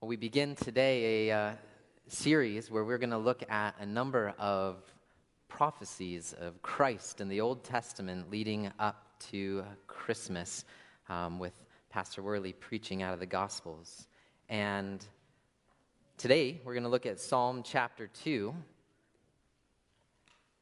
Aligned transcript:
Well, 0.00 0.08
we 0.08 0.14
begin 0.14 0.54
today 0.54 1.28
a 1.28 1.36
uh, 1.36 1.52
series 2.06 2.70
where 2.70 2.84
we're 2.84 2.98
going 2.98 3.10
to 3.10 3.18
look 3.18 3.42
at 3.50 3.74
a 3.80 3.84
number 3.84 4.32
of 4.38 4.76
prophecies 5.48 6.36
of 6.38 6.62
Christ 6.62 7.20
in 7.20 7.28
the 7.28 7.40
Old 7.40 7.64
Testament 7.64 8.30
leading 8.30 8.70
up 8.78 9.18
to 9.30 9.64
Christmas 9.88 10.64
um, 11.08 11.40
with 11.40 11.52
Pastor 11.90 12.22
Worley 12.22 12.52
preaching 12.52 13.02
out 13.02 13.12
of 13.12 13.18
the 13.18 13.26
Gospels. 13.26 14.06
And 14.48 15.04
today 16.16 16.60
we're 16.64 16.74
going 16.74 16.84
to 16.84 16.90
look 16.90 17.06
at 17.06 17.18
Psalm 17.18 17.64
chapter 17.64 18.06
2. 18.22 18.54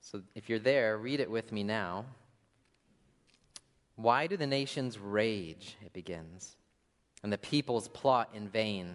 So 0.01 0.23
if 0.35 0.49
you're 0.49 0.59
there, 0.59 0.97
read 0.97 1.21
it 1.21 1.31
with 1.31 1.53
me 1.53 1.63
now. 1.63 2.07
Why 3.97 4.29
do 4.29 4.39
the 4.39 4.47
nations 4.47 4.99
rage? 4.99 5.77
It 5.85 5.93
begins. 5.93 6.57
And 7.23 7.31
the 7.31 7.37
peoples 7.37 7.89
plot 7.89 8.31
in 8.33 8.49
vain. 8.49 8.95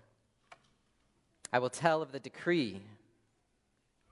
I 1.53 1.59
will 1.59 1.69
tell 1.69 2.01
of 2.01 2.11
the 2.11 2.19
decree. 2.19 2.81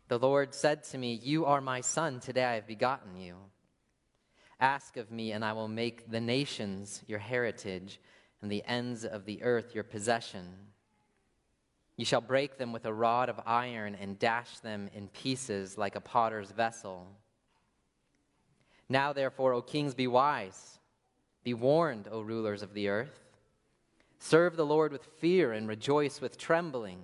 The 0.10 0.20
Lord 0.20 0.54
said 0.54 0.84
to 0.86 0.98
me, 0.98 1.14
You 1.14 1.46
are 1.46 1.62
my 1.62 1.82
son, 1.82 2.20
today 2.20 2.44
I 2.44 2.56
have 2.56 2.68
begotten 2.68 3.16
you. 3.16 3.36
Ask 4.60 4.98
of 4.98 5.12
me, 5.12 5.32
and 5.32 5.46
I 5.46 5.54
will 5.54 5.68
make 5.70 6.12
the 6.12 6.20
nations 6.20 7.02
your 7.08 7.20
heritage, 7.20 8.00
and 8.42 8.52
the 8.52 8.64
ends 8.66 9.06
of 9.06 9.26
the 9.26 9.42
earth 9.44 9.74
your 9.74 9.84
possession. 9.84 10.46
You 11.96 12.06
shall 12.06 12.22
break 12.22 12.58
them 12.58 12.74
with 12.74 12.86
a 12.86 12.94
rod 12.94 13.30
of 13.30 13.40
iron 13.46 13.96
and 13.96 14.18
dash 14.18 14.60
them 14.60 14.90
in 14.94 15.10
pieces 15.10 15.78
like 15.78 15.96
a 15.96 16.02
potter's 16.02 16.52
vessel. 16.52 17.08
Now, 18.90 19.14
therefore, 19.14 19.54
O 19.54 19.62
kings, 19.62 19.94
be 19.94 20.08
wise. 20.08 20.80
Be 21.44 21.54
warned, 21.54 22.08
O 22.12 22.22
rulers 22.22 22.64
of 22.64 22.74
the 22.74 22.90
earth. 22.90 23.20
Serve 24.18 24.58
the 24.58 24.66
Lord 24.66 24.92
with 24.92 25.06
fear 25.20 25.54
and 25.54 25.68
rejoice 25.68 26.20
with 26.20 26.38
trembling. 26.38 27.00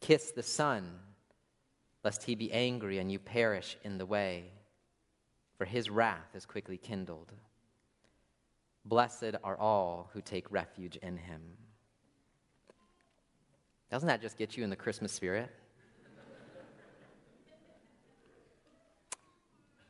Kiss 0.00 0.32
the 0.32 0.42
Son, 0.42 0.98
lest 2.04 2.24
he 2.24 2.34
be 2.34 2.52
angry 2.52 2.98
and 2.98 3.10
you 3.10 3.18
perish 3.18 3.76
in 3.82 3.98
the 3.98 4.06
way, 4.06 4.52
for 5.58 5.64
his 5.64 5.90
wrath 5.90 6.34
is 6.34 6.44
quickly 6.46 6.76
kindled. 6.76 7.32
Blessed 8.84 9.34
are 9.42 9.56
all 9.56 10.10
who 10.12 10.20
take 10.20 10.50
refuge 10.52 10.96
in 10.96 11.16
him. 11.16 11.40
Doesn't 13.90 14.06
that 14.06 14.20
just 14.20 14.36
get 14.36 14.56
you 14.56 14.64
in 14.64 14.70
the 14.70 14.76
Christmas 14.76 15.12
spirit? 15.12 15.50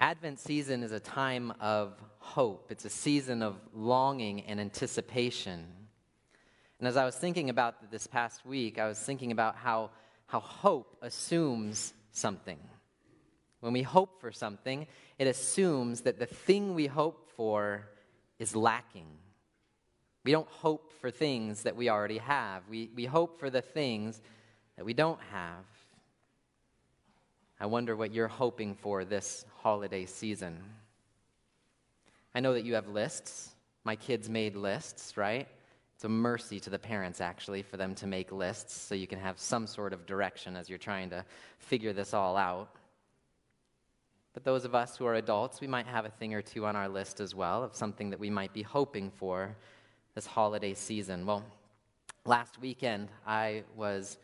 Advent 0.01 0.39
season 0.39 0.83
is 0.83 0.93
a 0.93 1.01
time 1.01 1.53
of 1.59 1.95
hope. 2.19 2.71
It's 2.71 2.85
a 2.85 2.91
season 2.91 3.43
of 3.43 3.57
longing 3.75 4.43
and 4.43 4.61
anticipation. 4.61 5.67
And 6.79 6.87
as 6.87 6.97
I 6.97 7.05
was 7.05 7.17
thinking 7.17 7.49
about 7.49 7.91
this 7.91 8.07
past 8.07 8.45
week, 8.45 8.79
I 8.79 8.87
was 8.87 8.99
thinking 8.99 9.33
about 9.33 9.57
how, 9.57 9.91
how 10.27 10.41
hope 10.41 10.99
assumes 11.01 11.95
something. 12.13 12.59
When 13.61 13.73
we 13.73 13.83
hope 13.83 14.21
for 14.21 14.31
something, 14.31 14.87
it 15.19 15.27
assumes 15.27 16.03
that 16.03 16.19
the 16.19 16.27
thing 16.27 16.75
we 16.75 16.87
hope 16.87 17.31
for 17.37 17.89
is 18.39 18.55
lacking. 18.55 19.07
We 20.25 20.33
don't 20.33 20.49
hope 20.49 20.93
for 21.01 21.11
things 21.11 21.63
that 21.63 21.77
we 21.77 21.89
already 21.89 22.19
have, 22.19 22.63
we, 22.69 22.91
we 22.95 23.07
hope 23.07 23.39
for 23.39 23.49
the 23.49 23.63
things 23.63 24.21
that 24.77 24.85
we 24.85 24.93
don't 24.93 25.21
have. 25.33 25.65
I 27.59 27.67
wonder 27.67 27.97
what 27.97 28.13
you're 28.13 28.29
hoping 28.29 28.75
for 28.75 29.05
this 29.05 29.47
holiday 29.63 30.05
season. 30.05 30.63
I 32.35 32.41
know 32.41 32.53
that 32.53 32.65
you 32.65 32.75
have 32.75 32.89
lists. 32.89 33.55
My 33.83 33.97
kids 33.97 34.29
made 34.29 34.57
lists, 34.57 35.17
right? 35.17 35.49
It's 35.97 36.05
a 36.05 36.11
mercy 36.11 36.61
to 36.61 36.69
the 36.69 36.79
parents, 36.79 37.23
actually, 37.23 37.63
for 37.63 37.79
them 37.79 37.95
to 37.95 38.07
make 38.07 38.31
lists 38.31 38.79
so 38.79 38.95
you 38.95 39.07
can 39.07 39.19
have 39.19 39.39
some 39.39 39.67
sort 39.67 39.95
of 39.95 40.05
direction 40.05 40.55
as 40.55 40.69
you're 40.69 40.77
trying 40.77 41.09
to 41.09 41.25
figure 41.59 41.95
this 41.95 42.13
all 42.13 42.37
out. 42.37 42.69
But 44.35 44.45
those 44.45 44.67
of 44.67 44.75
us 44.75 44.99
who 44.99 45.07
are 45.07 45.15
adults, 45.15 45.63
we 45.63 45.67
might 45.67 45.87
have 45.87 46.05
a 46.05 46.11
thing 46.11 46.35
or 46.35 46.43
two 46.43 46.67
on 46.67 46.77
our 46.77 46.87
list 46.87 47.19
as 47.19 47.35
well 47.35 47.65
of 47.65 47.75
something 47.75 48.11
that 48.11 48.21
we 48.21 48.29
might 48.29 48.53
be 48.53 48.61
hoping 48.61 49.11
for 49.11 49.57
this 50.15 50.27
holiday 50.27 50.75
season. 50.75 51.25
Well, 51.25 51.43
last 52.27 52.61
weekend, 52.61 53.09
I 53.27 53.65
was 53.75 54.19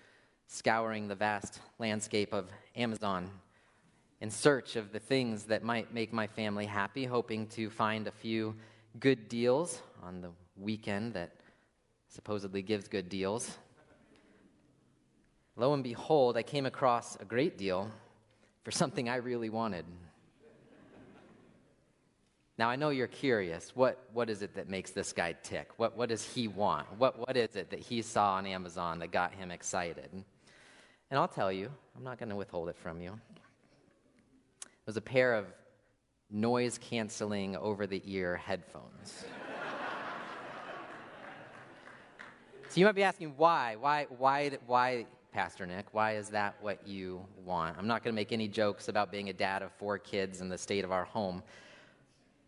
scouring 0.49 1.09
the 1.09 1.15
vast 1.15 1.61
landscape 1.79 2.35
of 2.35 2.51
Amazon 2.77 3.31
in 4.21 4.31
search 4.31 4.77
of 4.77 4.93
the 4.93 5.01
things 5.01 5.45
that 5.45 5.63
might 5.63 5.95
make 5.95 6.13
my 6.13 6.27
family 6.27 6.67
happy, 6.67 7.07
hoping 7.07 7.47
to 7.47 7.71
find 7.71 8.07
a 8.07 8.13
few 8.13 8.55
good 9.01 9.31
deals 9.31 9.81
on 10.03 10.21
the 10.21 10.29
weekend 10.59 11.15
that 11.15 11.31
supposedly 12.13 12.61
gives 12.61 12.89
good 12.89 13.09
deals. 13.09 13.57
Lo 15.57 15.73
and 15.73 15.83
behold, 15.83 16.37
I 16.37 16.43
came 16.43 16.67
across 16.67 17.17
a 17.17 17.25
great 17.25 17.57
deal 17.57 17.91
for 18.65 18.71
something 18.71 19.09
I 19.09 19.17
really 19.17 19.49
wanted. 19.49 19.87
Now, 22.59 22.69
I 22.69 22.77
know 22.77 22.91
you're 22.91 23.07
curious. 23.07 23.75
What, 23.75 23.99
what 24.13 24.29
is 24.29 24.43
it 24.43 24.55
that 24.57 24.69
makes 24.69 24.91
this 24.91 25.13
guy 25.13 25.35
tick? 25.43 25.71
What, 25.79 25.97
what 25.97 26.11
does 26.11 26.23
he 26.23 26.49
want? 26.49 26.87
What, 26.99 27.19
what 27.19 27.37
is 27.37 27.57
it 27.57 27.71
that 27.71 27.81
he 27.81 28.03
saw 28.03 28.35
on 28.35 28.47
Amazon 28.47 28.99
that 28.99 29.11
got 29.11 29.33
him 29.33 29.51
excited? 29.51 30.11
And 30.13 31.19
I'll 31.19 31.29
tell 31.29 31.51
you, 31.51 31.71
I'm 31.97 32.05
not 32.05 32.19
going 32.19 32.29
to 32.29 32.37
withhold 32.37 32.69
it 32.69 32.77
from 32.77 33.01
you. 33.01 33.19
It 34.61 34.87
was 34.87 34.99
a 34.99 35.03
pair 35.03 35.35
of 35.35 35.47
noise 36.31 36.79
canceling 36.79 37.57
over 37.57 37.87
the 37.87 38.03
ear 38.05 38.37
headphones. 38.37 39.25
So 42.73 42.81
you 42.81 42.87
might 42.87 42.95
be 42.95 43.03
asking 43.03 43.35
why? 43.37 43.77
Why, 43.79 44.07
why, 44.17 44.53
why, 44.67 45.05
Pastor 45.31 45.67
Nick? 45.67 45.85
Why 45.93 46.17
is 46.17 46.31
that 46.31 46.55
what 46.63 46.89
you 46.89 47.23
want? 47.45 47.77
I'm 47.77 47.87
not 47.87 48.03
going 48.03 48.15
to 48.15 48.17
make 48.17 48.33
any 48.33 48.49
jokes 48.49 48.89
about 48.89 49.13
being 49.13 49.29
a 49.29 49.33
dad 49.35 49.61
of 49.61 49.71
four 49.73 49.99
kids 49.99 50.41
and 50.41 50.51
the 50.51 50.57
state 50.57 50.83
of 50.83 50.91
our 50.91 51.05
home. 51.05 51.43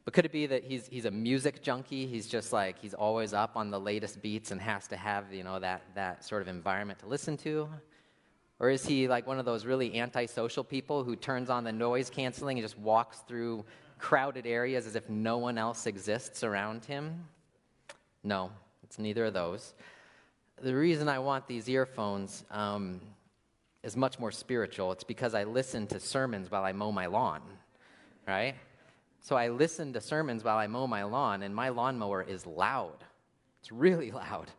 But 0.06 0.14
could 0.14 0.24
it 0.24 0.32
be 0.32 0.46
that 0.46 0.64
he's, 0.64 0.86
he's 0.86 1.04
a 1.04 1.10
music 1.10 1.60
junkie? 1.60 2.06
He's 2.06 2.26
just 2.26 2.54
like, 2.54 2.78
he's 2.78 2.94
always 2.94 3.34
up 3.34 3.54
on 3.54 3.70
the 3.70 3.78
latest 3.78 4.22
beats 4.22 4.50
and 4.50 4.58
has 4.62 4.88
to 4.88 4.96
have, 4.96 5.30
you 5.30 5.44
know, 5.44 5.58
that, 5.58 5.82
that 5.94 6.24
sort 6.24 6.40
of 6.40 6.48
environment 6.48 7.00
to 7.00 7.06
listen 7.06 7.36
to? 7.38 7.68
Or 8.60 8.70
is 8.70 8.86
he 8.86 9.06
like 9.06 9.26
one 9.26 9.38
of 9.38 9.44
those 9.44 9.66
really 9.66 10.00
antisocial 10.00 10.64
people 10.64 11.04
who 11.04 11.16
turns 11.16 11.50
on 11.50 11.64
the 11.64 11.72
noise 11.72 12.08
canceling 12.08 12.56
and 12.56 12.64
just 12.64 12.78
walks 12.78 13.18
through 13.28 13.66
crowded 13.98 14.46
areas 14.46 14.86
as 14.86 14.96
if 14.96 15.06
no 15.10 15.36
one 15.36 15.58
else 15.58 15.86
exists 15.86 16.42
around 16.42 16.86
him? 16.86 17.26
No, 18.22 18.50
it's 18.82 18.98
neither 18.98 19.26
of 19.26 19.34
those 19.34 19.74
the 20.62 20.74
reason 20.74 21.08
I 21.08 21.18
want 21.18 21.46
these 21.46 21.68
earphones 21.68 22.44
um, 22.50 23.00
is 23.82 23.96
much 23.96 24.18
more 24.18 24.30
spiritual. 24.30 24.92
It's 24.92 25.04
because 25.04 25.34
I 25.34 25.44
listen 25.44 25.86
to 25.88 26.00
sermons 26.00 26.50
while 26.50 26.64
I 26.64 26.72
mow 26.72 26.92
my 26.92 27.06
lawn, 27.06 27.42
right? 28.26 28.54
So 29.20 29.36
I 29.36 29.48
listen 29.48 29.92
to 29.94 30.00
sermons 30.00 30.44
while 30.44 30.56
I 30.56 30.66
mow 30.66 30.86
my 30.86 31.02
lawn, 31.04 31.42
and 31.42 31.54
my 31.54 31.70
lawnmower 31.70 32.22
is 32.22 32.46
loud. 32.46 33.04
It's 33.60 33.72
really 33.72 34.10
loud. 34.22 34.50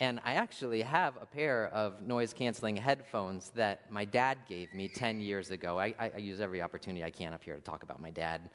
And 0.00 0.20
I 0.24 0.34
actually 0.34 0.82
have 0.82 1.14
a 1.20 1.26
pair 1.26 1.68
of 1.68 2.02
noise 2.02 2.32
canceling 2.32 2.76
headphones 2.76 3.50
that 3.54 3.90
my 3.90 4.04
dad 4.04 4.38
gave 4.48 4.74
me 4.74 4.88
10 4.88 5.20
years 5.20 5.52
ago. 5.52 5.78
I, 5.78 5.94
I, 5.98 6.10
I, 6.16 6.18
use 6.18 6.40
every 6.40 6.60
opportunity 6.60 7.04
I 7.04 7.10
can 7.10 7.32
up 7.32 7.44
here 7.44 7.54
to 7.54 7.60
talk 7.60 7.84
about 7.84 8.02
my 8.02 8.10
dad. 8.10 8.50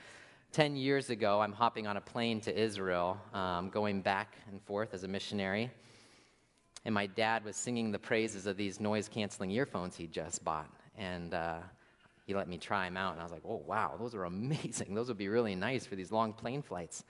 10 0.52 0.76
years 0.76 1.10
ago, 1.10 1.40
I'm 1.40 1.54
hopping 1.54 1.88
on 1.88 1.96
a 1.96 2.02
plane 2.02 2.42
to 2.42 2.58
Israel, 2.58 3.18
um, 3.34 3.70
going 3.70 4.02
back 4.02 4.36
and 4.52 4.62
forth 4.62 4.94
as 4.94 5.06
a 5.06 5.08
missionary 5.08 5.72
and 6.86 6.94
my 6.94 7.08
dad 7.08 7.44
was 7.44 7.56
singing 7.56 7.92
the 7.92 8.00
praises 8.00 8.46
of 8.46 8.58
these 8.58 8.80
noise 8.80 9.08
canceling 9.08 9.52
earphones 9.52 9.96
he 9.96 10.08
just 10.08 10.44
bought. 10.44 10.70
And 10.98 11.34
uh, 11.34 11.60
he 12.26 12.34
let 12.34 12.48
me 12.48 12.58
try 12.58 12.86
them 12.86 12.98
out, 12.98 13.14
and 13.14 13.22
I 13.22 13.24
was 13.24 13.32
like, 13.32 13.44
oh, 13.48 13.64
wow, 13.66 13.96
those 14.00 14.16
are 14.16 14.24
amazing. 14.26 14.94
Those 14.94 15.08
would 15.08 15.18
be 15.18 15.28
really 15.28 15.56
nice 15.56 15.86
for 15.86 15.96
these 15.96 16.12
long 16.12 16.34
plane 16.34 16.62
flights. 16.62 17.04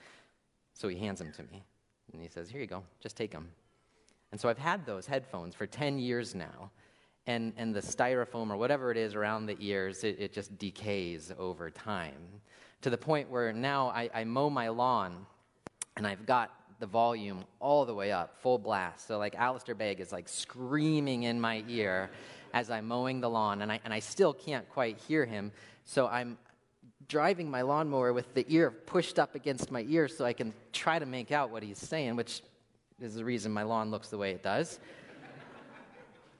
So 0.74 0.88
he 0.88 0.96
hands 0.96 1.18
them 1.18 1.32
to 1.32 1.42
me, 1.44 1.64
and 2.12 2.22
he 2.22 2.28
says, 2.28 2.48
here 2.48 2.60
you 2.60 2.66
go, 2.66 2.82
just 3.00 3.16
take 3.16 3.32
them. 3.32 3.50
And 4.32 4.40
so 4.40 4.48
I've 4.48 4.58
had 4.58 4.86
those 4.86 5.06
headphones 5.06 5.54
for 5.54 5.66
10 5.66 5.98
years 5.98 6.34
now. 6.34 6.70
And, 7.26 7.52
and 7.56 7.74
the 7.74 7.80
styrofoam 7.80 8.50
or 8.50 8.56
whatever 8.56 8.90
it 8.90 8.96
is 8.96 9.14
around 9.14 9.46
the 9.46 9.56
ears, 9.60 10.04
it, 10.04 10.16
it 10.18 10.32
just 10.32 10.56
decays 10.58 11.32
over 11.38 11.70
time 11.70 12.40
to 12.80 12.90
the 12.90 12.96
point 12.96 13.28
where 13.30 13.52
now 13.52 13.88
I, 13.88 14.08
I 14.14 14.24
mow 14.24 14.48
my 14.48 14.68
lawn 14.68 15.26
and 15.96 16.06
I've 16.06 16.24
got 16.24 16.50
the 16.80 16.86
volume 16.86 17.44
all 17.60 17.84
the 17.84 17.94
way 17.94 18.10
up, 18.10 18.40
full 18.40 18.58
blast. 18.58 19.06
So, 19.06 19.18
like, 19.18 19.36
Alistair 19.36 19.74
Begg 19.74 20.00
is 20.00 20.12
like 20.12 20.28
screaming 20.28 21.22
in 21.22 21.40
my 21.40 21.62
ear 21.68 22.10
as 22.52 22.70
I'm 22.70 22.88
mowing 22.88 23.20
the 23.20 23.30
lawn, 23.30 23.62
and 23.62 23.70
I, 23.70 23.80
and 23.84 23.94
I 23.94 24.00
still 24.00 24.32
can't 24.32 24.68
quite 24.70 24.98
hear 25.06 25.24
him. 25.24 25.52
So, 25.84 26.08
I'm 26.08 26.38
driving 27.06 27.50
my 27.50 27.62
lawnmower 27.62 28.12
with 28.12 28.34
the 28.34 28.44
ear 28.48 28.70
pushed 28.70 29.18
up 29.18 29.34
against 29.34 29.70
my 29.70 29.84
ear 29.88 30.08
so 30.08 30.24
I 30.24 30.32
can 30.32 30.52
try 30.72 30.98
to 30.98 31.06
make 31.06 31.32
out 31.32 31.50
what 31.50 31.62
he's 31.62 31.78
saying, 31.78 32.16
which 32.16 32.42
is 33.00 33.14
the 33.14 33.24
reason 33.24 33.52
my 33.52 33.62
lawn 33.62 33.90
looks 33.90 34.08
the 34.08 34.18
way 34.18 34.30
it 34.30 34.42
does. 34.42 34.78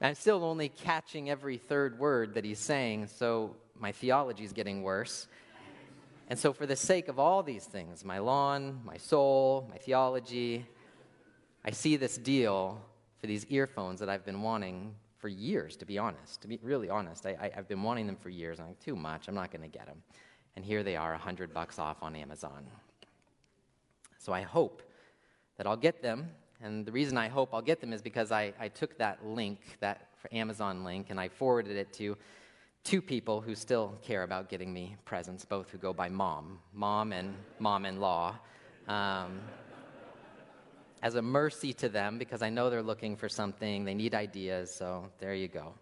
I'm 0.03 0.15
still 0.15 0.43
only 0.43 0.69
catching 0.69 1.29
every 1.29 1.57
third 1.57 1.99
word 1.99 2.33
that 2.33 2.43
he's 2.43 2.57
saying, 2.57 3.07
so 3.07 3.55
my 3.77 3.91
theology 3.91 4.43
is 4.43 4.51
getting 4.51 4.81
worse. 4.81 5.27
And 6.31 6.39
so, 6.39 6.53
for 6.53 6.65
the 6.65 6.77
sake 6.77 7.09
of 7.09 7.19
all 7.19 7.43
these 7.43 7.65
things 7.65 8.05
my 8.05 8.19
lawn, 8.19 8.79
my 8.85 8.95
soul, 8.95 9.67
my 9.69 9.77
theology 9.77 10.65
I 11.65 11.71
see 11.71 11.97
this 11.97 12.17
deal 12.17 12.81
for 13.19 13.27
these 13.27 13.45
earphones 13.49 13.99
that 13.99 14.07
I've 14.07 14.25
been 14.25 14.41
wanting 14.41 14.95
for 15.17 15.27
years, 15.27 15.75
to 15.75 15.85
be 15.85 15.97
honest. 15.97 16.41
To 16.43 16.47
be 16.47 16.57
really 16.63 16.89
honest, 16.89 17.25
I, 17.25 17.51
have 17.53 17.67
been 17.67 17.83
wanting 17.83 18.07
them 18.07 18.15
for 18.15 18.29
years. 18.29 18.61
I'm 18.61 18.67
like, 18.67 18.79
too 18.79 18.95
much, 18.95 19.27
I'm 19.27 19.35
not 19.35 19.51
going 19.51 19.61
to 19.61 19.67
get 19.67 19.87
them. 19.87 20.01
And 20.55 20.63
here 20.63 20.83
they 20.83 20.95
are, 20.95 21.11
100 21.11 21.53
bucks 21.53 21.79
off 21.79 21.97
on 22.01 22.15
Amazon. 22.15 22.65
So 24.17 24.31
I 24.31 24.41
hope 24.41 24.81
that 25.57 25.67
I'll 25.67 25.75
get 25.75 26.01
them. 26.01 26.29
And 26.63 26.85
the 26.85 26.93
reason 26.93 27.17
I 27.17 27.27
hope 27.27 27.53
I'll 27.53 27.61
get 27.61 27.81
them 27.81 27.91
is 27.91 28.01
because 28.01 28.31
I, 28.31 28.53
I 28.57 28.69
took 28.69 28.97
that 28.99 29.25
link, 29.25 29.59
that 29.81 30.07
Amazon 30.31 30.85
link, 30.85 31.07
and 31.09 31.19
I 31.19 31.27
forwarded 31.27 31.75
it 31.75 31.91
to 31.95 32.17
two 32.83 33.01
people 33.01 33.41
who 33.41 33.55
still 33.55 33.97
care 34.01 34.23
about 34.23 34.49
getting 34.49 34.73
me 34.73 34.95
presents, 35.05 35.45
both 35.45 35.69
who 35.69 35.77
go 35.77 35.93
by 35.93 36.09
mom, 36.09 36.59
mom 36.73 37.13
and 37.13 37.35
mom 37.59 37.85
in 37.85 37.99
law, 37.99 38.35
um, 38.87 39.39
as 41.03 41.15
a 41.15 41.21
mercy 41.21 41.73
to 41.73 41.89
them 41.89 42.17
because 42.17 42.41
I 42.41 42.49
know 42.49 42.69
they're 42.69 42.83
looking 42.83 43.15
for 43.15 43.29
something, 43.29 43.85
they 43.85 43.93
need 43.93 44.13
ideas, 44.13 44.73
so 44.73 45.09
there 45.19 45.33
you 45.33 45.47
go. 45.47 45.73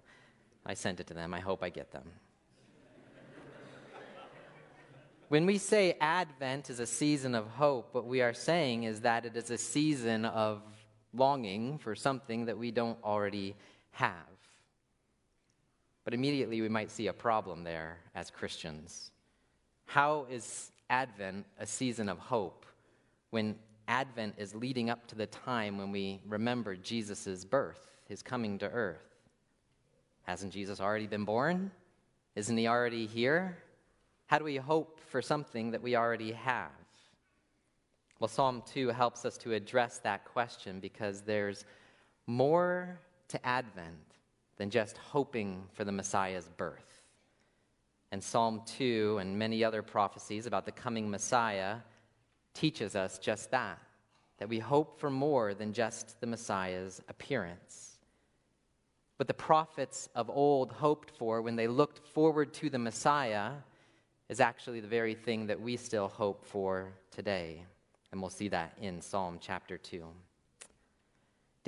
I 0.66 0.74
sent 0.74 1.00
it 1.00 1.07
to 1.07 1.13
them. 1.13 1.34
I 1.34 1.40
hope 1.40 1.63
I 1.63 1.69
get 1.69 1.92
them. 1.92 2.12
when 5.30 5.45
we 5.45 5.57
say 5.57 5.98
Advent 6.00 6.69
is 6.69 6.80
a 6.80 6.86
season 6.86 7.36
of 7.36 7.48
hope, 7.48 7.94
what 7.94 8.06
we 8.06 8.22
are 8.22 8.34
saying 8.34 8.84
is 8.84 9.02
that 9.02 9.25
it 9.25 9.36
is 9.36 9.52
a 9.52 9.57
season 9.57 10.25
of 10.25 10.62
longing 11.13 11.78
for 11.80 11.95
something 11.95 12.45
that 12.45 12.57
we 12.57 12.72
don't 12.72 12.98
already 13.04 13.56
have. 13.92 14.29
But 16.09 16.15
immediately 16.15 16.59
we 16.59 16.69
might 16.69 16.89
see 16.89 17.06
a 17.06 17.13
problem 17.13 17.63
there 17.63 18.00
as 18.15 18.31
Christians. 18.31 19.11
How 19.85 20.25
is 20.27 20.71
Advent 20.89 21.45
a 21.59 21.67
season 21.67 22.09
of 22.09 22.17
hope 22.17 22.65
when 23.29 23.56
Advent 23.88 24.33
is 24.39 24.56
leading 24.56 24.89
up 24.89 25.06
to 25.09 25.15
the 25.15 25.27
time 25.27 25.77
when 25.77 25.91
we 25.91 26.19
remember 26.27 26.75
Jesus' 26.75 27.45
birth, 27.45 27.91
his 28.07 28.23
coming 28.23 28.57
to 28.57 28.65
earth? 28.65 29.19
Hasn't 30.23 30.51
Jesus 30.51 30.81
already 30.81 31.06
been 31.06 31.25
born? 31.25 31.69
Isn't 32.35 32.57
he 32.57 32.67
already 32.67 33.06
here? 33.06 33.59
How 34.25 34.39
do 34.39 34.45
we 34.45 34.56
hope 34.56 35.00
for 35.11 35.21
something 35.21 35.69
that 35.69 35.83
we 35.83 35.95
already 35.95 36.31
have? 36.31 36.71
Well, 38.19 38.29
Psalm 38.29 38.63
2 38.65 38.88
helps 38.88 39.25
us 39.25 39.38
to 39.38 39.53
address 39.53 40.00
that 40.00 40.25
question 40.25 40.79
because 40.79 41.21
there's 41.21 41.65
more 42.25 43.00
to 43.27 43.45
Advent 43.45 44.08
than 44.59 44.69
just 44.69 44.97
hoping 44.97 45.63
for 45.73 45.83
the 45.83 45.91
Messiah's 45.91 46.47
birth. 46.57 47.01
And 48.11 48.23
Psalm 48.23 48.61
2 48.65 49.17
and 49.19 49.39
many 49.39 49.63
other 49.63 49.81
prophecies 49.81 50.45
about 50.45 50.65
the 50.65 50.71
coming 50.71 51.09
Messiah 51.09 51.77
teaches 52.53 52.95
us 52.95 53.17
just 53.17 53.51
that, 53.51 53.79
that 54.38 54.50
we 54.50 54.59
hope 54.59 55.00
for 55.00 55.09
more 55.09 55.53
than 55.53 55.71
just 55.73 56.19
the 56.19 56.27
Messiah's 56.27 57.01
appearance. 57.07 57.97
What 59.15 59.27
the 59.27 59.33
prophets 59.33 60.09
of 60.13 60.29
old 60.29 60.73
hoped 60.73 61.11
for 61.11 61.41
when 61.41 61.56
they 61.56 61.67
looked 61.67 62.06
forward 62.07 62.53
to 62.56 62.69
the 62.69 62.79
Messiah 62.79 63.51
is 64.27 64.39
actually 64.39 64.81
the 64.81 64.88
very 64.88 65.15
thing 65.15 65.47
that 65.47 65.59
we 65.59 65.77
still 65.77 66.07
hope 66.07 66.45
for 66.45 66.91
today. 67.11 67.63
And 68.11 68.21
we'll 68.21 68.29
see 68.29 68.50
that 68.50 68.77
in 68.81 69.01
Psalm 69.01 69.38
chapter 69.39 69.77
2. 69.77 70.06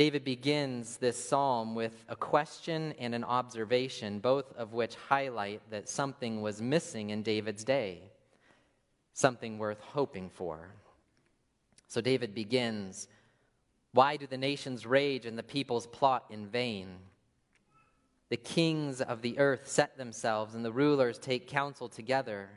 David 0.02 0.24
begins 0.24 0.98
this 0.98 1.30
psalm 1.30 1.76
with 1.76 2.06
a 2.10 2.16
question 2.16 2.96
and 2.98 3.14
an 3.14 3.24
observation, 3.24 4.18
both 4.18 4.52
of 4.58 4.74
which 4.74 4.96
highlight 4.96 5.62
that 5.70 5.88
something 5.88 6.42
was 6.42 6.60
missing 6.60 7.12
in 7.12 7.22
David's 7.22 7.64
day, 7.64 8.02
something 9.14 9.60
worth 9.60 9.80
hoping 9.80 10.32
for. 10.32 10.72
So 11.88 12.02
David 12.02 12.34
begins 12.34 13.10
Why 13.94 14.18
do 14.18 14.26
the 14.26 14.40
nations 14.40 14.88
rage 14.88 15.28
and 15.28 15.38
the 15.38 15.44
peoples 15.44 15.86
plot 15.86 16.26
in 16.32 16.48
vain? 16.48 16.98
The 18.30 18.38
kings 18.38 19.02
of 19.02 19.22
the 19.22 19.38
earth 19.38 19.68
set 19.68 20.00
themselves, 20.00 20.56
and 20.56 20.66
the 20.66 20.72
rulers 20.72 21.20
take 21.20 21.48
counsel 21.48 21.90
together 21.90 22.50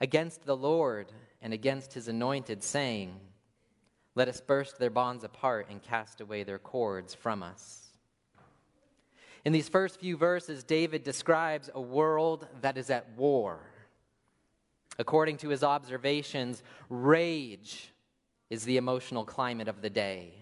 against 0.00 0.46
the 0.46 0.56
Lord 0.56 1.10
and 1.42 1.52
against 1.52 1.94
his 1.94 2.06
anointed, 2.06 2.62
saying, 2.62 3.18
let 4.18 4.26
us 4.26 4.40
burst 4.40 4.80
their 4.80 4.90
bonds 4.90 5.22
apart 5.22 5.68
and 5.70 5.80
cast 5.80 6.20
away 6.20 6.42
their 6.42 6.58
cords 6.58 7.14
from 7.14 7.40
us. 7.40 7.86
In 9.44 9.52
these 9.52 9.68
first 9.68 10.00
few 10.00 10.16
verses, 10.16 10.64
David 10.64 11.04
describes 11.04 11.70
a 11.72 11.80
world 11.80 12.48
that 12.60 12.76
is 12.76 12.90
at 12.90 13.08
war. 13.16 13.60
According 14.98 15.36
to 15.36 15.50
his 15.50 15.62
observations, 15.62 16.64
rage 16.88 17.92
is 18.50 18.64
the 18.64 18.76
emotional 18.76 19.24
climate 19.24 19.68
of 19.68 19.82
the 19.82 19.88
day. 19.88 20.32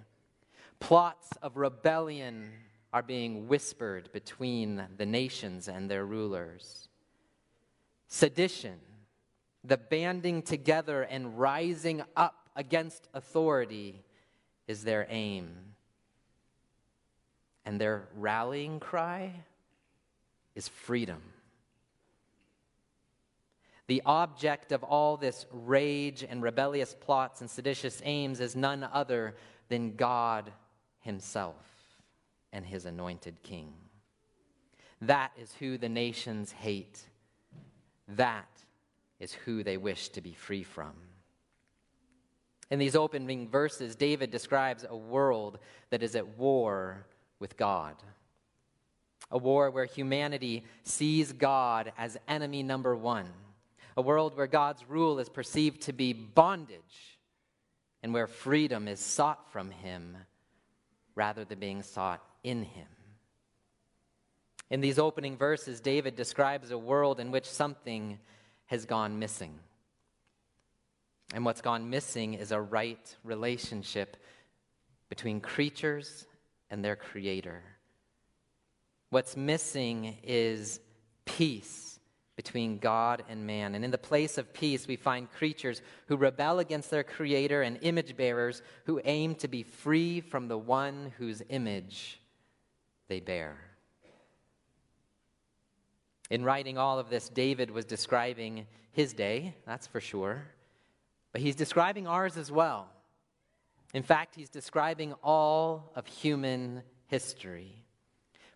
Plots 0.80 1.28
of 1.42 1.58
rebellion 1.58 2.50
are 2.94 3.02
being 3.02 3.46
whispered 3.46 4.08
between 4.10 4.86
the 4.96 5.04
nations 5.04 5.68
and 5.68 5.90
their 5.90 6.06
rulers. 6.06 6.88
Sedition, 8.08 8.78
the 9.62 9.76
banding 9.76 10.40
together 10.40 11.02
and 11.02 11.38
rising 11.38 12.02
up 12.16 12.45
against 12.56 13.08
authority 13.14 14.02
is 14.66 14.82
their 14.82 15.06
aim. 15.08 15.54
And 17.64 17.80
their 17.80 18.08
rallying 18.16 18.80
cry 18.80 19.32
is 20.54 20.68
freedom. 20.68 21.20
The 23.86 24.02
object 24.04 24.72
of 24.72 24.82
all 24.82 25.16
this 25.16 25.46
rage 25.52 26.24
and 26.28 26.42
rebellious 26.42 26.96
plots 26.98 27.40
and 27.40 27.48
seditious 27.48 28.02
aims 28.04 28.40
is 28.40 28.56
none 28.56 28.88
other 28.92 29.36
than 29.68 29.94
God 29.94 30.50
Himself 31.00 31.54
and 32.52 32.66
His 32.66 32.84
anointed 32.84 33.42
King. 33.42 33.72
That 35.02 35.32
is 35.38 35.54
who 35.60 35.78
the 35.78 35.88
nations 35.88 36.50
hate. 36.50 37.00
That 38.08 38.48
is 39.20 39.32
who 39.32 39.62
they 39.62 39.76
wish 39.76 40.08
to 40.10 40.20
be 40.20 40.32
free 40.32 40.62
from. 40.62 40.94
In 42.70 42.78
these 42.78 42.96
opening 42.96 43.48
verses, 43.48 43.94
David 43.94 44.30
describes 44.30 44.84
a 44.88 44.96
world 44.96 45.58
that 45.90 46.02
is 46.02 46.16
at 46.16 46.36
war 46.36 47.06
with 47.38 47.56
God. 47.56 47.94
A 49.30 49.38
war 49.38 49.70
where 49.70 49.84
humanity 49.84 50.64
sees 50.82 51.32
God 51.32 51.92
as 51.96 52.16
enemy 52.28 52.62
number 52.62 52.96
one. 52.96 53.28
A 53.96 54.02
world 54.02 54.36
where 54.36 54.46
God's 54.46 54.88
rule 54.88 55.18
is 55.18 55.28
perceived 55.28 55.82
to 55.82 55.92
be 55.92 56.12
bondage 56.12 57.18
and 58.02 58.12
where 58.12 58.26
freedom 58.26 58.88
is 58.88 59.00
sought 59.00 59.50
from 59.52 59.70
Him 59.70 60.16
rather 61.14 61.44
than 61.44 61.58
being 61.58 61.82
sought 61.82 62.22
in 62.44 62.62
Him. 62.62 62.86
In 64.70 64.80
these 64.80 64.98
opening 64.98 65.36
verses, 65.36 65.80
David 65.80 66.16
describes 66.16 66.70
a 66.70 66.78
world 66.78 67.20
in 67.20 67.30
which 67.30 67.46
something 67.46 68.18
has 68.66 68.84
gone 68.84 69.18
missing. 69.18 69.58
And 71.34 71.44
what's 71.44 71.60
gone 71.60 71.90
missing 71.90 72.34
is 72.34 72.52
a 72.52 72.60
right 72.60 73.16
relationship 73.24 74.16
between 75.08 75.40
creatures 75.40 76.26
and 76.70 76.84
their 76.84 76.96
creator. 76.96 77.62
What's 79.10 79.36
missing 79.36 80.18
is 80.22 80.80
peace 81.24 81.98
between 82.36 82.78
God 82.78 83.24
and 83.28 83.46
man. 83.46 83.74
And 83.74 83.84
in 83.84 83.90
the 83.90 83.98
place 83.98 84.36
of 84.36 84.52
peace, 84.52 84.86
we 84.86 84.96
find 84.96 85.30
creatures 85.32 85.80
who 86.06 86.16
rebel 86.16 86.58
against 86.58 86.90
their 86.90 87.02
creator 87.02 87.62
and 87.62 87.78
image 87.80 88.16
bearers 88.16 88.62
who 88.84 89.00
aim 89.04 89.34
to 89.36 89.48
be 89.48 89.62
free 89.62 90.20
from 90.20 90.48
the 90.48 90.58
one 90.58 91.12
whose 91.18 91.42
image 91.48 92.20
they 93.08 93.20
bear. 93.20 93.56
In 96.28 96.44
writing 96.44 96.76
all 96.76 96.98
of 96.98 97.08
this, 97.08 97.28
David 97.28 97.70
was 97.70 97.84
describing 97.84 98.66
his 98.92 99.12
day, 99.12 99.54
that's 99.64 99.86
for 99.86 100.00
sure. 100.00 100.46
But 101.36 101.42
he's 101.42 101.54
describing 101.54 102.06
ours 102.06 102.38
as 102.38 102.50
well. 102.50 102.88
In 103.92 104.02
fact, 104.02 104.34
he's 104.36 104.48
describing 104.48 105.12
all 105.22 105.92
of 105.94 106.06
human 106.06 106.82
history. 107.08 107.84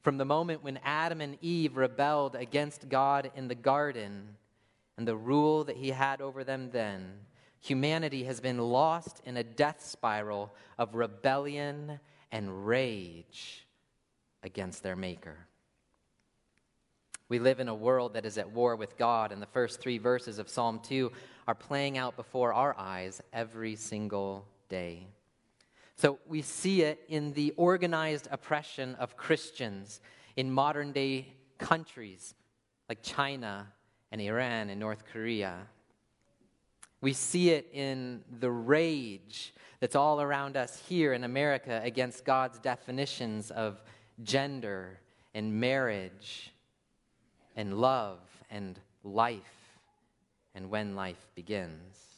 From 0.00 0.16
the 0.16 0.24
moment 0.24 0.64
when 0.64 0.80
Adam 0.82 1.20
and 1.20 1.36
Eve 1.42 1.76
rebelled 1.76 2.34
against 2.34 2.88
God 2.88 3.32
in 3.36 3.48
the 3.48 3.54
garden 3.54 4.34
and 4.96 5.06
the 5.06 5.14
rule 5.14 5.62
that 5.64 5.76
he 5.76 5.90
had 5.90 6.22
over 6.22 6.42
them 6.42 6.70
then, 6.72 7.18
Humanity 7.60 8.24
has 8.24 8.40
been 8.40 8.56
lost 8.56 9.20
in 9.26 9.36
a 9.36 9.44
death 9.44 9.84
spiral 9.84 10.54
of 10.78 10.94
rebellion 10.94 12.00
and 12.32 12.66
rage 12.66 13.66
against 14.42 14.82
their 14.82 14.96
Maker. 14.96 15.36
We 17.30 17.38
live 17.38 17.60
in 17.60 17.68
a 17.68 17.74
world 17.74 18.14
that 18.14 18.26
is 18.26 18.38
at 18.38 18.50
war 18.50 18.74
with 18.74 18.98
God, 18.98 19.30
and 19.30 19.40
the 19.40 19.46
first 19.46 19.80
three 19.80 19.98
verses 19.98 20.40
of 20.40 20.48
Psalm 20.48 20.80
2 20.82 21.12
are 21.46 21.54
playing 21.54 21.96
out 21.96 22.16
before 22.16 22.52
our 22.52 22.76
eyes 22.76 23.22
every 23.32 23.76
single 23.76 24.44
day. 24.68 25.06
So 25.94 26.18
we 26.26 26.42
see 26.42 26.82
it 26.82 26.98
in 27.08 27.32
the 27.34 27.54
organized 27.56 28.26
oppression 28.32 28.96
of 28.96 29.16
Christians 29.16 30.00
in 30.34 30.50
modern 30.50 30.90
day 30.90 31.28
countries 31.58 32.34
like 32.88 33.00
China 33.00 33.68
and 34.10 34.20
Iran 34.20 34.68
and 34.68 34.80
North 34.80 35.04
Korea. 35.12 35.68
We 37.00 37.12
see 37.12 37.50
it 37.50 37.70
in 37.72 38.24
the 38.40 38.50
rage 38.50 39.54
that's 39.78 39.94
all 39.94 40.20
around 40.20 40.56
us 40.56 40.82
here 40.88 41.12
in 41.12 41.22
America 41.22 41.80
against 41.84 42.24
God's 42.24 42.58
definitions 42.58 43.52
of 43.52 43.80
gender 44.24 44.98
and 45.32 45.60
marriage 45.60 46.52
and 47.56 47.78
love 47.78 48.18
and 48.50 48.78
life 49.04 49.78
and 50.54 50.70
when 50.70 50.94
life 50.94 51.28
begins. 51.34 52.10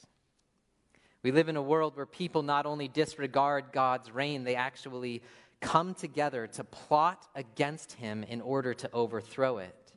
We 1.22 1.30
live 1.30 1.48
in 1.48 1.56
a 1.56 1.62
world 1.62 1.96
where 1.96 2.06
people 2.06 2.42
not 2.42 2.66
only 2.66 2.88
disregard 2.88 3.66
God's 3.72 4.10
reign, 4.10 4.44
they 4.44 4.56
actually 4.56 5.22
come 5.60 5.94
together 5.94 6.48
to 6.48 6.64
plot 6.64 7.28
against 7.34 7.92
him 7.92 8.24
in 8.24 8.40
order 8.40 8.74
to 8.74 8.90
overthrow 8.92 9.58
it. 9.58 9.92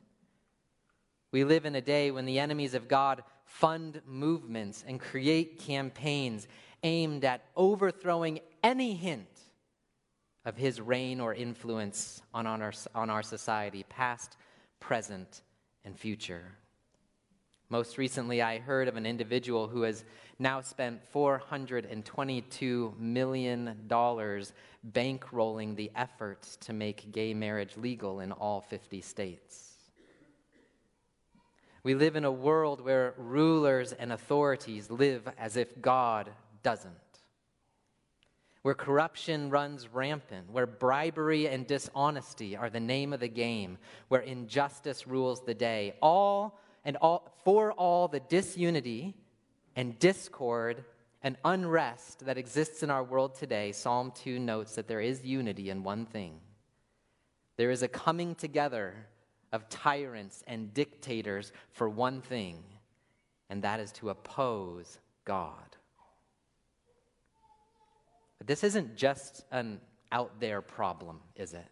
We 1.32 1.42
live 1.44 1.66
in 1.66 1.74
a 1.74 1.80
day 1.80 2.12
when 2.12 2.24
the 2.24 2.38
enemies 2.38 2.74
of 2.74 2.86
God 2.86 3.24
fund 3.44 4.00
movements 4.06 4.84
and 4.86 5.00
create 5.00 5.58
campaigns 5.58 6.46
aimed 6.82 7.24
at 7.24 7.42
overthrowing 7.56 8.40
any 8.62 8.94
hint 8.94 9.26
of 10.44 10.56
his 10.56 10.80
reign 10.80 11.20
or 11.20 11.34
influence 11.34 12.22
on, 12.32 12.46
on, 12.46 12.62
our, 12.62 12.72
on 12.94 13.10
our 13.10 13.22
society, 13.22 13.84
past, 13.88 14.36
present, 14.86 15.42
and 15.84 15.98
future. 15.98 16.52
Most 17.70 17.98
recently, 17.98 18.40
I 18.40 18.60
heard 18.60 18.86
of 18.86 18.94
an 18.94 19.04
individual 19.04 19.66
who 19.66 19.82
has 19.82 20.04
now 20.38 20.60
spent 20.60 21.00
$422 21.12 22.96
million 22.96 23.88
bankrolling 23.90 25.74
the 25.74 25.90
efforts 25.96 26.54
to 26.58 26.72
make 26.72 27.10
gay 27.10 27.34
marriage 27.34 27.76
legal 27.76 28.20
in 28.20 28.30
all 28.30 28.60
50 28.60 29.00
states. 29.00 29.72
We 31.82 31.96
live 31.96 32.14
in 32.14 32.24
a 32.24 32.30
world 32.30 32.80
where 32.80 33.14
rulers 33.18 33.92
and 33.92 34.12
authorities 34.12 34.88
live 34.88 35.28
as 35.36 35.56
if 35.56 35.82
God 35.82 36.30
doesn't. 36.62 37.05
Where 38.66 38.74
corruption 38.74 39.48
runs 39.48 39.86
rampant, 39.94 40.50
where 40.50 40.66
bribery 40.66 41.46
and 41.46 41.68
dishonesty 41.68 42.56
are 42.56 42.68
the 42.68 42.80
name 42.80 43.12
of 43.12 43.20
the 43.20 43.28
game, 43.28 43.78
where 44.08 44.22
injustice 44.22 45.06
rules 45.06 45.40
the 45.40 45.54
day, 45.54 45.94
all 46.02 46.58
and 46.84 46.96
all, 46.96 47.32
for 47.44 47.70
all 47.70 48.08
the 48.08 48.18
disunity 48.18 49.14
and 49.76 49.96
discord 50.00 50.84
and 51.22 51.36
unrest 51.44 52.26
that 52.26 52.38
exists 52.38 52.82
in 52.82 52.90
our 52.90 53.04
world 53.04 53.36
today, 53.36 53.70
Psalm 53.70 54.10
2 54.16 54.40
notes 54.40 54.74
that 54.74 54.88
there 54.88 55.00
is 55.00 55.24
unity 55.24 55.70
in 55.70 55.84
one 55.84 56.04
thing. 56.04 56.40
There 57.58 57.70
is 57.70 57.84
a 57.84 57.88
coming 57.88 58.34
together 58.34 59.06
of 59.52 59.68
tyrants 59.68 60.42
and 60.48 60.74
dictators 60.74 61.52
for 61.70 61.88
one 61.88 62.20
thing, 62.20 62.64
and 63.48 63.62
that 63.62 63.78
is 63.78 63.92
to 63.92 64.10
oppose 64.10 64.98
God. 65.24 65.75
But 68.46 68.52
this 68.52 68.62
isn't 68.62 68.94
just 68.94 69.44
an 69.50 69.80
out 70.12 70.38
there 70.38 70.62
problem, 70.62 71.18
is 71.34 71.52
it? 71.52 71.66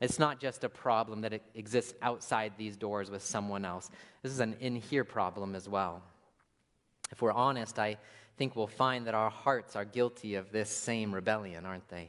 It's 0.00 0.18
not 0.18 0.40
just 0.40 0.64
a 0.64 0.70
problem 0.70 1.20
that 1.20 1.42
exists 1.54 1.92
outside 2.00 2.54
these 2.56 2.78
doors 2.78 3.10
with 3.10 3.22
someone 3.22 3.66
else. 3.66 3.90
This 4.22 4.32
is 4.32 4.40
an 4.40 4.56
in 4.60 4.76
here 4.76 5.04
problem 5.04 5.54
as 5.54 5.68
well. 5.68 6.02
If 7.12 7.20
we're 7.20 7.32
honest, 7.32 7.78
I 7.78 7.98
think 8.38 8.56
we'll 8.56 8.66
find 8.66 9.06
that 9.06 9.12
our 9.12 9.28
hearts 9.28 9.76
are 9.76 9.84
guilty 9.84 10.36
of 10.36 10.50
this 10.50 10.70
same 10.70 11.14
rebellion, 11.14 11.66
aren't 11.66 11.88
they? 11.90 12.08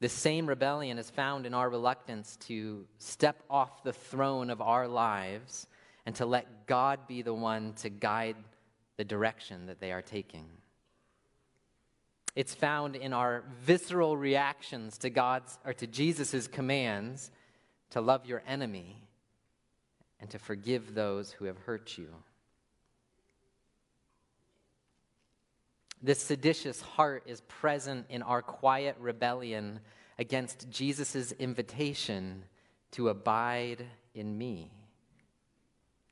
This 0.00 0.12
same 0.12 0.48
rebellion 0.48 0.98
is 0.98 1.10
found 1.10 1.46
in 1.46 1.54
our 1.54 1.70
reluctance 1.70 2.36
to 2.48 2.86
step 2.98 3.40
off 3.48 3.84
the 3.84 3.92
throne 3.92 4.50
of 4.50 4.60
our 4.60 4.88
lives 4.88 5.68
and 6.06 6.16
to 6.16 6.26
let 6.26 6.66
God 6.66 7.06
be 7.06 7.22
the 7.22 7.34
one 7.34 7.74
to 7.74 7.88
guide 7.88 8.34
the 8.96 9.04
direction 9.04 9.66
that 9.66 9.78
they 9.78 9.92
are 9.92 10.02
taking. 10.02 10.44
It's 12.34 12.54
found 12.54 12.96
in 12.96 13.12
our 13.12 13.44
visceral 13.60 14.16
reactions 14.16 14.96
to 14.98 15.10
God's 15.10 15.58
or 15.64 15.74
to 15.74 15.86
Jesus' 15.86 16.46
commands 16.48 17.30
to 17.90 18.00
love 18.00 18.24
your 18.24 18.42
enemy 18.46 19.02
and 20.18 20.30
to 20.30 20.38
forgive 20.38 20.94
those 20.94 21.30
who 21.32 21.44
have 21.44 21.58
hurt 21.58 21.98
you. 21.98 22.08
This 26.02 26.20
seditious 26.20 26.80
heart 26.80 27.24
is 27.26 27.42
present 27.42 28.06
in 28.08 28.22
our 28.22 28.42
quiet 28.42 28.96
rebellion 28.98 29.80
against 30.18 30.70
Jesus' 30.70 31.32
invitation 31.32 32.44
to 32.92 33.08
abide 33.08 33.84
in 34.14 34.36
me, 34.36 34.70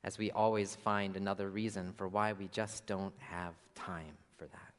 as 0.03 0.17
we 0.17 0.31
always 0.31 0.75
find 0.75 1.17
another 1.17 1.49
reason 1.49 1.93
for 1.97 2.07
why 2.07 2.33
we 2.33 2.47
just 2.47 2.85
don't 2.85 3.13
have 3.19 3.53
time 3.75 4.17
for 4.37 4.45
that. 4.45 4.73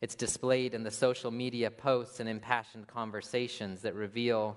It's 0.00 0.14
displayed 0.14 0.74
in 0.74 0.84
the 0.84 0.90
social 0.90 1.30
media 1.30 1.70
posts 1.70 2.20
and 2.20 2.28
impassioned 2.28 2.86
conversations 2.86 3.82
that 3.82 3.94
reveal 3.94 4.56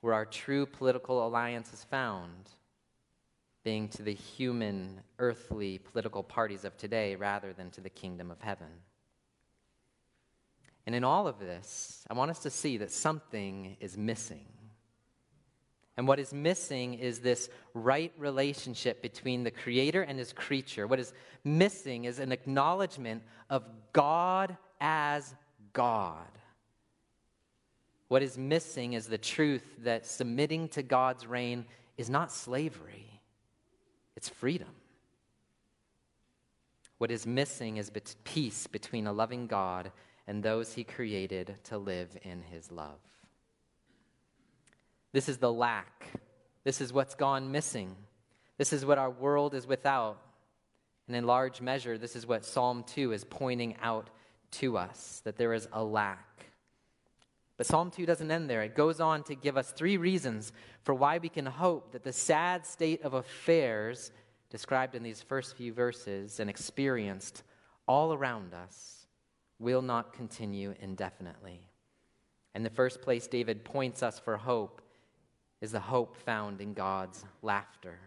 where 0.00 0.14
our 0.14 0.26
true 0.26 0.66
political 0.66 1.26
alliance 1.26 1.72
is 1.72 1.84
found, 1.84 2.50
being 3.64 3.88
to 3.88 4.02
the 4.02 4.14
human, 4.14 5.00
earthly 5.18 5.78
political 5.78 6.22
parties 6.22 6.64
of 6.64 6.76
today 6.76 7.16
rather 7.16 7.52
than 7.52 7.70
to 7.70 7.80
the 7.80 7.90
kingdom 7.90 8.30
of 8.30 8.40
heaven. 8.40 8.68
And 10.86 10.94
in 10.94 11.04
all 11.04 11.26
of 11.26 11.38
this, 11.38 12.04
I 12.08 12.14
want 12.14 12.30
us 12.30 12.38
to 12.40 12.50
see 12.50 12.78
that 12.78 12.90
something 12.90 13.76
is 13.80 13.96
missing. 13.96 14.46
And 15.98 16.06
what 16.06 16.20
is 16.20 16.32
missing 16.32 16.94
is 16.94 17.18
this 17.18 17.50
right 17.74 18.12
relationship 18.16 19.02
between 19.02 19.42
the 19.42 19.50
Creator 19.50 20.02
and 20.02 20.16
His 20.16 20.32
creature. 20.32 20.86
What 20.86 21.00
is 21.00 21.12
missing 21.42 22.04
is 22.04 22.20
an 22.20 22.30
acknowledgement 22.30 23.24
of 23.50 23.64
God 23.92 24.56
as 24.80 25.34
God. 25.72 26.28
What 28.06 28.22
is 28.22 28.38
missing 28.38 28.92
is 28.92 29.08
the 29.08 29.18
truth 29.18 29.64
that 29.80 30.06
submitting 30.06 30.68
to 30.68 30.84
God's 30.84 31.26
reign 31.26 31.64
is 31.96 32.08
not 32.08 32.30
slavery, 32.30 33.20
it's 34.16 34.28
freedom. 34.28 34.68
What 36.98 37.10
is 37.10 37.26
missing 37.26 37.76
is 37.76 37.90
peace 38.22 38.68
between 38.68 39.08
a 39.08 39.12
loving 39.12 39.48
God 39.48 39.90
and 40.28 40.42
those 40.42 40.74
he 40.74 40.84
created 40.84 41.56
to 41.64 41.78
live 41.78 42.16
in 42.22 42.42
his 42.42 42.70
love. 42.70 42.98
This 45.12 45.28
is 45.28 45.38
the 45.38 45.52
lack. 45.52 46.06
This 46.64 46.80
is 46.80 46.92
what's 46.92 47.14
gone 47.14 47.50
missing. 47.50 47.96
This 48.58 48.72
is 48.72 48.84
what 48.84 48.98
our 48.98 49.10
world 49.10 49.54
is 49.54 49.66
without. 49.66 50.18
And 51.06 51.16
in 51.16 51.26
large 51.26 51.60
measure, 51.60 51.96
this 51.96 52.14
is 52.14 52.26
what 52.26 52.44
Psalm 52.44 52.84
2 52.86 53.12
is 53.12 53.24
pointing 53.24 53.76
out 53.80 54.10
to 54.52 54.76
us 54.76 55.22
that 55.24 55.36
there 55.36 55.54
is 55.54 55.68
a 55.72 55.82
lack. 55.82 56.46
But 57.56 57.66
Psalm 57.66 57.90
2 57.90 58.06
doesn't 58.06 58.30
end 58.30 58.48
there. 58.48 58.62
It 58.62 58.74
goes 58.74 59.00
on 59.00 59.24
to 59.24 59.34
give 59.34 59.56
us 59.56 59.72
three 59.72 59.96
reasons 59.96 60.52
for 60.82 60.94
why 60.94 61.18
we 61.18 61.28
can 61.28 61.46
hope 61.46 61.92
that 61.92 62.04
the 62.04 62.12
sad 62.12 62.66
state 62.66 63.02
of 63.02 63.14
affairs 63.14 64.12
described 64.50 64.94
in 64.94 65.02
these 65.02 65.22
first 65.22 65.56
few 65.56 65.72
verses 65.72 66.40
and 66.40 66.48
experienced 66.48 67.42
all 67.86 68.12
around 68.12 68.54
us 68.54 69.06
will 69.58 69.82
not 69.82 70.12
continue 70.12 70.74
indefinitely. 70.80 71.60
In 72.54 72.62
the 72.62 72.70
first 72.70 73.02
place, 73.02 73.26
David 73.26 73.64
points 73.64 74.02
us 74.02 74.18
for 74.18 74.36
hope 74.36 74.82
is 75.60 75.72
the 75.72 75.80
hope 75.80 76.16
found 76.16 76.60
in 76.60 76.74
God's 76.74 77.24
laughter. 77.42 77.98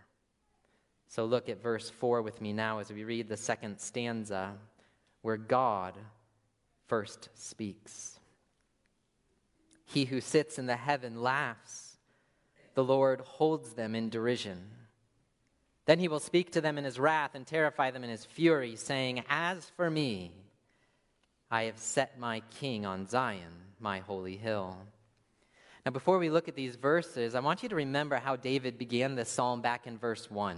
So 1.07 1.25
look 1.25 1.49
at 1.49 1.61
verse 1.61 1.89
4 1.89 2.21
with 2.21 2.39
me 2.41 2.53
now 2.53 2.79
as 2.79 2.91
we 2.91 3.03
read 3.03 3.27
the 3.27 3.37
second 3.37 3.79
stanza 3.79 4.53
where 5.21 5.37
God 5.37 5.95
first 6.87 7.29
speaks. 7.33 8.19
He 9.85 10.05
who 10.05 10.21
sits 10.21 10.57
in 10.57 10.67
the 10.67 10.77
heaven 10.77 11.21
laughs. 11.21 11.97
The 12.75 12.83
Lord 12.83 13.21
holds 13.21 13.73
them 13.73 13.93
in 13.93 14.09
derision. 14.09 14.69
Then 15.85 15.99
he 15.99 16.07
will 16.07 16.21
speak 16.21 16.51
to 16.53 16.61
them 16.61 16.77
in 16.77 16.85
his 16.85 16.99
wrath 16.99 17.31
and 17.33 17.45
terrify 17.45 17.91
them 17.91 18.03
in 18.03 18.09
his 18.09 18.23
fury, 18.23 18.77
saying, 18.77 19.23
As 19.29 19.69
for 19.75 19.89
me, 19.89 20.31
I 21.49 21.63
have 21.63 21.77
set 21.77 22.17
my 22.17 22.41
king 22.59 22.85
on 22.85 23.07
Zion, 23.07 23.51
my 23.79 23.99
holy 23.99 24.37
hill. 24.37 24.77
Now, 25.85 25.91
before 25.91 26.19
we 26.19 26.29
look 26.29 26.47
at 26.47 26.55
these 26.55 26.75
verses, 26.75 27.33
I 27.33 27.39
want 27.39 27.63
you 27.63 27.69
to 27.69 27.75
remember 27.75 28.17
how 28.17 28.35
David 28.35 28.77
began 28.77 29.15
this 29.15 29.29
psalm 29.29 29.61
back 29.61 29.87
in 29.87 29.97
verse 29.97 30.29
1. 30.29 30.57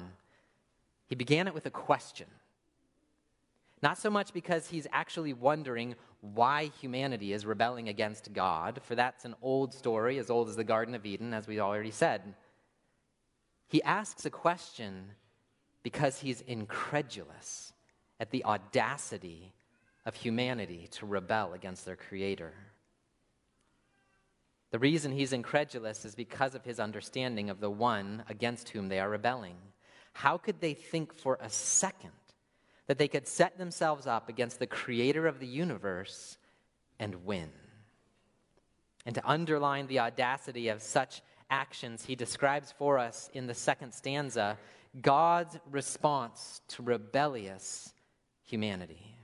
He 1.08 1.16
began 1.16 1.48
it 1.48 1.54
with 1.54 1.66
a 1.66 1.72
question. 1.72 2.28
Not 3.82 3.98
so 3.98 4.10
much 4.10 4.34
because 4.34 4.68
he's 4.68 4.88
actually 4.92 5.34
wondering 5.34 5.96
why 6.22 6.72
humanity 6.80 7.34
is 7.34 7.46
rebelling 7.46 7.90
against 7.90 8.34
God, 8.34 8.82
for 8.84 8.96
that's 8.96 9.26
an 9.26 9.36
old 9.42 9.74
story, 9.74 10.18
as 10.18 10.30
old 10.30 10.50
as 10.50 10.56
the 10.56 10.64
Garden 10.64 10.96
of 10.96 11.06
Eden, 11.06 11.34
as 11.34 11.48
we 11.48 11.60
already 11.60 11.92
said. 11.92 12.22
He 13.68 13.84
asks 13.84 14.26
a 14.26 14.30
question 14.30 15.12
because 15.84 16.20
he's 16.20 16.42
incredulous 16.42 17.74
at 18.20 18.32
the 18.32 18.46
audacity 18.46 19.54
of 20.06 20.16
humanity 20.16 20.88
to 20.92 21.06
rebel 21.06 21.54
against 21.54 21.86
their 21.86 21.96
Creator. 21.96 22.54
The 24.74 24.80
reason 24.80 25.12
he's 25.12 25.34
incredulous 25.34 26.04
is 26.04 26.16
because 26.16 26.56
of 26.56 26.66
his 26.66 26.80
understanding 26.80 27.52
of 27.52 27.60
the 27.60 27.70
one 27.70 28.24
against 28.28 28.70
whom 28.70 28.90
they 28.90 29.00
are 29.00 29.08
rebelling. 29.08 29.56
How 30.14 30.40
could 30.40 30.62
they 30.62 30.74
think 30.74 31.14
for 31.16 31.38
a 31.40 31.48
second 31.48 32.10
that 32.88 32.98
they 32.98 33.08
could 33.08 33.28
set 33.28 33.60
themselves 33.60 34.08
up 34.08 34.30
against 34.30 34.58
the 34.58 34.66
creator 34.66 35.28
of 35.28 35.40
the 35.40 35.46
universe 35.46 36.40
and 37.00 37.24
win? 37.24 37.52
And 39.06 39.14
to 39.14 39.30
underline 39.30 39.86
the 39.86 40.00
audacity 40.00 40.70
of 40.70 40.82
such 40.82 41.22
actions, 41.52 42.06
he 42.06 42.16
describes 42.16 42.72
for 42.72 42.98
us 42.98 43.30
in 43.32 43.46
the 43.46 43.54
second 43.54 43.94
stanza 43.94 44.58
God's 45.00 45.56
response 45.70 46.62
to 46.70 46.82
rebellious 46.82 47.94
humanity. 48.42 49.18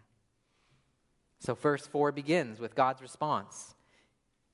So, 1.40 1.56
verse 1.56 1.88
4 1.88 2.12
begins 2.12 2.60
with 2.60 2.76
God's 2.76 3.02
response 3.02 3.74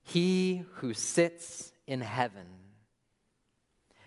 he 0.05 0.63
who 0.75 0.93
sits 0.93 1.73
in 1.87 1.99
heaven. 1.99 2.45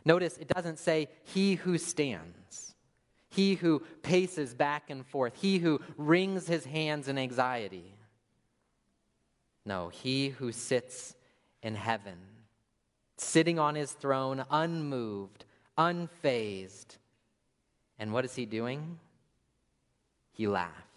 Notice 0.05 0.39
it 0.39 0.49
doesn't 0.49 0.79
say 0.79 1.09
he 1.25 1.57
who 1.57 1.77
stands, 1.77 2.75
he 3.29 3.57
who 3.57 3.83
paces 4.03 4.55
back 4.55 4.91
and 4.91 5.05
forth, 5.05 5.35
he 5.37 5.59
who 5.59 5.81
wrings 5.97 6.47
his 6.47 6.65
hands 6.65 7.09
in 7.09 7.19
anxiety. 7.19 7.95
No, 9.67 9.89
he 9.89 10.31
who 10.31 10.53
sits 10.53 11.15
in 11.63 11.75
heaven, 11.75 12.17
sitting 13.19 13.59
on 13.59 13.75
his 13.75 13.93
throne, 13.93 14.45
unmoved, 14.51 15.45
unfazed. 15.77 16.97
And 17.99 18.13
what 18.13 18.25
is 18.25 18.35
he 18.35 18.47
doing? 18.47 18.99
He 20.33 20.47
laughs. 20.47 20.88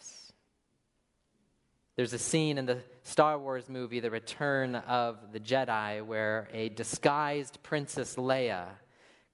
There's 2.01 2.13
a 2.13 2.17
scene 2.17 2.57
in 2.57 2.65
the 2.65 2.79
Star 3.03 3.37
Wars 3.37 3.69
movie, 3.69 3.99
The 3.99 4.09
Return 4.09 4.73
of 4.73 5.19
the 5.33 5.39
Jedi, 5.39 6.03
where 6.03 6.49
a 6.51 6.69
disguised 6.69 7.61
Princess 7.61 8.15
Leia 8.15 8.69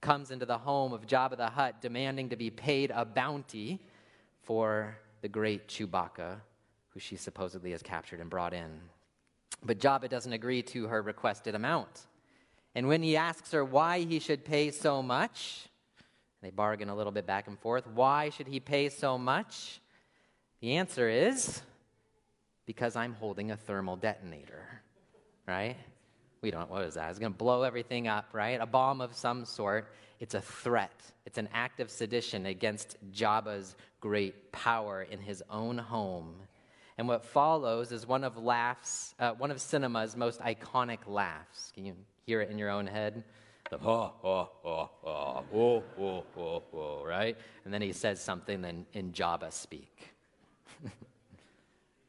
comes 0.02 0.30
into 0.30 0.44
the 0.44 0.58
home 0.58 0.92
of 0.92 1.06
Jabba 1.06 1.38
the 1.38 1.48
Hutt 1.48 1.80
demanding 1.80 2.28
to 2.28 2.36
be 2.36 2.50
paid 2.50 2.92
a 2.94 3.06
bounty 3.06 3.80
for 4.42 4.98
the 5.22 5.30
great 5.30 5.66
Chewbacca, 5.66 6.42
who 6.90 7.00
she 7.00 7.16
supposedly 7.16 7.70
has 7.70 7.82
captured 7.82 8.20
and 8.20 8.28
brought 8.28 8.52
in. 8.52 8.82
But 9.64 9.78
Jabba 9.78 10.10
doesn't 10.10 10.34
agree 10.34 10.60
to 10.64 10.88
her 10.88 11.00
requested 11.00 11.54
amount. 11.54 12.06
And 12.74 12.86
when 12.86 13.02
he 13.02 13.16
asks 13.16 13.50
her 13.52 13.64
why 13.64 14.00
he 14.00 14.18
should 14.18 14.44
pay 14.44 14.72
so 14.72 15.02
much, 15.02 15.70
they 16.42 16.50
bargain 16.50 16.90
a 16.90 16.94
little 16.94 17.12
bit 17.12 17.26
back 17.26 17.48
and 17.48 17.58
forth. 17.58 17.86
Why 17.86 18.28
should 18.28 18.46
he 18.46 18.60
pay 18.60 18.90
so 18.90 19.16
much? 19.16 19.80
The 20.60 20.74
answer 20.74 21.08
is 21.08 21.62
because 22.68 22.96
I'm 22.96 23.14
holding 23.14 23.50
a 23.50 23.56
thermal 23.56 23.96
detonator, 23.96 24.82
right? 25.46 25.74
We 26.42 26.50
don't, 26.50 26.70
what 26.70 26.84
is 26.84 26.94
that? 26.94 27.08
It's 27.08 27.18
going 27.18 27.32
to 27.32 27.38
blow 27.38 27.62
everything 27.62 28.08
up, 28.08 28.26
right? 28.34 28.60
A 28.60 28.66
bomb 28.66 29.00
of 29.00 29.16
some 29.16 29.46
sort. 29.46 29.90
It's 30.20 30.34
a 30.34 30.42
threat. 30.42 30.92
It's 31.24 31.38
an 31.38 31.48
act 31.54 31.80
of 31.80 31.90
sedition 31.90 32.44
against 32.44 32.98
Jabba's 33.10 33.74
great 34.00 34.52
power 34.52 35.00
in 35.00 35.18
his 35.18 35.42
own 35.48 35.78
home. 35.78 36.34
And 36.98 37.08
what 37.08 37.24
follows 37.24 37.90
is 37.90 38.06
one 38.06 38.22
of 38.22 38.36
laughs, 38.36 39.14
uh, 39.18 39.32
one 39.32 39.50
of 39.50 39.62
cinema's 39.62 40.14
most 40.14 40.38
iconic 40.40 40.98
laughs. 41.06 41.72
Can 41.74 41.86
you 41.86 41.94
hear 42.26 42.42
it 42.42 42.50
in 42.50 42.58
your 42.58 42.68
own 42.68 42.86
head? 42.86 43.24
The 43.70 43.78
oh, 43.78 44.12
oh, 44.22 44.50
oh, 44.62 44.90
oh, 45.06 45.44
oh, 45.54 45.82
oh, 45.98 46.24
oh, 46.36 46.62
oh, 46.74 47.04
right? 47.06 47.34
And 47.64 47.72
then 47.72 47.80
he 47.80 47.94
says 47.94 48.22
something 48.22 48.62
in, 48.62 48.84
in 48.92 49.12
Jabba 49.12 49.54
speak. 49.54 50.10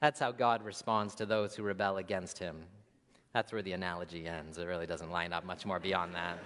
That's 0.01 0.19
how 0.19 0.31
God 0.31 0.63
responds 0.63 1.15
to 1.15 1.25
those 1.25 1.55
who 1.55 1.63
rebel 1.63 1.97
against 1.97 2.39
him. 2.39 2.63
That's 3.33 3.51
where 3.51 3.61
the 3.61 3.73
analogy 3.73 4.25
ends. 4.25 4.57
It 4.57 4.65
really 4.65 4.87
doesn't 4.87 5.11
line 5.11 5.33
up 5.33 5.45
much 5.45 5.65
more 5.65 5.79
beyond 5.79 6.15
that. 6.15 6.39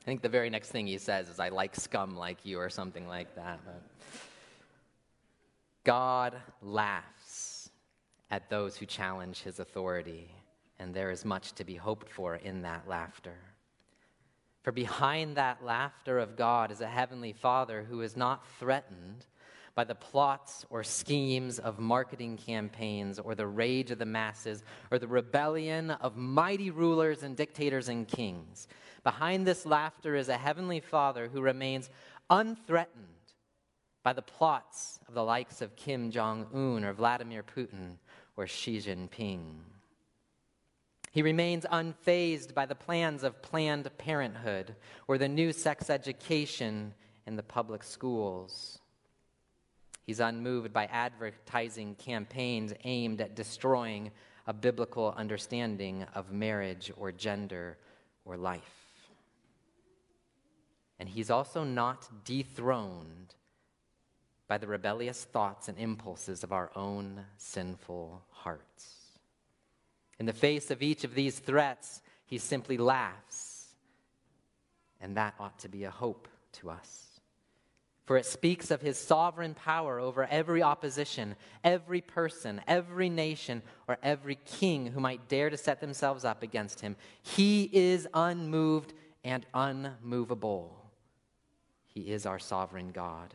I 0.00 0.04
think 0.04 0.22
the 0.22 0.28
very 0.28 0.50
next 0.50 0.70
thing 0.70 0.86
he 0.86 0.98
says 0.98 1.28
is, 1.28 1.38
I 1.38 1.50
like 1.50 1.76
scum 1.76 2.16
like 2.16 2.44
you, 2.44 2.58
or 2.58 2.68
something 2.68 3.06
like 3.06 3.34
that. 3.36 3.60
But 3.64 3.82
God 5.84 6.36
laughs 6.62 7.70
at 8.30 8.48
those 8.48 8.76
who 8.76 8.86
challenge 8.86 9.42
his 9.42 9.60
authority, 9.60 10.30
and 10.78 10.94
there 10.94 11.10
is 11.10 11.24
much 11.24 11.52
to 11.52 11.64
be 11.64 11.74
hoped 11.74 12.10
for 12.10 12.36
in 12.36 12.62
that 12.62 12.88
laughter. 12.88 13.36
For 14.62 14.72
behind 14.72 15.36
that 15.36 15.64
laughter 15.64 16.18
of 16.18 16.36
God 16.36 16.70
is 16.70 16.80
a 16.80 16.86
heavenly 16.86 17.32
Father 17.32 17.86
who 17.88 18.00
is 18.02 18.16
not 18.16 18.46
threatened 18.58 19.26
by 19.74 19.84
the 19.84 19.94
plots 19.94 20.64
or 20.70 20.82
schemes 20.82 21.58
of 21.58 21.78
marketing 21.78 22.36
campaigns 22.36 23.18
or 23.18 23.34
the 23.34 23.46
rage 23.46 23.90
of 23.90 23.98
the 23.98 24.06
masses 24.06 24.62
or 24.90 24.98
the 24.98 25.06
rebellion 25.06 25.90
of 25.90 26.16
mighty 26.16 26.70
rulers 26.70 27.22
and 27.22 27.36
dictators 27.36 27.88
and 27.88 28.08
kings. 28.08 28.68
Behind 29.04 29.46
this 29.46 29.64
laughter 29.64 30.14
is 30.16 30.28
a 30.28 30.36
heavenly 30.36 30.80
Father 30.80 31.28
who 31.28 31.40
remains 31.40 31.88
unthreatened 32.28 33.06
by 34.02 34.12
the 34.12 34.22
plots 34.22 34.98
of 35.08 35.14
the 35.14 35.24
likes 35.24 35.60
of 35.60 35.76
Kim 35.76 36.10
Jong 36.10 36.46
un 36.54 36.84
or 36.84 36.92
Vladimir 36.92 37.42
Putin 37.42 37.96
or 38.36 38.46
Xi 38.46 38.78
Jinping. 38.78 39.56
He 41.12 41.22
remains 41.22 41.66
unfazed 41.70 42.54
by 42.54 42.66
the 42.66 42.74
plans 42.74 43.24
of 43.24 43.42
Planned 43.42 43.90
Parenthood 43.98 44.76
or 45.08 45.18
the 45.18 45.28
new 45.28 45.52
sex 45.52 45.90
education 45.90 46.94
in 47.26 47.36
the 47.36 47.42
public 47.42 47.82
schools. 47.82 48.80
He's 50.10 50.18
unmoved 50.18 50.72
by 50.72 50.86
advertising 50.86 51.94
campaigns 51.94 52.74
aimed 52.82 53.20
at 53.20 53.36
destroying 53.36 54.10
a 54.44 54.52
biblical 54.52 55.14
understanding 55.16 56.04
of 56.16 56.32
marriage 56.32 56.90
or 56.96 57.12
gender 57.12 57.78
or 58.24 58.36
life. 58.36 59.04
And 60.98 61.08
he's 61.08 61.30
also 61.30 61.62
not 61.62 62.08
dethroned 62.24 63.36
by 64.48 64.58
the 64.58 64.66
rebellious 64.66 65.22
thoughts 65.22 65.68
and 65.68 65.78
impulses 65.78 66.42
of 66.42 66.50
our 66.50 66.72
own 66.74 67.24
sinful 67.36 68.20
hearts. 68.30 69.12
In 70.18 70.26
the 70.26 70.32
face 70.32 70.72
of 70.72 70.82
each 70.82 71.04
of 71.04 71.14
these 71.14 71.38
threats, 71.38 72.02
he 72.26 72.38
simply 72.38 72.78
laughs. 72.78 73.76
And 75.00 75.16
that 75.16 75.34
ought 75.38 75.60
to 75.60 75.68
be 75.68 75.84
a 75.84 75.90
hope 75.92 76.26
to 76.54 76.70
us 76.70 77.09
for 78.10 78.16
it 78.16 78.26
speaks 78.26 78.72
of 78.72 78.80
his 78.80 78.98
sovereign 78.98 79.54
power 79.54 80.00
over 80.00 80.26
every 80.26 80.64
opposition, 80.64 81.36
every 81.62 82.00
person, 82.00 82.60
every 82.66 83.08
nation, 83.08 83.62
or 83.86 83.98
every 84.02 84.34
king 84.44 84.86
who 84.86 84.98
might 84.98 85.28
dare 85.28 85.48
to 85.48 85.56
set 85.56 85.80
themselves 85.80 86.24
up 86.24 86.42
against 86.42 86.80
him. 86.80 86.96
He 87.22 87.70
is 87.72 88.08
unmoved 88.12 88.94
and 89.22 89.46
unmovable. 89.54 90.90
He 91.86 92.10
is 92.10 92.26
our 92.26 92.40
sovereign 92.40 92.90
God. 92.90 93.32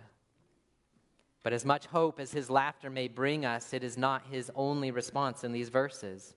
But 1.41 1.53
as 1.53 1.63
much 1.63 1.85
hope 1.85 2.19
as 2.19 2.33
his 2.33 2.49
laughter 2.49 2.89
may 2.89 3.07
bring 3.07 3.45
us, 3.45 3.71
it 3.71 3.81
is 3.81 3.97
not 3.97 4.23
his 4.29 4.51
only 4.55 4.91
response 4.91 5.45
in 5.45 5.53
these 5.53 5.69
verses. 5.69 6.35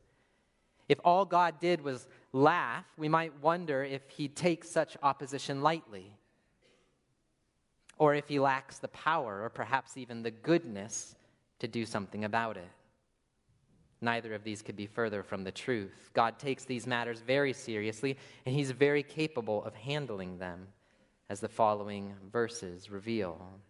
If 0.88 1.00
all 1.04 1.24
God 1.24 1.58
did 1.58 1.80
was 1.80 2.06
laugh, 2.32 2.84
we 2.96 3.08
might 3.08 3.42
wonder 3.42 3.82
if 3.82 4.08
he 4.08 4.28
takes 4.28 4.70
such 4.70 4.96
opposition 5.02 5.60
lightly 5.60 6.17
or 7.98 8.14
if 8.14 8.28
he 8.28 8.38
lacks 8.38 8.78
the 8.78 8.88
power 8.88 9.42
or 9.42 9.50
perhaps 9.50 9.96
even 9.96 10.22
the 10.22 10.30
goodness 10.30 11.14
to 11.58 11.68
do 11.68 11.84
something 11.84 12.24
about 12.24 12.56
it. 12.56 12.70
Neither 14.00 14.34
of 14.34 14.44
these 14.44 14.62
could 14.62 14.76
be 14.76 14.86
further 14.86 15.22
from 15.22 15.42
the 15.42 15.50
truth. 15.50 16.10
God 16.14 16.38
takes 16.38 16.64
these 16.64 16.86
matters 16.86 17.20
very 17.20 17.52
seriously, 17.52 18.16
and 18.46 18.54
he's 18.54 18.70
very 18.70 19.02
capable 19.02 19.64
of 19.64 19.74
handling 19.74 20.38
them, 20.38 20.68
as 21.28 21.40
the 21.40 21.48
following 21.48 22.14
verses 22.30 22.90
reveal. 22.90 23.60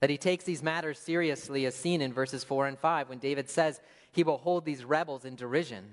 That 0.00 0.10
he 0.10 0.18
takes 0.18 0.44
these 0.44 0.62
matters 0.62 0.98
seriously 0.98 1.64
is 1.64 1.74
seen 1.74 2.00
in 2.00 2.12
verses 2.12 2.44
4 2.44 2.66
and 2.66 2.78
5 2.78 3.08
when 3.08 3.18
David 3.18 3.48
says 3.48 3.80
he 4.12 4.24
will 4.24 4.38
hold 4.38 4.64
these 4.64 4.84
rebels 4.84 5.24
in 5.24 5.36
derision. 5.36 5.84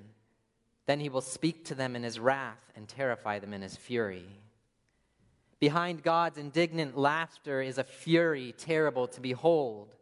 Then 0.85 0.99
he 0.99 1.09
will 1.09 1.21
speak 1.21 1.65
to 1.65 1.75
them 1.75 1.95
in 1.95 2.03
his 2.03 2.19
wrath 2.19 2.71
and 2.75 2.87
terrify 2.87 3.39
them 3.39 3.53
in 3.53 3.61
his 3.61 3.75
fury. 3.75 4.27
Behind 5.59 6.03
God's 6.03 6.37
indignant 6.37 6.97
laughter 6.97 7.61
is 7.61 7.77
a 7.77 7.83
fury 7.83 8.53
terrible 8.57 9.07
to 9.07 9.21
behold. 9.21 9.95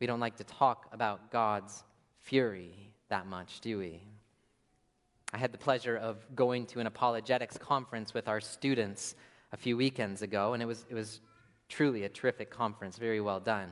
We 0.00 0.06
don't 0.06 0.20
like 0.20 0.36
to 0.36 0.44
talk 0.44 0.86
about 0.92 1.30
God's 1.30 1.84
fury 2.18 2.92
that 3.08 3.26
much, 3.26 3.60
do 3.60 3.78
we? 3.78 4.02
I 5.32 5.38
had 5.38 5.52
the 5.52 5.58
pleasure 5.58 5.96
of 5.96 6.16
going 6.34 6.66
to 6.66 6.80
an 6.80 6.86
apologetics 6.86 7.58
conference 7.58 8.14
with 8.14 8.28
our 8.28 8.40
students 8.40 9.14
a 9.52 9.56
few 9.56 9.76
weekends 9.76 10.22
ago, 10.22 10.54
and 10.54 10.62
it 10.62 10.66
was, 10.66 10.84
it 10.88 10.94
was 10.94 11.20
truly 11.68 12.04
a 12.04 12.08
terrific 12.08 12.50
conference, 12.50 12.96
very 12.96 13.20
well 13.20 13.40
done. 13.40 13.70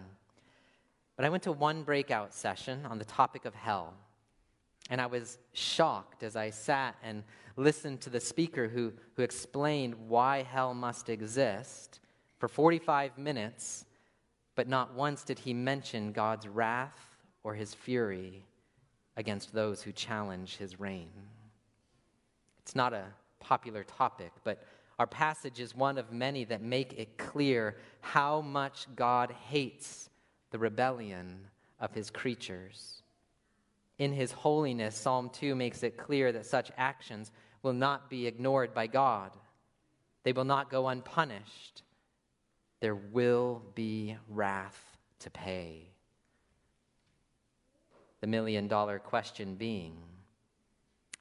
But 1.16 1.24
I 1.24 1.30
went 1.30 1.42
to 1.44 1.52
one 1.52 1.82
breakout 1.82 2.34
session 2.34 2.84
on 2.86 2.98
the 2.98 3.04
topic 3.04 3.44
of 3.44 3.54
hell. 3.54 3.94
And 4.90 5.00
I 5.00 5.06
was 5.06 5.38
shocked 5.52 6.22
as 6.22 6.36
I 6.36 6.50
sat 6.50 6.94
and 7.02 7.24
listened 7.56 8.00
to 8.02 8.10
the 8.10 8.20
speaker 8.20 8.68
who, 8.68 8.92
who 9.14 9.22
explained 9.22 9.94
why 10.08 10.42
hell 10.42 10.74
must 10.74 11.08
exist 11.08 12.00
for 12.38 12.48
45 12.48 13.16
minutes, 13.16 13.86
but 14.54 14.68
not 14.68 14.94
once 14.94 15.22
did 15.24 15.38
he 15.38 15.54
mention 15.54 16.12
God's 16.12 16.46
wrath 16.46 17.16
or 17.42 17.54
his 17.54 17.74
fury 17.74 18.44
against 19.16 19.52
those 19.52 19.82
who 19.82 19.92
challenge 19.92 20.56
his 20.56 20.78
reign. 20.78 21.10
It's 22.58 22.74
not 22.76 22.92
a 22.92 23.04
popular 23.40 23.84
topic, 23.84 24.32
but 24.44 24.62
our 24.98 25.06
passage 25.06 25.60
is 25.60 25.74
one 25.74 25.98
of 25.98 26.12
many 26.12 26.44
that 26.44 26.62
make 26.62 26.94
it 26.94 27.16
clear 27.16 27.76
how 28.00 28.40
much 28.40 28.86
God 28.94 29.34
hates 29.48 30.10
the 30.50 30.58
rebellion 30.58 31.38
of 31.80 31.92
his 31.92 32.10
creatures. 32.10 33.02
In 33.98 34.12
his 34.12 34.32
holiness, 34.32 34.96
Psalm 34.96 35.30
2 35.30 35.54
makes 35.54 35.82
it 35.82 35.96
clear 35.96 36.32
that 36.32 36.46
such 36.46 36.70
actions 36.76 37.30
will 37.66 37.72
not 37.72 38.09
be 38.09 38.29
ignored 38.29 38.72
by 38.72 38.87
God. 38.87 39.33
They 40.22 40.33
will 40.33 40.44
not 40.44 40.70
go 40.70 40.87
unpunished. 40.87 41.83
There 42.79 42.94
will 42.94 43.61
be 43.74 44.16
wrath 44.29 44.96
to 45.18 45.31
pay. 45.31 45.88
The 48.20 48.29
million 48.29 48.68
dollar 48.68 49.00
question 49.00 49.57
being 49.57 49.96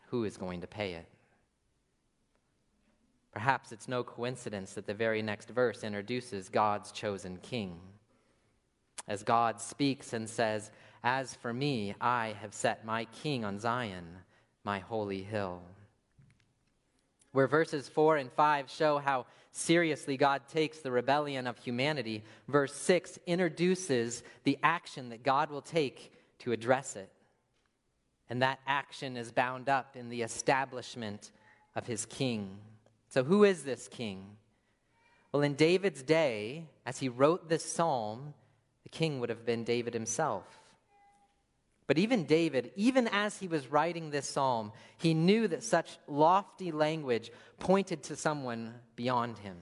who 0.10 0.24
is 0.24 0.38
going 0.38 0.62
to 0.62 0.68
pay 0.68 0.94
it? 0.94 1.08
Perhaps 3.32 3.72
it's 3.72 3.88
no 3.88 4.04
coincidence 4.04 4.74
that 4.74 4.86
the 4.86 4.94
very 4.94 5.24
next 5.24 5.50
verse 5.50 5.84
introduces 5.84 6.48
God's 6.48 6.92
chosen 6.92 7.38
king. 7.38 7.80
As 9.08 9.24
God 9.24 9.60
speaks 9.60 10.14
and 10.14 10.30
says, 10.30 10.70
As 11.04 11.34
for 11.34 11.52
me, 11.52 11.96
I 12.00 12.36
have 12.40 12.54
set 12.54 12.86
my 12.86 13.06
king 13.06 13.44
on 13.44 13.58
Zion, 13.58 14.06
my 14.64 14.78
holy 14.78 15.24
hill. 15.24 15.64
Where 17.36 17.48
verses 17.48 17.90
4 17.90 18.16
and 18.16 18.32
5 18.32 18.70
show 18.70 18.98
how 18.98 19.26
seriously 19.52 20.16
God 20.16 20.44
takes 20.48 20.80
the 20.80 20.90
rebellion 20.90 21.48
of 21.48 21.58
humanity, 21.58 22.24
verse 22.48 22.74
6 22.74 23.20
introduces 23.28 24.24
the 24.46 24.58
action 24.64 25.10
that 25.10 25.22
God 25.22 25.50
will 25.52 25.62
take 25.62 26.14
to 26.40 26.54
address 26.54 26.96
it. 26.96 27.12
And 28.30 28.42
that 28.42 28.60
action 28.66 29.18
is 29.18 29.34
bound 29.34 29.68
up 29.68 29.98
in 29.98 30.08
the 30.08 30.22
establishment 30.22 31.32
of 31.76 31.86
his 31.86 32.06
king. 32.06 32.58
So, 33.10 33.22
who 33.26 33.44
is 33.44 33.64
this 33.64 33.90
king? 33.90 34.38
Well, 35.34 35.44
in 35.44 35.56
David's 35.56 36.04
day, 36.04 36.68
as 36.86 37.00
he 37.00 37.10
wrote 37.10 37.50
this 37.50 37.66
psalm, 37.66 38.34
the 38.84 38.90
king 38.90 39.20
would 39.20 39.28
have 39.28 39.46
been 39.46 39.66
David 39.66 39.94
himself. 39.94 40.46
But 41.88 42.00
even 42.00 42.26
David, 42.26 42.72
even 42.76 43.08
as 43.10 43.38
he 43.38 43.48
was 43.48 43.68
writing 43.72 44.10
this 44.10 44.28
psalm, 44.28 44.72
he 44.98 45.14
knew 45.14 45.48
that 45.48 45.64
such 45.64 46.00
lofty 46.08 46.72
language 46.72 47.32
pointed 47.60 48.02
to 48.04 48.16
someone 48.16 48.74
beyond 48.96 49.38
him. 49.38 49.58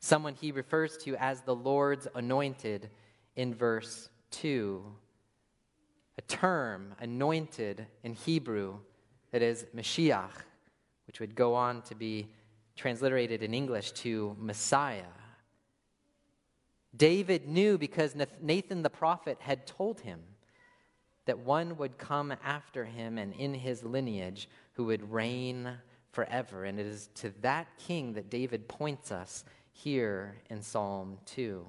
Someone 0.00 0.34
he 0.34 0.52
refers 0.52 0.96
to 0.98 1.16
as 1.16 1.40
the 1.40 1.54
Lord's 1.54 2.06
anointed 2.14 2.90
in 3.36 3.54
verse 3.54 4.10
2. 4.32 4.84
A 6.18 6.22
term, 6.22 6.94
anointed 7.00 7.86
in 8.02 8.12
Hebrew, 8.12 8.78
that 9.30 9.40
is 9.42 9.66
Mashiach, 9.74 10.30
which 11.06 11.20
would 11.20 11.34
go 11.34 11.54
on 11.54 11.82
to 11.82 11.94
be 11.94 12.28
transliterated 12.76 13.42
in 13.42 13.54
English 13.54 13.92
to 13.92 14.36
Messiah. 14.38 15.04
David 16.94 17.48
knew 17.48 17.78
because 17.78 18.14
Nathan 18.42 18.82
the 18.82 18.90
prophet 18.90 19.38
had 19.40 19.66
told 19.66 20.00
him 20.00 20.20
that 21.28 21.38
one 21.38 21.76
would 21.76 21.98
come 21.98 22.32
after 22.42 22.86
him 22.86 23.18
and 23.18 23.34
in 23.34 23.52
his 23.52 23.84
lineage 23.84 24.48
who 24.72 24.86
would 24.86 25.12
reign 25.12 25.70
forever. 26.10 26.64
And 26.64 26.80
it 26.80 26.86
is 26.86 27.10
to 27.16 27.34
that 27.42 27.68
king 27.86 28.14
that 28.14 28.30
David 28.30 28.66
points 28.66 29.12
us 29.12 29.44
here 29.70 30.36
in 30.48 30.62
Psalm 30.62 31.18
2. 31.26 31.66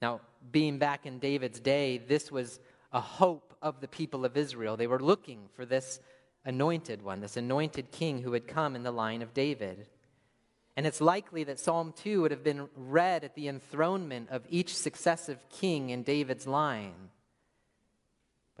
Now, 0.00 0.20
being 0.52 0.78
back 0.78 1.04
in 1.04 1.18
David's 1.18 1.58
day, 1.58 1.98
this 1.98 2.30
was 2.30 2.60
a 2.92 3.00
hope 3.00 3.56
of 3.60 3.80
the 3.80 3.88
people 3.88 4.24
of 4.24 4.36
Israel. 4.36 4.76
They 4.76 4.86
were 4.86 5.00
looking 5.00 5.48
for 5.54 5.66
this 5.66 5.98
anointed 6.44 7.02
one, 7.02 7.20
this 7.20 7.36
anointed 7.36 7.90
king 7.90 8.22
who 8.22 8.30
would 8.30 8.46
come 8.46 8.76
in 8.76 8.84
the 8.84 8.92
line 8.92 9.20
of 9.20 9.34
David. 9.34 9.88
And 10.76 10.86
it's 10.86 11.00
likely 11.00 11.42
that 11.44 11.58
Psalm 11.58 11.92
2 11.96 12.22
would 12.22 12.30
have 12.30 12.44
been 12.44 12.68
read 12.76 13.24
at 13.24 13.34
the 13.34 13.48
enthronement 13.48 14.28
of 14.30 14.46
each 14.48 14.76
successive 14.76 15.44
king 15.50 15.90
in 15.90 16.04
David's 16.04 16.46
line. 16.46 17.10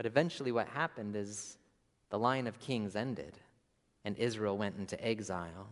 But 0.02 0.08
eventually, 0.08 0.50
what 0.50 0.66
happened 0.66 1.14
is 1.14 1.58
the 2.10 2.18
line 2.18 2.48
of 2.48 2.58
kings 2.58 2.96
ended 2.96 3.38
and 4.04 4.18
Israel 4.18 4.58
went 4.58 4.76
into 4.76 5.00
exile. 5.00 5.68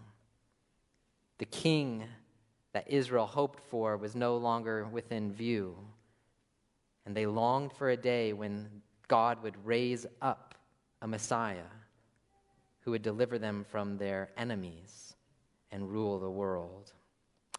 The 1.38 1.47
king 1.47 2.05
that 2.73 2.88
Israel 2.88 3.27
hoped 3.27 3.59
for 3.59 3.97
was 3.97 4.14
no 4.14 4.37
longer 4.37 4.87
within 4.87 5.33
view. 5.33 5.75
And 7.05 7.16
they 7.16 7.27
longed 7.27 7.73
for 7.73 7.90
a 7.90 7.97
day 7.97 8.33
when 8.33 8.69
God 9.09 9.43
would 9.43 9.66
raise 9.66 10.07
up 10.23 10.55
a 11.03 11.09
Messiah 11.09 11.73
who 12.83 12.93
would 12.93 13.03
deliver 13.03 13.37
them 13.37 13.66
from 13.69 13.99
their 13.99 14.31
enemies 14.37 15.16
and 15.73 15.90
rule 15.90 16.21
the 16.21 16.31
world. 16.31 16.93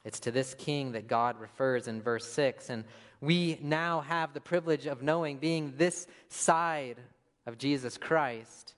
It's 0.05 0.21
to 0.21 0.31
this 0.31 0.53
king 0.53 0.93
that 0.93 1.10
God 1.10 1.38
refers 1.38 1.89
in 1.89 2.01
verse 2.01 2.31
6. 2.31 2.69
And 2.69 2.86
we 3.21 3.60
now 3.62 4.01
have 4.01 4.34
the 4.34 4.41
privilege 4.41 4.88
of 4.88 5.03
knowing, 5.03 5.38
being 5.38 5.75
this 5.77 6.07
side 6.27 6.97
of 7.45 7.57
Jesus 7.57 7.97
Christ, 7.97 8.73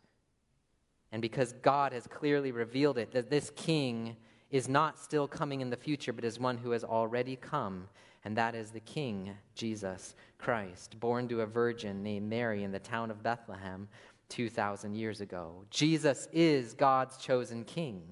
and 1.11 1.21
because 1.21 1.53
God 1.53 1.93
has 1.93 2.05
clearly 2.07 2.51
revealed 2.51 2.97
it, 2.97 3.13
that 3.13 3.29
this 3.29 3.51
king 3.55 4.17
is 4.51 4.69
not 4.69 4.99
still 4.99 5.27
coming 5.27 5.61
in 5.61 5.69
the 5.69 5.77
future, 5.77 6.13
but 6.13 6.23
is 6.23 6.39
one 6.39 6.57
who 6.57 6.71
has 6.71 6.83
already 6.83 7.35
come, 7.35 7.87
and 8.23 8.37
that 8.37 8.53
is 8.53 8.69
the 8.69 8.79
King, 8.79 9.31
Jesus 9.55 10.15
Christ, 10.37 10.99
born 10.99 11.27
to 11.29 11.41
a 11.41 11.45
virgin 11.45 12.03
named 12.03 12.29
Mary 12.29 12.63
in 12.63 12.71
the 12.71 12.79
town 12.79 13.09
of 13.09 13.23
Bethlehem 13.23 13.87
2,000 14.29 14.95
years 14.95 15.21
ago. 15.21 15.63
Jesus 15.69 16.27
is 16.31 16.73
God's 16.73 17.17
chosen 17.17 17.63
king. 17.63 18.03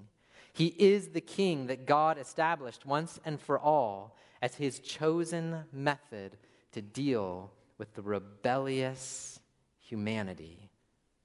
He 0.53 0.67
is 0.77 1.09
the 1.09 1.21
king 1.21 1.67
that 1.67 1.85
God 1.85 2.17
established 2.17 2.85
once 2.85 3.19
and 3.23 3.39
for 3.39 3.59
all 3.59 4.17
as 4.41 4.55
his 4.55 4.79
chosen 4.79 5.63
method 5.71 6.37
to 6.71 6.81
deal 6.81 7.51
with 7.77 7.93
the 7.93 8.01
rebellious 8.01 9.39
humanity 9.79 10.69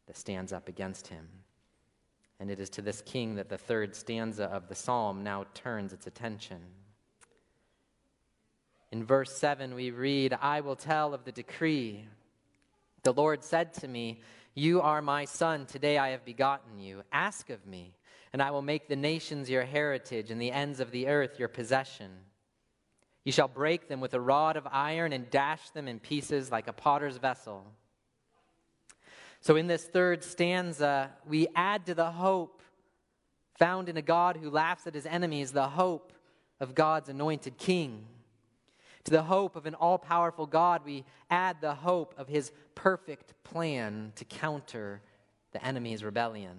that 0.07 0.16
stands 0.16 0.52
up 0.52 0.68
against 0.68 1.09
him. 1.09 1.29
And 2.38 2.50
it 2.50 2.61
is 2.61 2.70
to 2.70 2.83
this 2.83 3.00
king 3.00 3.37
that 3.37 3.48
the 3.48 3.59
third 3.59 3.94
stanza 3.94 4.44
of 4.44 4.68
the 4.68 4.74
psalm 4.74 5.22
now 5.22 5.46
turns 5.55 5.92
its 5.92 6.07
attention. 6.07 6.59
In 8.92 9.05
verse 9.05 9.37
7, 9.37 9.74
we 9.74 9.90
read, 9.90 10.37
I 10.40 10.61
will 10.61 10.76
tell 10.76 11.14
of 11.14 11.24
the 11.24 11.33
decree. 11.33 12.05
The 13.02 13.12
Lord 13.12 13.42
said 13.42 13.72
to 13.74 13.88
me, 13.88 14.20
You 14.55 14.81
are 14.81 15.02
my 15.02 15.24
son, 15.24 15.66
today 15.66 15.98
I 15.98 16.11
have 16.11 16.24
begotten 16.24 16.79
you. 16.79 17.02
Ask 17.11 17.50
of 17.50 17.66
me, 17.66 17.94
and 18.33 18.42
I 18.42 18.50
will 18.50 18.62
make 18.62 18.88
the 18.88 18.96
nations 18.96 19.50
your 19.50 19.64
heritage 19.64 20.31
and 20.31 20.40
the 20.40 20.52
ends 20.52 20.79
of 20.79 20.90
the 20.90 21.09
earth 21.09 21.38
your 21.38 21.48
possession. 21.48 22.11
You 23.27 23.33
shall 23.33 23.49
break 23.49 23.89
them 23.89 24.01
with 24.01 24.15
a 24.15 24.21
rod 24.21 24.57
of 24.57 24.69
iron 24.71 25.12
and 25.12 25.29
dash 25.29 25.71
them 25.71 25.89
in 25.89 25.99
pieces 25.99 26.53
like 26.53 26.69
a 26.69 26.73
potter's 26.73 27.17
vessel. 27.17 27.67
So, 29.41 29.57
in 29.57 29.67
this 29.67 29.83
third 29.83 30.23
stanza, 30.23 31.11
we 31.27 31.49
add 31.57 31.87
to 31.87 31.95
the 31.97 32.12
hope 32.12 32.62
found 33.59 33.89
in 33.89 33.97
a 33.97 34.03
God 34.03 34.37
who 34.37 34.49
laughs 34.49 34.87
at 34.87 34.95
his 34.95 35.07
enemies 35.07 35.51
the 35.51 35.67
hope 35.67 36.12
of 36.61 36.77
God's 36.77 37.09
anointed 37.09 37.59
king. 37.59 38.07
To 39.07 39.11
the 39.11 39.25
hope 39.25 39.57
of 39.57 39.67
an 39.67 39.75
all 39.75 39.99
powerful 39.99 40.47
God, 40.47 40.83
we 40.85 41.05
add 41.29 41.61
the 41.61 41.75
hope 41.75 42.15
of 42.17 42.29
his 42.29 42.53
perfect 42.77 43.35
plan 43.43 44.12
to 44.15 44.25
counter 44.25 45.03
the 45.51 45.65
enemy's 45.67 46.05
rebellion. 46.05 46.59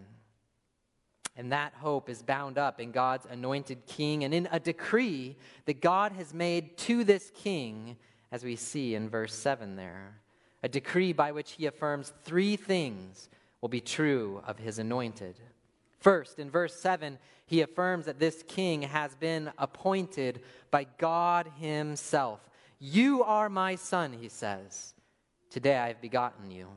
And 1.37 1.51
that 1.51 1.73
hope 1.75 2.09
is 2.09 2.23
bound 2.23 2.57
up 2.57 2.81
in 2.81 2.91
God's 2.91 3.27
anointed 3.29 3.85
king 3.85 4.23
and 4.23 4.33
in 4.33 4.49
a 4.51 4.59
decree 4.59 5.35
that 5.65 5.81
God 5.81 6.11
has 6.13 6.33
made 6.33 6.77
to 6.79 7.03
this 7.03 7.31
king, 7.35 7.95
as 8.31 8.43
we 8.43 8.55
see 8.55 8.95
in 8.95 9.07
verse 9.07 9.35
7 9.35 9.75
there. 9.75 10.15
A 10.63 10.67
decree 10.67 11.13
by 11.13 11.31
which 11.31 11.51
he 11.51 11.67
affirms 11.67 12.11
three 12.23 12.55
things 12.55 13.29
will 13.61 13.69
be 13.69 13.79
true 13.79 14.41
of 14.47 14.57
his 14.57 14.79
anointed. 14.79 15.39
First, 15.99 16.39
in 16.39 16.49
verse 16.49 16.73
7, 16.73 17.19
he 17.45 17.61
affirms 17.61 18.05
that 18.05 18.19
this 18.19 18.43
king 18.47 18.81
has 18.81 19.15
been 19.15 19.51
appointed 19.59 20.41
by 20.71 20.87
God 20.97 21.51
himself. 21.59 22.39
You 22.79 23.23
are 23.23 23.47
my 23.47 23.75
son, 23.75 24.13
he 24.19 24.29
says. 24.29 24.95
Today 25.49 25.77
I 25.77 25.87
have 25.89 26.01
begotten 26.01 26.49
you. 26.49 26.67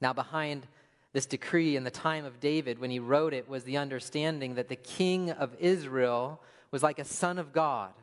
Now, 0.00 0.12
behind 0.12 0.66
This 1.16 1.24
decree 1.24 1.76
in 1.76 1.84
the 1.84 1.90
time 1.90 2.26
of 2.26 2.40
David, 2.40 2.78
when 2.78 2.90
he 2.90 2.98
wrote 2.98 3.32
it, 3.32 3.48
was 3.48 3.64
the 3.64 3.78
understanding 3.78 4.56
that 4.56 4.68
the 4.68 4.76
king 4.76 5.30
of 5.30 5.56
Israel 5.58 6.42
was 6.70 6.82
like 6.82 6.98
a 6.98 7.06
son 7.06 7.38
of 7.38 7.54
God, 7.54 7.94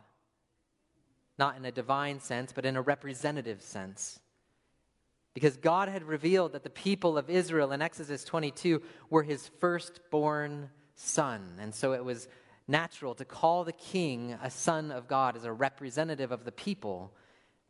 not 1.37 1.55
in 1.55 1.63
a 1.63 1.71
divine 1.71 2.19
sense, 2.19 2.51
but 2.51 2.65
in 2.65 2.75
a 2.75 2.81
representative 2.81 3.61
sense. 3.61 4.19
Because 5.35 5.57
God 5.57 5.89
had 5.89 6.01
revealed 6.01 6.53
that 6.53 6.63
the 6.63 6.71
people 6.71 7.15
of 7.15 7.29
Israel 7.29 7.71
in 7.71 7.83
Exodus 7.83 8.23
22 8.23 8.81
were 9.11 9.21
his 9.21 9.47
firstborn 9.59 10.71
son. 10.95 11.59
And 11.59 11.75
so 11.75 11.93
it 11.93 12.03
was 12.03 12.27
natural 12.67 13.13
to 13.13 13.25
call 13.25 13.63
the 13.63 13.73
king 13.73 14.35
a 14.41 14.49
son 14.49 14.89
of 14.89 15.07
God 15.07 15.35
as 15.35 15.45
a 15.45 15.53
representative 15.53 16.31
of 16.31 16.45
the 16.45 16.51
people 16.51 17.13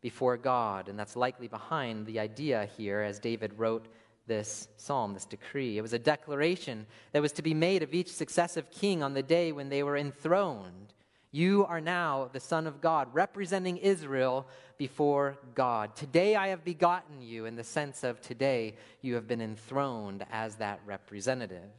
before 0.00 0.38
God. 0.38 0.88
And 0.88 0.98
that's 0.98 1.16
likely 1.16 1.48
behind 1.48 2.06
the 2.06 2.18
idea 2.18 2.66
here 2.78 3.02
as 3.02 3.18
David 3.18 3.58
wrote 3.58 3.88
this 4.26 4.68
psalm, 4.76 5.14
this 5.14 5.24
decree. 5.24 5.78
It 5.78 5.82
was 5.82 5.92
a 5.92 5.98
declaration 5.98 6.86
that 7.12 7.22
was 7.22 7.32
to 7.32 7.42
be 7.42 7.54
made 7.54 7.82
of 7.82 7.94
each 7.94 8.12
successive 8.12 8.70
king 8.70 9.02
on 9.02 9.14
the 9.14 9.22
day 9.22 9.52
when 9.52 9.68
they 9.68 9.82
were 9.82 9.96
enthroned. 9.96 10.94
You 11.30 11.66
are 11.66 11.80
now 11.80 12.30
the 12.32 12.40
Son 12.40 12.66
of 12.66 12.80
God, 12.80 13.08
representing 13.12 13.76
Israel 13.78 14.46
before 14.78 15.36
God. 15.54 15.96
Today 15.96 16.36
I 16.36 16.48
have 16.48 16.64
begotten 16.64 17.20
you, 17.20 17.46
in 17.46 17.56
the 17.56 17.64
sense 17.64 18.04
of 18.04 18.20
today 18.20 18.76
you 19.02 19.16
have 19.16 19.26
been 19.26 19.40
enthroned 19.40 20.24
as 20.30 20.56
that 20.56 20.80
representative. 20.86 21.70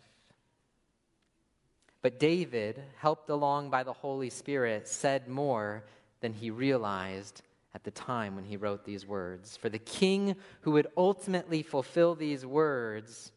But 2.01 2.19
David, 2.19 2.84
helped 2.97 3.29
along 3.29 3.69
by 3.71 3.84
the 3.84 3.93
Holy 3.93 4.29
Spirit, 4.29 4.88
said 4.88 5.27
more 5.27 5.84
than 6.19 6.34
he 6.34 6.51
realized 6.51 7.41
at 7.76 7.84
the 7.84 7.92
time 7.92 8.36
when 8.36 8.46
he 8.46 8.56
wrote 8.56 8.86
these 8.86 9.06
words. 9.06 9.58
For 9.58 9.68
the 9.68 9.78
king 9.78 10.38
who 10.62 10.72
would 10.72 10.88
ultimately 10.96 11.62
fulfill 11.62 12.16
these 12.16 12.46
words 12.46 13.34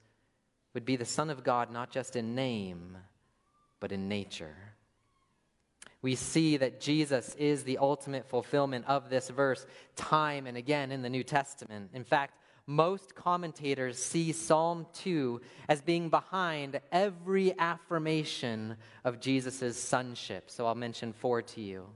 would 0.74 0.84
be 0.84 0.94
the 0.94 1.04
Son 1.04 1.28
of 1.28 1.42
God, 1.42 1.72
not 1.72 1.90
just 1.90 2.14
in 2.14 2.36
name, 2.36 2.96
but 3.80 3.90
in 3.90 4.08
nature. 4.08 4.54
We 6.02 6.14
see 6.14 6.56
that 6.58 6.80
Jesus 6.80 7.34
is 7.34 7.64
the 7.64 7.78
ultimate 7.78 8.28
fulfillment 8.28 8.84
of 8.86 9.10
this 9.10 9.28
verse 9.28 9.66
time 9.96 10.46
and 10.46 10.56
again 10.56 10.92
in 10.92 11.02
the 11.02 11.10
New 11.10 11.24
Testament. 11.24 11.90
In 11.92 12.04
fact, 12.04 12.34
most 12.64 13.16
commentators 13.16 13.98
see 13.98 14.30
Psalm 14.30 14.86
2 14.92 15.40
as 15.68 15.80
being 15.80 16.10
behind 16.10 16.80
every 16.92 17.58
affirmation 17.58 18.76
of 19.04 19.18
Jesus' 19.18 19.76
sonship. 19.76 20.48
So 20.48 20.66
I'll 20.66 20.76
mention 20.76 21.12
four 21.12 21.42
to 21.42 21.60
you. 21.60 21.86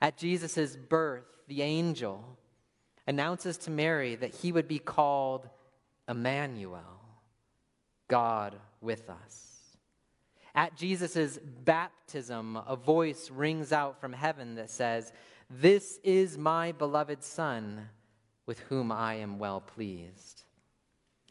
At 0.00 0.16
Jesus' 0.16 0.76
birth, 0.76 1.35
the 1.48 1.62
angel 1.62 2.36
announces 3.06 3.56
to 3.58 3.70
Mary 3.70 4.14
that 4.16 4.34
he 4.34 4.52
would 4.52 4.68
be 4.68 4.78
called 4.78 5.48
Emmanuel, 6.08 7.00
God 8.08 8.56
with 8.80 9.08
us. 9.08 9.56
At 10.54 10.76
Jesus' 10.76 11.38
baptism, 11.64 12.56
a 12.66 12.76
voice 12.76 13.30
rings 13.30 13.72
out 13.72 14.00
from 14.00 14.12
heaven 14.12 14.54
that 14.54 14.70
says, 14.70 15.12
This 15.50 15.98
is 16.02 16.38
my 16.38 16.72
beloved 16.72 17.22
Son, 17.22 17.90
with 18.46 18.60
whom 18.60 18.90
I 18.90 19.14
am 19.14 19.38
well 19.38 19.60
pleased. 19.60 20.42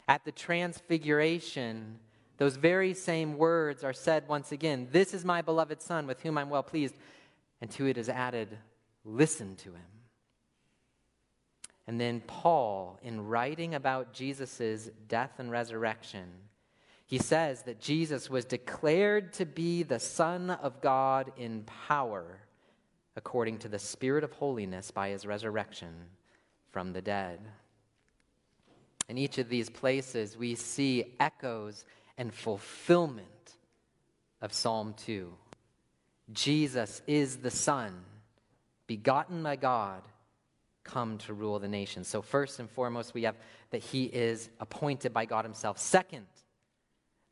At 0.06 0.24
the 0.24 0.32
transfiguration, 0.32 1.98
those 2.36 2.56
very 2.56 2.94
same 2.94 3.36
words 3.36 3.82
are 3.82 3.92
said 3.92 4.28
once 4.28 4.52
again 4.52 4.88
This 4.92 5.12
is 5.12 5.24
my 5.24 5.42
beloved 5.42 5.82
Son, 5.82 6.06
with 6.06 6.20
whom 6.20 6.38
I'm 6.38 6.50
well 6.50 6.62
pleased. 6.62 6.94
And 7.60 7.70
to 7.72 7.86
it 7.86 7.98
is 7.98 8.08
added, 8.08 8.56
Listen 9.04 9.56
to 9.56 9.70
him. 9.70 9.95
And 11.86 12.00
then 12.00 12.20
Paul, 12.26 12.98
in 13.02 13.26
writing 13.26 13.74
about 13.74 14.12
Jesus' 14.12 14.90
death 15.08 15.32
and 15.38 15.50
resurrection, 15.50 16.26
he 17.06 17.18
says 17.18 17.62
that 17.62 17.80
Jesus 17.80 18.28
was 18.28 18.44
declared 18.44 19.32
to 19.34 19.46
be 19.46 19.84
the 19.84 20.00
Son 20.00 20.50
of 20.50 20.80
God 20.80 21.32
in 21.36 21.62
power 21.86 22.40
according 23.14 23.58
to 23.58 23.68
the 23.68 23.78
Spirit 23.78 24.24
of 24.24 24.32
holiness 24.32 24.90
by 24.90 25.10
his 25.10 25.24
resurrection 25.24 25.94
from 26.72 26.92
the 26.92 27.00
dead. 27.00 27.40
In 29.08 29.16
each 29.16 29.38
of 29.38 29.48
these 29.48 29.70
places, 29.70 30.36
we 30.36 30.56
see 30.56 31.14
echoes 31.20 31.84
and 32.18 32.34
fulfillment 32.34 33.56
of 34.42 34.52
Psalm 34.52 34.94
2. 34.98 35.32
Jesus 36.32 37.02
is 37.06 37.36
the 37.36 37.50
Son, 37.50 38.04
begotten 38.88 39.44
by 39.44 39.54
God, 39.54 40.02
come 40.86 41.18
to 41.18 41.34
rule 41.34 41.58
the 41.58 41.68
nation. 41.68 42.04
So, 42.04 42.22
first 42.22 42.60
and 42.60 42.70
foremost, 42.70 43.12
we 43.12 43.24
have 43.24 43.36
that 43.70 43.82
he 43.82 44.04
is 44.04 44.48
appointed 44.60 45.12
by 45.12 45.24
God 45.24 45.44
himself. 45.44 45.78
Second, 45.78 46.26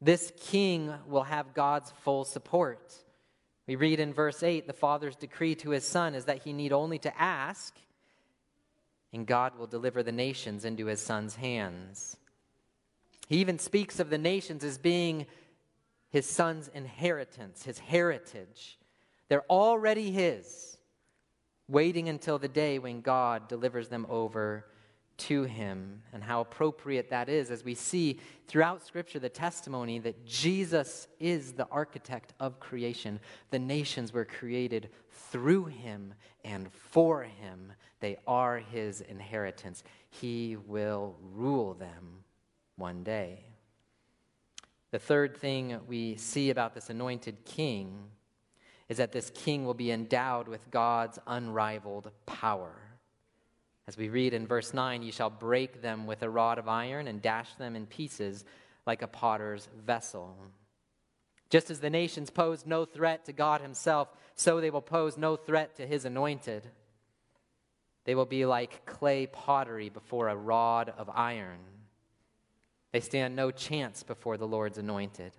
this 0.00 0.32
king 0.36 0.92
will 1.06 1.22
have 1.22 1.54
God's 1.54 1.92
full 2.02 2.24
support. 2.24 2.94
We 3.66 3.76
read 3.76 4.00
in 4.00 4.12
verse 4.12 4.42
8 4.42 4.66
the 4.66 4.72
Father's 4.72 5.16
decree 5.16 5.54
to 5.56 5.70
his 5.70 5.86
Son 5.86 6.14
is 6.14 6.26
that 6.26 6.42
he 6.42 6.52
need 6.52 6.72
only 6.72 6.98
to 6.98 7.20
ask, 7.20 7.74
and 9.12 9.26
God 9.26 9.58
will 9.58 9.66
deliver 9.66 10.02
the 10.02 10.12
nations 10.12 10.64
into 10.64 10.86
his 10.86 11.00
Son's 11.00 11.36
hands. 11.36 12.16
He 13.28 13.38
even 13.38 13.58
speaks 13.58 14.00
of 14.00 14.10
the 14.10 14.18
nations 14.18 14.64
as 14.64 14.76
being 14.76 15.26
his 16.10 16.28
Son's 16.28 16.68
inheritance, 16.68 17.64
his 17.64 17.78
heritage. 17.78 18.78
They're 19.28 19.50
already 19.50 20.10
his, 20.10 20.73
waiting 21.68 22.08
until 22.08 22.38
the 22.38 22.48
day 22.48 22.78
when 22.78 23.00
God 23.00 23.48
delivers 23.48 23.88
them 23.88 24.06
over 24.08 24.66
to 25.16 25.44
him 25.44 26.02
and 26.12 26.22
how 26.22 26.40
appropriate 26.40 27.10
that 27.10 27.28
is 27.28 27.50
as 27.50 27.64
we 27.64 27.74
see 27.74 28.18
throughout 28.48 28.84
Scripture 28.84 29.18
the 29.18 29.28
testimony 29.28 29.98
that 30.00 30.26
Jesus 30.26 31.06
is 31.20 31.52
the 31.52 31.68
architect 31.70 32.34
of 32.40 32.58
creation. 32.58 33.20
The 33.50 33.58
nations 33.58 34.12
were 34.12 34.24
created 34.24 34.90
through 35.10 35.66
him 35.66 36.14
and 36.44 36.70
for 36.72 37.22
him, 37.22 37.72
they 38.00 38.18
are 38.26 38.58
his 38.58 39.00
inheritance. 39.02 39.82
He 40.10 40.56
will 40.66 41.16
rule 41.32 41.74
them 41.74 42.24
one 42.76 43.02
day. 43.02 43.44
The 44.90 44.98
third 44.98 45.36
thing 45.36 45.80
we 45.88 46.16
see 46.16 46.50
about 46.50 46.74
this 46.74 46.90
anointed 46.90 47.44
king 47.44 48.10
is 48.94 48.98
that 48.98 49.10
this 49.10 49.32
king 49.34 49.64
will 49.64 49.74
be 49.74 49.90
endowed 49.90 50.46
with 50.46 50.70
God's 50.70 51.18
unrivaled 51.26 52.12
power. 52.26 52.76
As 53.88 53.96
we 53.96 54.08
read 54.08 54.32
in 54.32 54.46
verse 54.46 54.72
9, 54.72 55.02
you 55.02 55.10
shall 55.10 55.30
break 55.30 55.82
them 55.82 56.06
with 56.06 56.22
a 56.22 56.30
rod 56.30 56.58
of 56.58 56.68
iron 56.68 57.08
and 57.08 57.20
dash 57.20 57.52
them 57.54 57.74
in 57.74 57.86
pieces 57.86 58.44
like 58.86 59.02
a 59.02 59.08
potter's 59.08 59.68
vessel. 59.84 60.36
Just 61.50 61.72
as 61.72 61.80
the 61.80 61.90
nations 61.90 62.30
posed 62.30 62.68
no 62.68 62.84
threat 62.84 63.24
to 63.24 63.32
God 63.32 63.60
Himself, 63.60 64.06
so 64.36 64.60
they 64.60 64.70
will 64.70 64.80
pose 64.80 65.18
no 65.18 65.34
threat 65.34 65.74
to 65.78 65.86
His 65.88 66.04
anointed. 66.04 66.70
They 68.04 68.14
will 68.14 68.26
be 68.26 68.46
like 68.46 68.86
clay 68.86 69.26
pottery 69.26 69.88
before 69.88 70.28
a 70.28 70.36
rod 70.36 70.94
of 70.96 71.10
iron. 71.12 71.58
They 72.92 73.00
stand 73.00 73.34
no 73.34 73.50
chance 73.50 74.04
before 74.04 74.36
the 74.36 74.46
Lord's 74.46 74.78
anointed. 74.78 75.32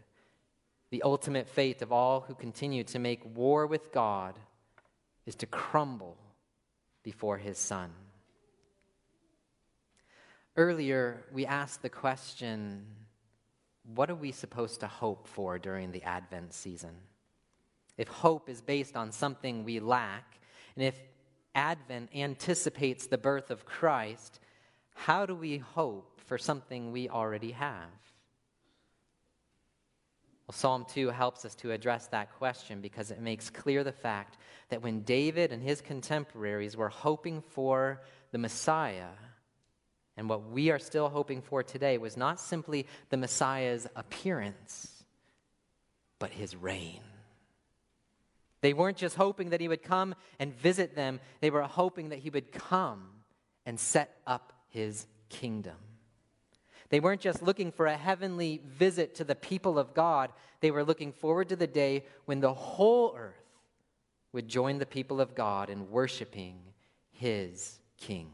The 0.91 1.03
ultimate 1.03 1.47
fate 1.47 1.81
of 1.81 1.91
all 1.91 2.21
who 2.21 2.35
continue 2.35 2.83
to 2.85 2.99
make 2.99 3.35
war 3.35 3.65
with 3.67 3.91
God 3.91 4.37
is 5.25 5.35
to 5.35 5.45
crumble 5.45 6.17
before 7.03 7.37
His 7.37 7.57
Son. 7.57 7.91
Earlier, 10.55 11.25
we 11.33 11.45
asked 11.45 11.81
the 11.81 11.89
question 11.89 12.85
what 13.93 14.09
are 14.09 14.15
we 14.15 14.31
supposed 14.31 14.79
to 14.79 14.87
hope 14.87 15.27
for 15.27 15.59
during 15.59 15.91
the 15.91 16.03
Advent 16.03 16.53
season? 16.53 16.95
If 17.97 18.07
hope 18.07 18.49
is 18.49 18.61
based 18.61 18.95
on 18.95 19.11
something 19.11 19.63
we 19.63 19.79
lack, 19.79 20.39
and 20.75 20.83
if 20.83 20.99
Advent 21.53 22.09
anticipates 22.15 23.07
the 23.07 23.17
birth 23.17 23.51
of 23.51 23.65
Christ, 23.65 24.39
how 24.95 25.25
do 25.25 25.35
we 25.35 25.57
hope 25.57 26.19
for 26.25 26.37
something 26.37 26.91
we 26.91 27.09
already 27.09 27.51
have? 27.51 27.89
Well, 30.47 30.53
Psalm 30.53 30.85
2 30.87 31.09
helps 31.09 31.43
us 31.43 31.55
to 31.55 31.71
address 31.71 32.07
that 32.07 32.31
question 32.37 32.79
because 32.79 33.09
it 33.09 33.19
makes 33.19 33.49
clear 33.49 33.83
the 33.83 33.91
fact 33.91 34.37
that 34.69 34.83
when 34.83 35.01
David 35.01 35.51
and 35.51 35.63
his 35.63 35.81
contemporaries 35.81 36.77
were 36.77 36.89
hoping 36.89 37.41
for 37.41 38.01
the 38.31 38.37
Messiah, 38.37 39.09
and 40.17 40.29
what 40.29 40.49
we 40.51 40.69
are 40.69 40.79
still 40.79 41.09
hoping 41.09 41.41
for 41.41 41.63
today 41.63 41.97
was 41.97 42.15
not 42.15 42.39
simply 42.39 42.85
the 43.09 43.17
Messiah's 43.17 43.87
appearance, 43.95 45.03
but 46.19 46.29
his 46.29 46.55
reign. 46.55 47.01
They 48.61 48.73
weren't 48.73 48.97
just 48.97 49.15
hoping 49.15 49.49
that 49.49 49.61
he 49.61 49.67
would 49.67 49.83
come 49.83 50.15
and 50.39 50.53
visit 50.53 50.95
them, 50.95 51.19
they 51.41 51.49
were 51.49 51.63
hoping 51.63 52.09
that 52.09 52.19
he 52.19 52.29
would 52.29 52.51
come 52.51 53.09
and 53.65 53.79
set 53.79 54.15
up 54.27 54.53
his 54.69 55.07
kingdom. 55.29 55.75
They 56.89 56.99
weren't 56.99 57.21
just 57.21 57.41
looking 57.41 57.71
for 57.71 57.87
a 57.87 57.97
heavenly 57.97 58.61
visit 58.65 59.15
to 59.15 59.23
the 59.23 59.35
people 59.35 59.79
of 59.79 59.93
God, 59.93 60.31
they 60.59 60.71
were 60.71 60.83
looking 60.83 61.11
forward 61.11 61.49
to 61.49 61.55
the 61.55 61.67
day 61.67 62.05
when 62.25 62.39
the 62.39 62.53
whole 62.53 63.15
earth 63.17 63.35
would 64.31 64.47
join 64.47 64.77
the 64.77 64.85
people 64.85 65.21
of 65.21 65.35
God 65.35 65.69
in 65.69 65.89
worshiping 65.89 66.59
his 67.11 67.79
king. 67.97 68.31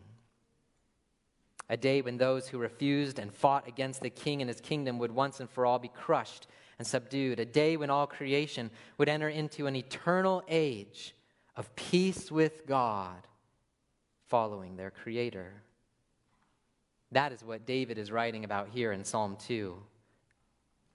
a 1.70 1.78
day 1.78 2.02
when 2.02 2.18
those 2.18 2.50
who 2.50 2.58
refused 2.58 3.18
and 3.18 3.34
fought 3.34 3.66
against 3.66 4.02
the 4.02 4.10
king 4.10 4.42
and 4.42 4.50
his 4.50 4.60
kingdom 4.60 5.00
would 5.00 5.12
once 5.12 5.40
and 5.40 5.50
for 5.50 5.66
all 5.66 5.80
be 5.80 5.88
crushed 5.88 6.48
and 6.78 6.86
subdued, 6.86 7.40
a 7.40 7.46
day 7.46 7.78
when 7.78 7.90
all 7.90 8.06
creation 8.06 8.70
would 8.98 9.08
enter 9.08 9.30
into 9.30 9.68
an 9.68 9.76
eternal 9.78 10.44
age 10.50 11.16
of 11.56 11.74
peace 11.76 12.30
with 12.30 12.68
God 12.68 13.26
following 14.28 14.76
their 14.76 14.92
Creator. 14.92 15.64
That 17.12 17.32
is 17.32 17.44
what 17.44 17.66
David 17.66 17.98
is 17.98 18.12
writing 18.12 18.46
about 18.46 18.70
here 18.70 18.92
in 18.92 19.04
Psalm 19.04 19.38
2. 19.48 19.76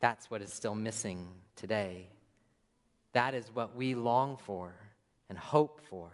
That's 0.00 0.30
what 0.30 0.42
is 0.42 0.52
still 0.52 0.74
missing 0.74 1.28
today. 1.56 2.08
That 3.12 3.34
is 3.34 3.50
what 3.52 3.76
we 3.76 3.94
long 3.94 4.36
for 4.36 4.74
and 5.28 5.36
hope 5.36 5.80
for 5.88 6.10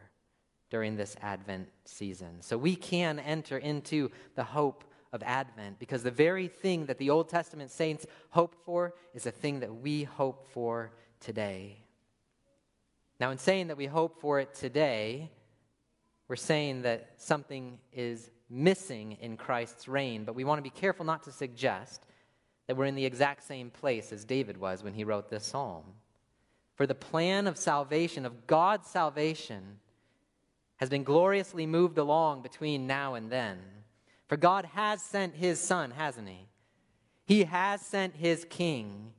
during 0.70 0.96
this 0.96 1.16
Advent 1.20 1.68
season. 1.84 2.40
So 2.40 2.56
we 2.56 2.74
can 2.74 3.18
enter 3.18 3.58
into 3.58 4.10
the 4.34 4.44
hope 4.44 4.84
of 5.12 5.22
Advent 5.22 5.78
because 5.78 6.02
the 6.02 6.10
very 6.10 6.48
thing 6.48 6.86
that 6.86 6.98
the 6.98 7.10
Old 7.10 7.28
Testament 7.28 7.70
saints 7.70 8.06
hoped 8.30 8.64
for 8.64 8.94
is 9.14 9.26
a 9.26 9.30
thing 9.30 9.60
that 9.60 9.74
we 9.74 10.04
hope 10.04 10.48
for 10.52 10.92
today. 11.20 11.76
Now, 13.20 13.30
in 13.30 13.38
saying 13.38 13.68
that 13.68 13.76
we 13.76 13.86
hope 13.86 14.20
for 14.20 14.40
it 14.40 14.54
today, 14.54 15.30
we're 16.26 16.36
saying 16.36 16.82
that 16.82 17.10
something 17.18 17.78
is 17.92 18.30
missing 18.52 19.16
in 19.20 19.36
Christ's 19.36 19.88
reign, 19.88 20.24
but 20.24 20.34
we 20.34 20.44
want 20.44 20.58
to 20.58 20.62
be 20.62 20.70
careful 20.70 21.04
not 21.04 21.22
to 21.24 21.32
suggest 21.32 22.04
that 22.66 22.76
we're 22.76 22.84
in 22.84 22.94
the 22.94 23.06
exact 23.06 23.42
same 23.44 23.70
place 23.70 24.12
as 24.12 24.24
David 24.24 24.58
was 24.58 24.84
when 24.84 24.94
he 24.94 25.04
wrote 25.04 25.30
this 25.30 25.46
psalm. 25.46 25.84
For 26.74 26.86
the 26.86 26.94
plan 26.94 27.46
of 27.46 27.56
salvation, 27.56 28.26
of 28.26 28.46
God's 28.46 28.88
salvation, 28.88 29.78
has 30.76 30.90
been 30.90 31.04
gloriously 31.04 31.66
moved 31.66 31.98
along 31.98 32.42
between 32.42 32.86
now 32.86 33.14
and 33.14 33.30
then. 33.30 33.58
For 34.28 34.36
God 34.36 34.64
has 34.74 35.02
sent 35.02 35.34
his 35.34 35.60
Son, 35.60 35.90
hasn't 35.90 36.28
he? 36.28 36.48
He 37.24 37.44
has 37.44 37.80
sent 37.80 38.16
his 38.16 38.44
King, 38.44 39.12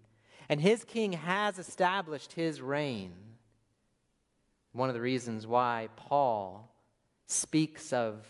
and 0.50 0.60
his 0.60 0.84
King 0.84 1.13
has 1.13 1.58
established 1.58 2.34
his 2.34 2.62
reign. 2.62 3.13
One 4.74 4.89
of 4.89 4.96
the 4.96 5.02
reasons 5.02 5.48
why 5.48 5.89
Paul 5.96 6.69
speaks 7.28 7.93
of 7.93 8.26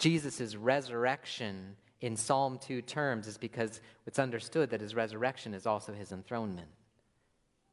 Jesus' 0.00 0.56
resurrection 0.56 1.76
in 2.00 2.16
Psalm 2.16 2.58
2 2.58 2.80
terms 2.80 3.26
is 3.26 3.36
because 3.36 3.82
it's 4.06 4.18
understood 4.18 4.70
that 4.70 4.80
his 4.80 4.94
resurrection 4.94 5.52
is 5.52 5.66
also 5.66 5.92
his 5.92 6.10
enthronement. 6.10 6.68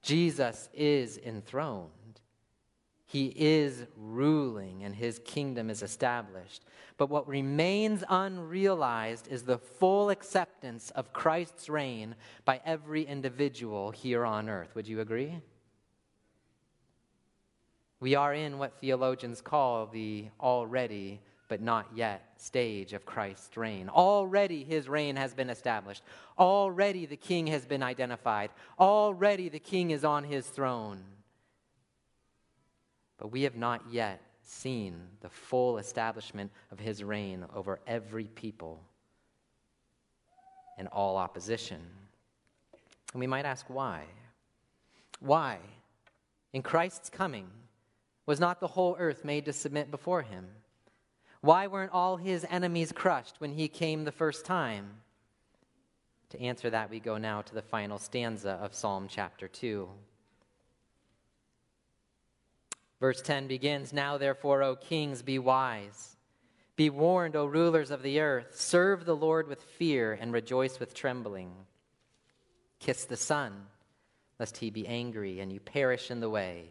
Jesus 0.02 0.68
is 0.74 1.18
enthroned. 1.18 2.20
He 3.06 3.28
is 3.28 3.86
ruling 3.96 4.84
and 4.84 4.94
his 4.94 5.20
kingdom 5.20 5.70
is 5.70 5.82
established. 5.82 6.66
But 6.98 7.10
what 7.10 7.26
remains 7.30 8.04
unrealized 8.10 9.30
is 9.30 9.44
the 9.44 9.58
full 9.58 10.10
acceptance 10.10 10.92
of 10.92 11.14
Christ's 11.14 11.70
reign 11.70 12.16
by 12.44 12.60
every 12.66 13.04
individual 13.04 13.92
here 13.92 14.26
on 14.26 14.50
earth. 14.50 14.76
Would 14.76 14.90
you 14.90 15.00
agree? 15.00 15.40
We 18.02 18.16
are 18.16 18.34
in 18.34 18.58
what 18.58 18.82
theologians 18.82 19.40
call 19.40 19.88
the 19.88 20.28
already 20.42 21.22
but 21.48 21.62
not 21.62 21.88
yet 21.96 22.34
stage 22.38 22.94
of 22.94 23.06
Christ's 23.06 23.56
reign. 23.56 23.90
Already 23.90 24.64
his 24.64 24.90
reign 24.90 25.16
has 25.16 25.34
been 25.34 25.50
established. 25.50 26.04
Already 26.38 27.06
the 27.06 27.16
king 27.16 27.48
has 27.48 27.66
been 27.66 27.84
identified. 27.84 28.50
Already 28.80 29.50
the 29.50 29.60
king 29.60 29.92
is 29.92 30.04
on 30.04 30.24
his 30.24 30.46
throne. 30.48 31.04
But 33.18 33.32
we 33.32 33.44
have 33.44 33.56
not 33.56 33.82
yet 33.90 34.22
seen 34.44 35.02
the 35.22 35.30
full 35.30 35.78
establishment 35.78 36.52
of 36.72 36.80
his 36.80 37.04
reign 37.04 37.46
over 37.56 37.80
every 37.88 38.26
people 38.26 38.82
and 40.78 40.88
all 40.90 41.18
opposition. 41.18 41.82
And 43.14 43.20
we 43.20 43.28
might 43.28 43.46
ask 43.46 43.66
why. 43.70 44.04
Why? 45.20 45.58
In 46.54 46.62
Christ's 46.62 47.10
coming, 47.10 47.48
was 48.26 48.40
not 48.40 48.60
the 48.60 48.68
whole 48.68 48.96
earth 49.00 49.26
made 49.26 49.46
to 49.46 49.54
submit 49.54 49.90
before 49.90 50.22
him? 50.22 50.46
Why 51.42 51.68
weren't 51.68 51.94
all 51.94 52.18
his 52.18 52.46
enemies 52.50 52.92
crushed 52.92 53.40
when 53.40 53.52
he 53.52 53.68
came 53.68 54.04
the 54.04 54.12
first 54.12 54.46
time? 54.46 54.90
To 56.30 56.42
answer 56.42 56.70
that, 56.70 56.90
we 56.90 57.00
go 57.00 57.18
now 57.18 57.42
to 57.42 57.54
the 57.54 57.62
final 57.62 57.98
stanza 57.98 58.52
of 58.62 58.74
Psalm 58.76 59.08
chapter 59.10 59.48
2. 59.48 59.88
Verse 63.00 63.22
10 63.22 63.48
begins 63.48 63.94
Now 63.94 64.18
therefore, 64.18 64.64
O 64.64 64.76
kings, 64.76 65.22
be 65.22 65.40
wise. 65.40 66.18
Be 66.76 66.90
warned, 66.90 67.36
O 67.36 67.46
rulers 67.46 67.92
of 67.92 68.04
the 68.04 68.20
earth. 68.20 68.60
Serve 68.60 69.06
the 69.06 69.16
Lord 69.16 69.48
with 69.48 69.62
fear 69.62 70.14
and 70.20 70.34
rejoice 70.34 70.80
with 70.80 70.94
trembling. 70.94 71.52
Kiss 72.80 73.06
the 73.06 73.18
Son, 73.18 73.66
lest 74.40 74.58
he 74.58 74.70
be 74.70 74.88
angry 74.88 75.40
and 75.40 75.52
you 75.52 75.60
perish 75.60 76.12
in 76.12 76.20
the 76.20 76.30
way. 76.30 76.70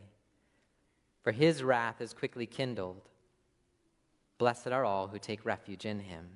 For 1.22 1.32
his 1.32 1.62
wrath 1.62 2.00
is 2.00 2.12
quickly 2.12 2.46
kindled. 2.46 3.08
Blessed 4.38 4.68
are 4.68 4.84
all 4.84 5.08
who 5.08 5.18
take 5.18 5.44
refuge 5.44 5.86
in 5.86 6.00
him. 6.00 6.28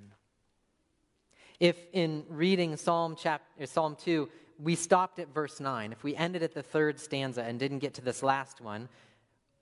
If 1.58 1.76
in 1.92 2.24
reading 2.28 2.76
Psalm, 2.76 3.16
chapter, 3.18 3.44
eh, 3.60 3.66
Psalm 3.66 3.96
2, 4.02 4.28
we 4.58 4.74
stopped 4.74 5.18
at 5.18 5.32
verse 5.32 5.60
9, 5.60 5.92
if 5.92 6.02
we 6.02 6.16
ended 6.16 6.42
at 6.42 6.54
the 6.54 6.62
third 6.62 6.98
stanza 6.98 7.42
and 7.42 7.58
didn't 7.58 7.78
get 7.78 7.94
to 7.94 8.00
this 8.00 8.22
last 8.22 8.60
one, 8.60 8.88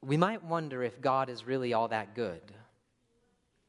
we 0.00 0.16
might 0.16 0.44
wonder 0.44 0.82
if 0.82 1.00
God 1.00 1.28
is 1.28 1.46
really 1.46 1.72
all 1.72 1.88
that 1.88 2.14
good. 2.14 2.42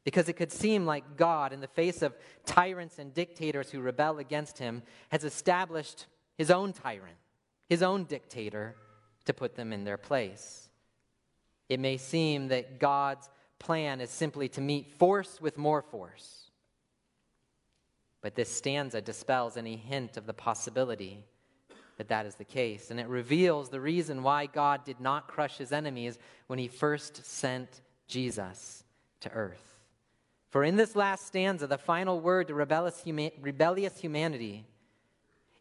Because 0.04 0.30
it 0.30 0.34
could 0.34 0.52
seem 0.52 0.86
like 0.86 1.18
God, 1.18 1.54
in 1.54 1.60
the 1.60 1.68
face 1.68 2.02
of 2.02 2.16
tyrants 2.46 3.00
and 3.00 3.14
dictators 3.14 3.70
who 3.70 3.82
rebel 3.82 4.20
against 4.20 4.58
him, 4.58 4.84
has 5.10 5.24
established 5.24 6.06
his 6.38 6.50
own 6.50 6.74
tyrant, 6.74 7.18
his 7.68 7.84
own 7.84 8.06
dictator, 8.06 8.76
to 9.26 9.34
put 9.34 9.56
them 9.56 9.74
in 9.74 9.84
their 9.84 9.98
place. 9.98 10.70
It 11.68 11.80
may 11.80 11.98
seem 11.98 12.48
that 12.48 12.80
God's 12.80 13.30
plan 13.60 14.02
is 14.02 14.10
simply 14.10 14.48
to 14.50 14.62
meet 14.62 14.98
force 14.98 15.40
with 15.40 15.58
more 15.58 15.82
force. 15.82 16.50
But 18.22 18.36
this 18.36 18.50
stanza 18.50 19.02
dispels 19.02 19.58
any 19.58 19.76
hint 19.76 20.18
of 20.18 20.26
the 20.26 20.34
possibility 20.34 21.24
that 21.98 22.08
that 22.08 22.26
is 22.26 22.36
the 22.36 22.46
case. 22.46 22.92
And 22.92 23.00
it 23.00 23.08
reveals 23.08 23.70
the 23.70 23.82
reason 23.82 24.24
why 24.24 24.46
God 24.46 24.84
did 24.86 25.00
not 25.00 25.28
crush 25.28 25.58
his 25.58 25.72
enemies 25.72 26.18
when 26.48 26.58
he 26.58 26.68
first 26.68 27.26
sent 27.26 27.82
Jesus 28.08 28.84
to 29.20 29.30
earth. 29.32 29.78
For 30.50 30.64
in 30.64 30.78
this 30.78 30.96
last 30.96 31.28
stanza, 31.28 31.68
the 31.68 31.78
final 31.78 32.20
word 32.20 32.48
to 32.48 32.54
rebellious, 32.54 33.04
huma- 33.06 33.34
rebellious 33.40 34.00
humanity 34.00 34.66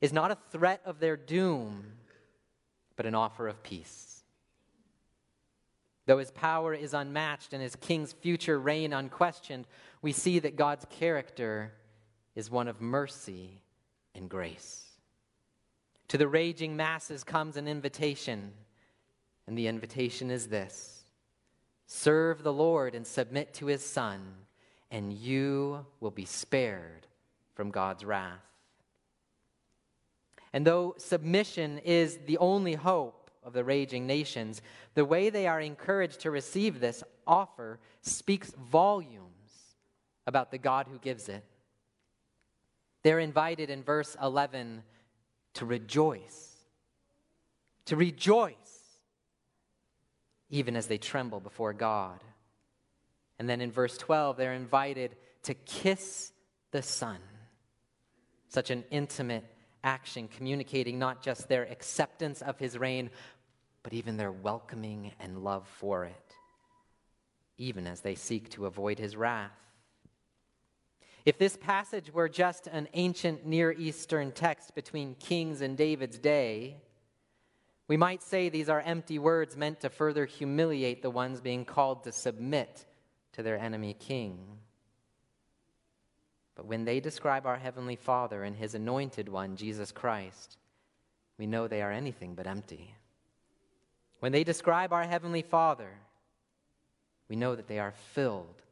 is 0.01 0.13
not 0.13 0.31
a 0.31 0.39
threat 0.51 0.81
of 0.85 1.01
their 1.01 1.17
doom, 1.17 1.85
but 2.97 3.05
an 3.05 3.15
offer 3.15 3.49
of 3.49 3.63
peace. 3.63 4.08
Though 6.09 6.19
his 6.19 6.31
power 6.31 6.73
is 6.73 6.95
unmatched 6.95 7.53
and 7.53 7.63
his 7.63 7.77
king's 7.77 8.15
future 8.15 8.59
reign 8.59 8.95
unquestioned, 8.95 9.67
we 10.01 10.13
see 10.13 10.39
that 10.39 10.57
God's 10.57 10.87
character 10.89 11.75
is 12.35 12.51
one 12.51 12.67
of 12.67 12.81
mercy 12.81 13.61
and 14.15 14.27
grace. 14.27 14.87
To 16.09 16.17
the 16.17 16.27
raging 16.27 16.79
masses 16.79 17.25
comes 17.25 17.59
an 17.59 17.69
invitation, 17.69 18.55
and 19.47 19.59
the 19.59 19.67
invitation 19.67 20.31
is 20.31 20.47
this 20.47 21.05
Serve 21.87 22.43
the 22.43 22.55
Lord 22.55 22.95
and 22.95 23.07
submit 23.07 23.53
to 23.55 23.67
his 23.67 23.85
Son, 23.85 24.23
and 24.91 25.13
you 25.13 25.85
will 26.01 26.11
be 26.11 26.25
spared 26.25 27.07
from 27.53 27.71
God's 27.71 28.07
wrath. 28.07 28.41
And 30.55 30.67
though 30.67 30.95
submission 30.97 31.77
is 31.77 32.19
the 32.25 32.39
only 32.39 32.77
hope 32.77 33.18
of 33.49 33.55
the 33.55 33.65
raging 33.65 34.07
nations, 34.07 34.61
the 34.95 35.07
way 35.07 35.31
they 35.31 35.47
are 35.47 35.61
encouraged 35.61 36.21
to 36.21 36.31
receive 36.31 36.79
this 36.79 37.03
offer 37.27 37.81
speaks 38.03 38.53
volumes 38.71 39.25
about 40.27 40.51
the 40.51 40.59
God 40.59 40.87
who 40.87 40.99
gives 40.99 41.31
it. 41.31 41.43
They're 43.03 43.19
invited 43.19 43.71
in 43.71 43.83
verse 43.83 44.17
11 44.23 44.83
to 45.55 45.65
rejoice, 45.65 46.57
to 47.87 47.97
rejoice, 47.97 48.55
even 50.51 50.77
as 50.77 50.87
they 50.87 50.99
tremble 50.99 51.41
before 51.41 51.73
God. 51.73 52.23
And 53.39 53.49
then 53.49 53.63
in 53.63 53.73
verse 53.73 53.97
12, 53.97 54.37
they're 54.37 54.53
invited 54.53 55.17
to 55.45 55.55
kiss 55.55 56.33
the 56.71 56.83
Son. 56.83 57.19
Such 58.49 58.71
an 58.71 58.85
intimate 58.91 59.45
action, 59.85 60.29
communicating 60.29 60.99
not 60.99 61.23
just 61.23 61.49
their 61.49 61.65
acceptance 61.65 62.43
of 62.43 62.59
his 62.59 62.77
reign, 62.77 63.11
but 63.89 63.97
even 63.97 64.19
their 64.19 64.31
welcoming 64.31 65.13
and 65.19 65.43
love 65.43 65.67
for 65.67 66.05
it, 66.05 66.35
even 67.57 67.87
as 67.87 68.03
they 68.03 68.15
seek 68.15 68.51
to 68.51 68.67
avoid 68.67 68.99
his 68.99 69.17
wrath. 69.17 69.59
If 71.25 71.39
this 71.39 71.57
passage 71.57 72.13
were 72.13 72.29
just 72.29 72.67
an 72.67 72.87
ancient 72.93 73.47
Near 73.47 73.73
Eastern 73.73 74.33
text 74.33 74.75
between 74.75 75.15
kings 75.15 75.63
in 75.63 75.75
David's 75.75 76.19
day, 76.19 76.83
we 77.87 77.97
might 77.97 78.23
say 78.23 78.51
these 78.51 78.69
are 78.69 78.83
empty 78.83 79.19
words 79.19 79.57
meant 79.57 79.81
to 79.81 79.89
further 79.89 80.27
humiliate 80.27 81.01
the 81.01 81.09
ones 81.09 81.41
being 81.41 81.65
called 81.65 82.05
to 82.05 82.13
submit 82.13 82.85
to 83.33 83.43
their 83.43 83.59
enemy 83.59 83.95
king. 83.95 84.59
But 86.57 86.67
when 86.67 86.85
they 86.85 87.01
describe 87.01 87.47
our 87.47 87.57
Heavenly 87.57 87.97
Father 87.97 88.45
and 88.45 88.55
His 88.55 88.75
anointed 88.75 89.31
one, 89.31 89.57
Jesus 89.57 89.93
Christ, 89.93 90.59
we 91.39 91.47
know 91.47 91.67
they 91.67 91.81
are 91.81 91.91
anything 91.91 92.35
but 92.35 92.47
empty. 92.47 92.95
When 94.21 94.33
they 94.33 94.45
describe 94.45 94.93
our 94.93 95.05
Heavenly 95.05 95.43
Father, 95.43 95.91
we 97.29 97.37
know 97.37 97.55
that 97.55 97.69
they 97.69 97.79
are 97.79 97.93
filled 98.15 98.63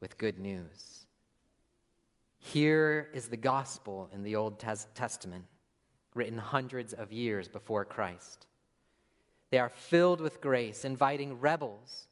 with 0.00 0.18
good 0.18 0.38
news. 0.38 1.06
Here 2.38 3.08
is 3.14 3.28
the 3.28 3.36
gospel 3.36 4.10
in 4.12 4.22
the 4.22 4.36
Old 4.36 4.58
Testament, 4.58 5.44
written 6.14 6.38
hundreds 6.38 6.92
of 6.92 7.12
years 7.12 7.48
before 7.48 7.84
Christ. 7.84 8.46
They 9.50 9.58
are 9.58 9.68
filled 9.68 10.20
with 10.20 10.40
grace, 10.40 10.84
inviting 10.84 11.40
rebels 11.40 12.08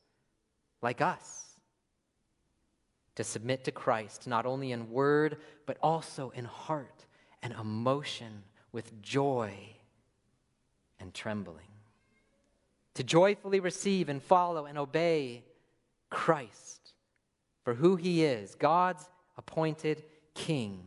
like 0.82 1.00
us 1.00 1.44
to 3.16 3.24
submit 3.24 3.64
to 3.64 3.72
Christ, 3.72 4.26
not 4.26 4.46
only 4.46 4.72
in 4.72 4.90
word, 4.90 5.38
but 5.66 5.76
also 5.82 6.30
in 6.30 6.44
heart 6.44 7.06
and 7.42 7.52
emotion 7.52 8.44
with 8.70 9.00
joy 9.02 9.52
and 11.00 11.12
trembling. 11.12 11.64
To 12.98 13.04
joyfully 13.04 13.60
receive 13.60 14.08
and 14.08 14.20
follow 14.20 14.66
and 14.66 14.76
obey 14.76 15.44
Christ 16.10 16.94
for 17.62 17.74
who 17.74 17.94
he 17.94 18.24
is, 18.24 18.56
God's 18.56 19.08
appointed 19.36 20.02
king, 20.34 20.82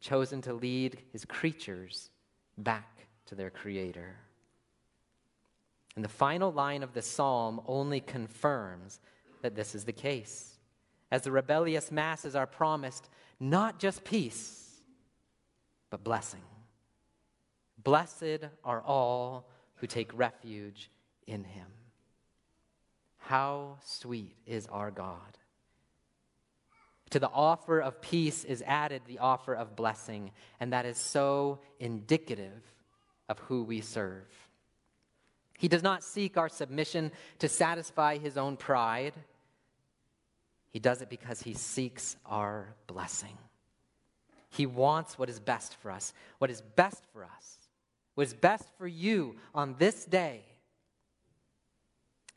chosen 0.00 0.40
to 0.42 0.54
lead 0.54 0.98
his 1.10 1.24
creatures 1.24 2.10
back 2.56 3.08
to 3.26 3.34
their 3.34 3.50
creator. 3.50 4.14
And 5.96 6.04
the 6.04 6.08
final 6.08 6.52
line 6.52 6.84
of 6.84 6.92
the 6.92 7.02
psalm 7.02 7.60
only 7.66 7.98
confirms 7.98 9.00
that 9.42 9.56
this 9.56 9.74
is 9.74 9.84
the 9.84 9.90
case 9.90 10.54
as 11.10 11.22
the 11.22 11.32
rebellious 11.32 11.90
masses 11.90 12.36
are 12.36 12.46
promised 12.46 13.10
not 13.40 13.80
just 13.80 14.04
peace, 14.04 14.80
but 15.90 16.04
blessing. 16.04 16.44
Blessed 17.82 18.44
are 18.62 18.80
all 18.82 19.48
who 19.74 19.88
take 19.88 20.16
refuge 20.16 20.88
in 21.26 21.44
him. 21.44 21.66
How 23.18 23.78
sweet 23.84 24.36
is 24.46 24.66
our 24.66 24.90
God! 24.90 25.38
To 27.10 27.18
the 27.18 27.30
offer 27.30 27.80
of 27.80 28.00
peace 28.00 28.44
is 28.44 28.62
added 28.66 29.02
the 29.06 29.18
offer 29.18 29.54
of 29.54 29.76
blessing, 29.76 30.32
and 30.58 30.72
that 30.72 30.86
is 30.86 30.98
so 30.98 31.60
indicative 31.78 32.62
of 33.28 33.38
who 33.40 33.62
we 33.62 33.80
serve. 33.80 34.26
He 35.58 35.68
does 35.68 35.82
not 35.82 36.04
seek 36.04 36.36
our 36.36 36.48
submission 36.48 37.12
to 37.38 37.48
satisfy 37.48 38.18
his 38.18 38.36
own 38.36 38.56
pride. 38.56 39.14
He 40.70 40.78
does 40.78 41.00
it 41.00 41.08
because 41.08 41.40
he 41.40 41.54
seeks 41.54 42.16
our 42.26 42.74
blessing. 42.86 43.38
He 44.50 44.66
wants 44.66 45.18
what 45.18 45.30
is 45.30 45.40
best 45.40 45.76
for 45.76 45.90
us. 45.90 46.12
What 46.38 46.50
is 46.50 46.60
best 46.60 47.04
for 47.12 47.24
us, 47.24 47.58
what 48.14 48.26
is 48.26 48.34
best 48.34 48.68
for 48.78 48.86
you 48.86 49.36
on 49.54 49.76
this 49.78 50.04
day, 50.04 50.44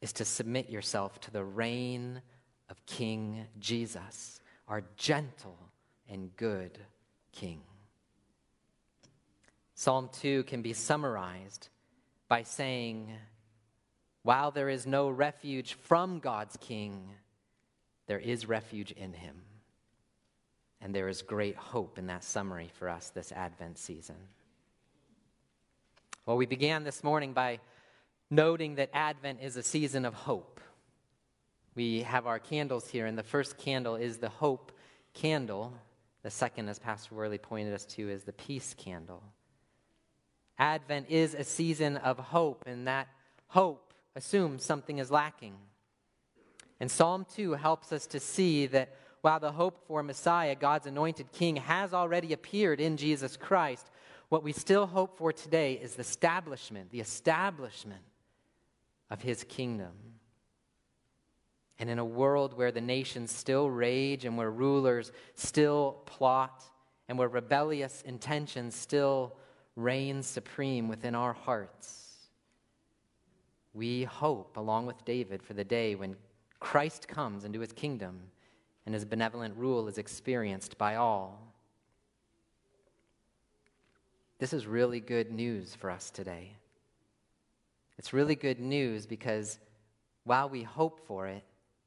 is 0.02 0.14
to 0.14 0.26
submit 0.26 0.70
yourself 0.70 1.20
to 1.22 1.32
the 1.32 1.44
reign 1.44 2.22
of 2.70 2.86
King 2.86 3.46
Jesus, 3.60 4.40
our 4.68 4.84
gentle 4.96 5.58
and 6.10 6.36
good 6.38 6.78
King. 7.32 7.62
Psalm 9.76 10.10
2 10.22 10.44
can 10.44 10.62
be 10.62 10.74
summarized 10.74 11.70
by 12.28 12.44
saying, 12.44 13.12
While 14.24 14.52
there 14.52 14.70
is 14.70 14.86
no 14.86 15.10
refuge 15.10 15.74
from 15.74 16.20
God's 16.20 16.58
King, 16.58 17.10
there 18.08 18.20
is 18.20 18.48
refuge 18.48 18.92
in 18.92 19.14
him. 19.14 19.42
And 20.82 20.96
there 20.96 21.10
is 21.10 21.22
great 21.22 21.56
hope 21.56 21.98
in 21.98 22.08
that 22.08 22.24
summary 22.24 22.70
for 22.74 22.90
us 22.90 23.10
this 23.10 23.32
Advent 23.32 23.78
season. 23.78 24.16
Well, 26.26 26.38
we 26.38 26.46
began 26.46 26.84
this 26.84 27.04
morning 27.04 27.34
by 27.34 27.60
noting 28.30 28.76
that 28.76 28.90
Advent 28.94 29.40
is 29.42 29.58
a 29.58 29.64
season 29.64 30.06
of 30.06 30.14
hope. 30.14 30.60
We 31.76 32.02
have 32.02 32.28
our 32.28 32.40
candles 32.40 32.90
here, 32.90 33.06
and 33.06 33.18
the 33.18 33.24
first 33.24 33.58
candle 33.58 33.96
is 33.96 34.18
the 34.18 34.30
hope 34.30 34.72
candle. 35.14 35.74
The 36.24 36.30
second, 36.30 36.70
as 36.70 36.80
Pastor 36.80 37.16
Worley 37.16 37.38
pointed 37.38 37.74
us 37.74 37.86
to, 37.86 38.10
is 38.10 38.24
the 38.24 38.34
peace 38.34 38.76
candle. 38.78 39.24
Advent 40.58 41.10
is 41.10 41.34
a 41.34 41.44
season 41.44 41.98
of 41.98 42.20
hope, 42.20 42.64
and 42.68 42.88
that 42.88 43.08
hope 43.48 43.94
assumes 44.16 44.64
something 44.64 44.98
is 44.98 45.10
lacking. 45.10 45.56
And 46.80 46.92
Psalm 46.92 47.26
2 47.34 47.54
helps 47.54 47.92
us 47.92 48.06
to 48.08 48.20
see 48.20 48.66
that 48.68 48.96
while 49.22 49.40
the 49.40 49.52
hope 49.52 49.86
for 49.88 50.04
Messiah, 50.04 50.56
God's 50.56 50.88
anointed 50.88 51.32
king, 51.32 51.58
has 51.58 51.94
already 51.94 52.34
appeared 52.34 52.80
in 52.80 52.96
Jesus 52.96 53.36
Christ, 53.36 53.90
what 54.30 54.44
we 54.44 54.54
still 54.54 54.86
hope 54.86 55.18
for 55.18 55.34
today 55.34 55.74
is 55.74 55.96
the 55.96 56.02
establishment, 56.02 56.92
the 56.92 57.02
establishment 57.02 58.02
of 59.10 59.22
his 59.22 59.44
kingdom. 59.44 59.92
And 61.80 61.90
in 61.90 62.00
a 62.00 62.06
world 62.06 62.54
where 62.58 62.72
the 62.72 62.82
nations 62.82 63.32
still 63.32 63.70
rage 63.70 64.26
and 64.26 64.38
where 64.38 64.52
rulers 64.52 65.12
still 65.36 66.02
plot 66.06 66.64
and 67.08 67.18
where 67.18 67.30
rebellious 67.30 68.02
intentions 68.02 68.76
still 68.76 69.36
reign 69.76 70.22
supreme 70.22 70.88
within 70.88 71.16
our 71.16 71.34
hearts, 71.34 72.10
we 73.74 74.04
hope, 74.04 74.58
along 74.58 74.88
with 74.88 75.06
David, 75.06 75.42
for 75.42 75.54
the 75.54 75.64
day 75.64 75.96
when 75.96 76.16
Christ 76.60 77.08
comes 77.08 77.46
into 77.46 77.62
his 77.62 77.72
kingdom, 77.72 78.20
and 78.86 78.94
his 78.94 79.06
benevolent 79.06 79.56
rule 79.56 79.88
is 79.88 79.98
experienced 79.98 80.78
by 80.78 80.96
all. 80.96 81.54
This 84.40 84.52
is 84.52 84.66
really 84.66 85.00
good 85.00 85.32
news 85.32 85.76
for 85.76 85.90
us 85.90 86.10
today. 86.10 86.56
It's 88.00 88.14
really 88.14 88.36
good 88.36 88.62
news 88.62 89.06
because 89.06 89.60
while 90.24 90.48
we 90.48 90.64
hope 90.64 91.06
for 91.06 91.28
it, 91.28 91.44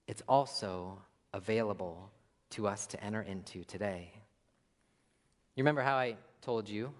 it's 0.06 0.22
also 0.28 0.98
available 1.32 2.10
to 2.50 2.68
us 2.68 2.86
to 2.88 3.02
enter 3.02 3.22
into 3.22 3.64
today. 3.64 4.12
You 5.56 5.62
remember 5.62 5.80
how 5.80 5.96
I 5.96 6.18
told 6.42 6.68
you 6.68 6.92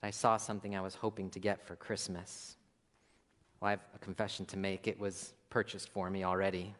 that 0.00 0.08
I 0.08 0.10
saw 0.10 0.36
something 0.36 0.74
I 0.74 0.80
was 0.80 0.96
hoping 0.96 1.30
to 1.30 1.38
get 1.38 1.64
for 1.64 1.76
Christmas? 1.76 2.56
Well, 3.60 3.68
I 3.68 3.70
have 3.70 3.84
a 3.94 4.00
confession 4.00 4.46
to 4.46 4.56
make. 4.56 4.88
It 4.88 4.98
was 4.98 5.32
purchased 5.48 5.88
for 5.90 6.10
me 6.10 6.24
already. 6.24 6.74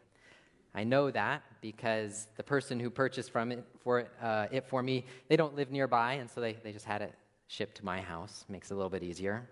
I 0.75 0.83
know 0.83 1.09
that 1.09 1.41
because 1.61 2.27
the 2.35 2.43
person 2.43 2.81
who 2.81 2.89
purchased 2.89 3.31
from 3.31 3.53
it 3.53 3.63
for 3.81 4.09
uh, 4.21 4.47
it 4.51 4.65
for 4.65 4.83
me, 4.83 5.05
they 5.29 5.37
don't 5.37 5.55
live 5.55 5.71
nearby, 5.71 6.15
and 6.15 6.29
so 6.29 6.41
they, 6.41 6.51
they 6.51 6.73
just 6.73 6.85
had 6.85 7.01
it 7.01 7.13
shipped 7.47 7.75
to 7.77 7.85
my 7.85 8.01
house. 8.01 8.43
Makes 8.49 8.71
it 8.71 8.73
a 8.73 8.75
little 8.75 8.89
bit 8.89 9.03
easier. 9.03 9.47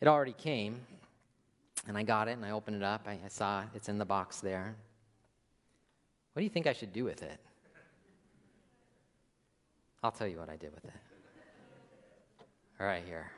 It 0.00 0.06
already 0.06 0.32
came, 0.32 0.80
and 1.88 1.98
I 1.98 2.02
got 2.02 2.28
it, 2.28 2.32
and 2.32 2.44
I 2.44 2.52
opened 2.52 2.76
it 2.76 2.82
up. 2.82 3.06
I, 3.06 3.18
I 3.24 3.28
saw 3.28 3.64
it's 3.74 3.88
in 3.88 3.98
the 3.98 4.04
box 4.04 4.40
there. 4.40 4.76
What 6.32 6.40
do 6.40 6.44
you 6.44 6.50
think 6.50 6.66
I 6.68 6.72
should 6.72 6.92
do 6.92 7.04
with 7.04 7.22
it? 7.22 7.40
I'll 10.02 10.12
tell 10.12 10.28
you 10.28 10.38
what 10.38 10.48
I 10.48 10.56
did 10.56 10.72
with 10.72 10.84
it. 10.84 10.92
Right 12.78 13.02
here. 13.04 13.32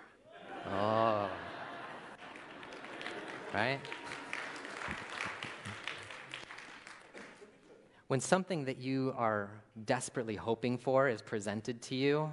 Oh. 0.70 1.30
Right? 3.54 3.80
When 8.08 8.20
something 8.20 8.64
that 8.66 8.78
you 8.78 9.14
are 9.16 9.48
desperately 9.86 10.34
hoping 10.34 10.76
for 10.76 11.08
is 11.08 11.22
presented 11.22 11.80
to 11.82 11.94
you, 11.94 12.30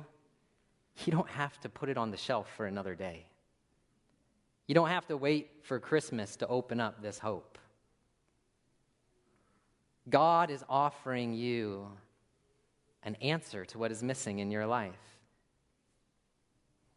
you 1.05 1.13
don't 1.13 1.29
have 1.29 1.59
to 1.61 1.69
put 1.69 1.87
it 1.87 1.97
on 1.97 2.11
the 2.11 2.17
shelf 2.17 2.51
for 2.57 2.65
another 2.65 2.95
day. 2.95 3.25
You 4.67 4.75
don't 4.75 4.89
have 4.89 5.07
to 5.07 5.17
wait 5.17 5.49
for 5.63 5.79
Christmas 5.79 6.35
to 6.37 6.47
open 6.47 6.79
up 6.79 7.01
this 7.01 7.17
hope. 7.17 7.57
God 10.09 10.49
is 10.51 10.63
offering 10.69 11.33
you 11.33 11.87
an 13.03 13.15
answer 13.15 13.65
to 13.65 13.77
what 13.77 13.91
is 13.91 14.03
missing 14.03 14.39
in 14.39 14.51
your 14.51 14.65
life. 14.65 14.93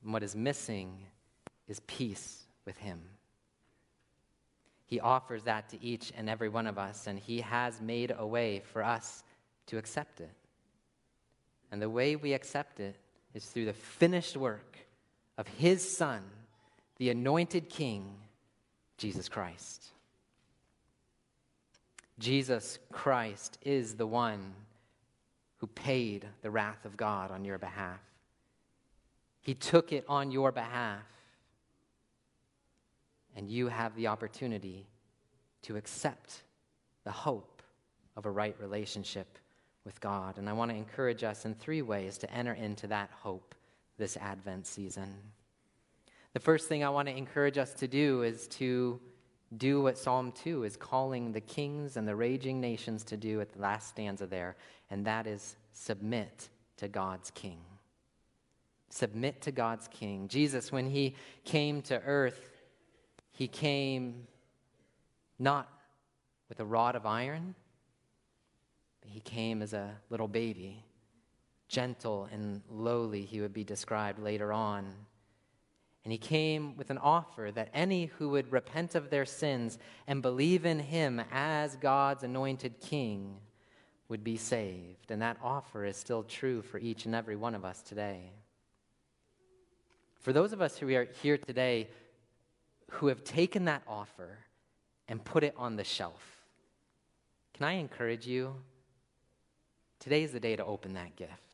And 0.02 0.12
what 0.12 0.22
is 0.22 0.34
missing 0.34 1.06
is 1.68 1.80
peace 1.86 2.44
with 2.64 2.76
Him. 2.76 3.00
He 4.86 4.98
offers 4.98 5.44
that 5.44 5.68
to 5.68 5.82
each 5.84 6.12
and 6.16 6.28
every 6.28 6.48
one 6.48 6.66
of 6.66 6.78
us, 6.78 7.06
and 7.06 7.18
He 7.18 7.40
has 7.42 7.80
made 7.80 8.12
a 8.16 8.26
way 8.26 8.62
for 8.72 8.82
us 8.82 9.22
to 9.66 9.78
accept 9.78 10.20
it. 10.20 10.32
And 11.70 11.80
the 11.80 11.90
way 11.90 12.16
we 12.16 12.32
accept 12.32 12.80
it 12.80 12.96
is 13.34 13.44
through 13.46 13.66
the 13.66 13.72
finished 13.72 14.36
work 14.36 14.78
of 15.38 15.46
His 15.46 15.96
Son, 15.96 16.22
the 17.00 17.08
anointed 17.08 17.70
King, 17.70 18.14
Jesus 18.98 19.26
Christ. 19.26 19.86
Jesus 22.18 22.78
Christ 22.92 23.56
is 23.62 23.94
the 23.94 24.06
one 24.06 24.52
who 25.56 25.66
paid 25.66 26.26
the 26.42 26.50
wrath 26.50 26.84
of 26.84 26.98
God 26.98 27.30
on 27.30 27.42
your 27.42 27.56
behalf. 27.56 28.00
He 29.40 29.54
took 29.54 29.94
it 29.94 30.04
on 30.08 30.30
your 30.30 30.52
behalf 30.52 31.00
and 33.34 33.48
you 33.48 33.68
have 33.68 33.96
the 33.96 34.08
opportunity 34.08 34.86
to 35.62 35.76
accept 35.76 36.42
the 37.04 37.10
hope 37.10 37.62
of 38.14 38.26
a 38.26 38.30
right 38.30 38.56
relationship 38.60 39.38
with 39.86 39.98
God. 40.02 40.36
And 40.36 40.50
I 40.50 40.52
want 40.52 40.70
to 40.70 40.76
encourage 40.76 41.24
us 41.24 41.46
in 41.46 41.54
three 41.54 41.80
ways 41.80 42.18
to 42.18 42.30
enter 42.30 42.52
into 42.52 42.86
that 42.88 43.08
hope 43.10 43.54
this 43.96 44.18
Advent 44.18 44.66
season. 44.66 45.14
The 46.32 46.40
first 46.40 46.68
thing 46.68 46.84
I 46.84 46.90
want 46.90 47.08
to 47.08 47.16
encourage 47.16 47.58
us 47.58 47.74
to 47.74 47.88
do 47.88 48.22
is 48.22 48.46
to 48.48 49.00
do 49.56 49.82
what 49.82 49.98
Psalm 49.98 50.32
2 50.32 50.62
is 50.62 50.76
calling 50.76 51.32
the 51.32 51.40
kings 51.40 51.96
and 51.96 52.06
the 52.06 52.14
raging 52.14 52.60
nations 52.60 53.02
to 53.04 53.16
do 53.16 53.40
at 53.40 53.52
the 53.52 53.60
last 53.60 53.88
stanza 53.88 54.26
there, 54.26 54.56
and 54.90 55.04
that 55.06 55.26
is 55.26 55.56
submit 55.72 56.48
to 56.76 56.86
God's 56.86 57.32
king. 57.32 57.58
Submit 58.90 59.40
to 59.42 59.50
God's 59.50 59.88
king. 59.88 60.28
Jesus, 60.28 60.70
when 60.70 60.88
he 60.88 61.16
came 61.44 61.82
to 61.82 62.00
earth, 62.02 62.50
he 63.32 63.48
came 63.48 64.26
not 65.38 65.68
with 66.48 66.60
a 66.60 66.64
rod 66.64 66.94
of 66.94 67.06
iron, 67.06 67.54
but 69.00 69.10
he 69.10 69.20
came 69.20 69.62
as 69.62 69.72
a 69.72 69.96
little 70.10 70.28
baby. 70.28 70.84
Gentle 71.68 72.28
and 72.32 72.62
lowly, 72.68 73.22
he 73.22 73.40
would 73.40 73.52
be 73.52 73.64
described 73.64 74.18
later 74.20 74.52
on. 74.52 74.92
And 76.04 76.12
he 76.12 76.18
came 76.18 76.76
with 76.76 76.90
an 76.90 76.98
offer 76.98 77.50
that 77.54 77.70
any 77.74 78.06
who 78.06 78.30
would 78.30 78.52
repent 78.52 78.94
of 78.94 79.10
their 79.10 79.26
sins 79.26 79.78
and 80.06 80.22
believe 80.22 80.64
in 80.64 80.78
him 80.78 81.20
as 81.30 81.76
God's 81.76 82.24
anointed 82.24 82.80
king 82.80 83.36
would 84.08 84.24
be 84.24 84.36
saved. 84.36 85.10
And 85.10 85.20
that 85.20 85.36
offer 85.42 85.84
is 85.84 85.96
still 85.96 86.22
true 86.22 86.62
for 86.62 86.78
each 86.78 87.04
and 87.04 87.14
every 87.14 87.36
one 87.36 87.54
of 87.54 87.64
us 87.64 87.82
today. 87.82 88.32
For 90.20 90.32
those 90.32 90.52
of 90.52 90.60
us 90.60 90.76
who 90.76 90.94
are 90.94 91.08
here 91.22 91.38
today 91.38 91.88
who 92.92 93.06
have 93.06 93.22
taken 93.22 93.66
that 93.66 93.82
offer 93.86 94.38
and 95.06 95.24
put 95.24 95.44
it 95.44 95.54
on 95.56 95.76
the 95.76 95.84
shelf, 95.84 96.40
can 97.54 97.66
I 97.66 97.72
encourage 97.72 98.26
you? 98.26 98.54
Today 99.98 100.22
is 100.22 100.32
the 100.32 100.40
day 100.40 100.56
to 100.56 100.64
open 100.64 100.94
that 100.94 101.14
gift. 101.14 101.49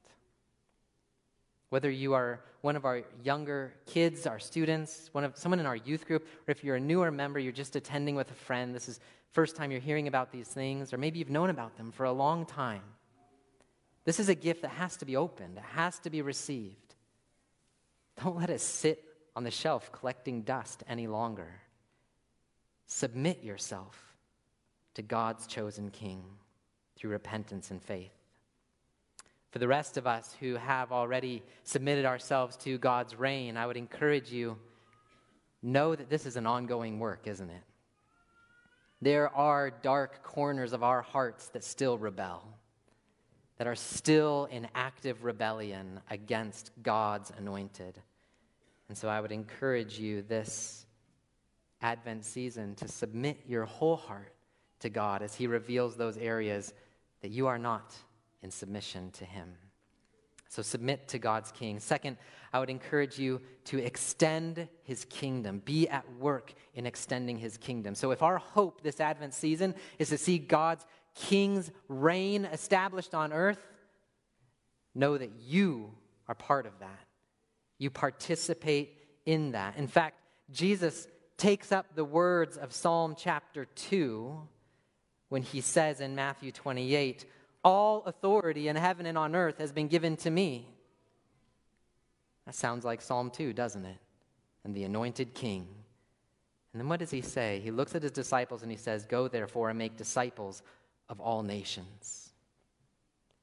Whether 1.76 1.90
you 1.90 2.14
are 2.14 2.40
one 2.62 2.74
of 2.74 2.86
our 2.86 3.02
younger 3.22 3.74
kids, 3.84 4.26
our 4.26 4.38
students, 4.38 5.10
one 5.12 5.24
of, 5.24 5.36
someone 5.36 5.60
in 5.60 5.66
our 5.66 5.76
youth 5.76 6.06
group, 6.06 6.26
or 6.48 6.50
if 6.50 6.64
you're 6.64 6.76
a 6.76 6.80
newer 6.80 7.10
member, 7.10 7.38
you're 7.38 7.52
just 7.52 7.76
attending 7.76 8.14
with 8.14 8.30
a 8.30 8.34
friend, 8.34 8.74
this 8.74 8.88
is 8.88 8.98
first 9.32 9.56
time 9.56 9.70
you're 9.70 9.78
hearing 9.78 10.08
about 10.08 10.32
these 10.32 10.48
things, 10.48 10.94
or 10.94 10.96
maybe 10.96 11.18
you've 11.18 11.28
known 11.28 11.50
about 11.50 11.76
them 11.76 11.92
for 11.92 12.04
a 12.06 12.12
long 12.12 12.46
time. 12.46 12.80
This 14.06 14.18
is 14.18 14.30
a 14.30 14.34
gift 14.34 14.62
that 14.62 14.70
has 14.70 14.96
to 14.96 15.04
be 15.04 15.16
opened, 15.16 15.58
it 15.58 15.64
has 15.74 15.98
to 15.98 16.08
be 16.08 16.22
received. 16.22 16.94
Don't 18.24 18.38
let 18.38 18.48
it 18.48 18.62
sit 18.62 19.04
on 19.36 19.44
the 19.44 19.50
shelf 19.50 19.92
collecting 19.92 20.44
dust 20.44 20.82
any 20.88 21.06
longer. 21.06 21.60
Submit 22.86 23.44
yourself 23.44 24.16
to 24.94 25.02
God's 25.02 25.46
chosen 25.46 25.90
King 25.90 26.24
through 26.96 27.10
repentance 27.10 27.70
and 27.70 27.82
faith. 27.82 28.25
For 29.56 29.60
the 29.60 29.68
rest 29.68 29.96
of 29.96 30.06
us 30.06 30.36
who 30.38 30.56
have 30.56 30.92
already 30.92 31.42
submitted 31.64 32.04
ourselves 32.04 32.58
to 32.58 32.76
God's 32.76 33.14
reign, 33.16 33.56
I 33.56 33.66
would 33.66 33.78
encourage 33.78 34.30
you 34.30 34.58
know 35.62 35.94
that 35.94 36.10
this 36.10 36.26
is 36.26 36.36
an 36.36 36.46
ongoing 36.46 36.98
work, 36.98 37.22
isn't 37.26 37.48
it? 37.48 37.62
There 39.00 39.34
are 39.34 39.70
dark 39.70 40.22
corners 40.22 40.74
of 40.74 40.82
our 40.82 41.00
hearts 41.00 41.48
that 41.54 41.64
still 41.64 41.96
rebel, 41.96 42.46
that 43.56 43.66
are 43.66 43.74
still 43.74 44.46
in 44.50 44.68
active 44.74 45.24
rebellion 45.24 46.02
against 46.10 46.72
God's 46.82 47.32
anointed. 47.38 47.98
And 48.90 48.98
so 48.98 49.08
I 49.08 49.22
would 49.22 49.32
encourage 49.32 49.98
you 49.98 50.20
this 50.20 50.84
Advent 51.80 52.26
season 52.26 52.74
to 52.74 52.88
submit 52.88 53.38
your 53.48 53.64
whole 53.64 53.96
heart 53.96 54.34
to 54.80 54.90
God 54.90 55.22
as 55.22 55.34
He 55.34 55.46
reveals 55.46 55.96
those 55.96 56.18
areas 56.18 56.74
that 57.22 57.30
you 57.30 57.46
are 57.46 57.58
not 57.58 57.94
in 58.46 58.52
submission 58.52 59.10
to 59.10 59.24
Him. 59.24 59.54
So 60.48 60.62
submit 60.62 61.08
to 61.08 61.18
God's 61.18 61.50
King. 61.50 61.80
Second, 61.80 62.16
I 62.52 62.60
would 62.60 62.70
encourage 62.70 63.18
you 63.18 63.40
to 63.64 63.84
extend 63.84 64.68
His 64.84 65.04
kingdom, 65.06 65.60
be 65.64 65.88
at 65.88 66.04
work 66.20 66.54
in 66.72 66.86
extending 66.86 67.38
His 67.38 67.56
kingdom. 67.56 67.96
So 67.96 68.12
if 68.12 68.22
our 68.22 68.38
hope 68.38 68.82
this 68.82 69.00
Advent 69.00 69.34
season 69.34 69.74
is 69.98 70.10
to 70.10 70.18
see 70.18 70.38
God's 70.38 70.86
King's 71.16 71.72
reign 71.88 72.44
established 72.44 73.14
on 73.14 73.32
earth, 73.32 73.58
know 74.94 75.18
that 75.18 75.32
you 75.44 75.90
are 76.28 76.36
part 76.36 76.66
of 76.66 76.78
that. 76.78 77.00
You 77.78 77.90
participate 77.90 78.96
in 79.24 79.52
that. 79.52 79.76
In 79.76 79.88
fact, 79.88 80.20
Jesus 80.52 81.08
takes 81.36 81.72
up 81.72 81.96
the 81.96 82.04
words 82.04 82.56
of 82.56 82.72
Psalm 82.72 83.16
chapter 83.18 83.64
2 83.64 84.40
when 85.30 85.42
he 85.42 85.60
says 85.60 86.00
in 86.00 86.14
Matthew 86.14 86.52
28, 86.52 87.26
all 87.66 88.04
authority 88.06 88.68
in 88.68 88.76
heaven 88.76 89.06
and 89.06 89.18
on 89.18 89.34
earth 89.34 89.58
has 89.58 89.72
been 89.72 89.88
given 89.88 90.16
to 90.16 90.30
me. 90.30 90.68
That 92.46 92.54
sounds 92.54 92.84
like 92.84 93.02
Psalm 93.02 93.28
2, 93.28 93.52
doesn't 93.52 93.84
it? 93.84 93.96
And 94.62 94.72
the 94.72 94.84
anointed 94.84 95.34
king. 95.34 95.66
And 96.72 96.80
then 96.80 96.88
what 96.88 97.00
does 97.00 97.10
he 97.10 97.22
say? 97.22 97.60
He 97.64 97.72
looks 97.72 97.96
at 97.96 98.04
his 98.04 98.12
disciples 98.12 98.62
and 98.62 98.70
he 98.70 98.76
says, 98.76 99.04
Go 99.04 99.26
therefore 99.26 99.68
and 99.68 99.76
make 99.76 99.96
disciples 99.96 100.62
of 101.08 101.18
all 101.20 101.42
nations. 101.42 102.30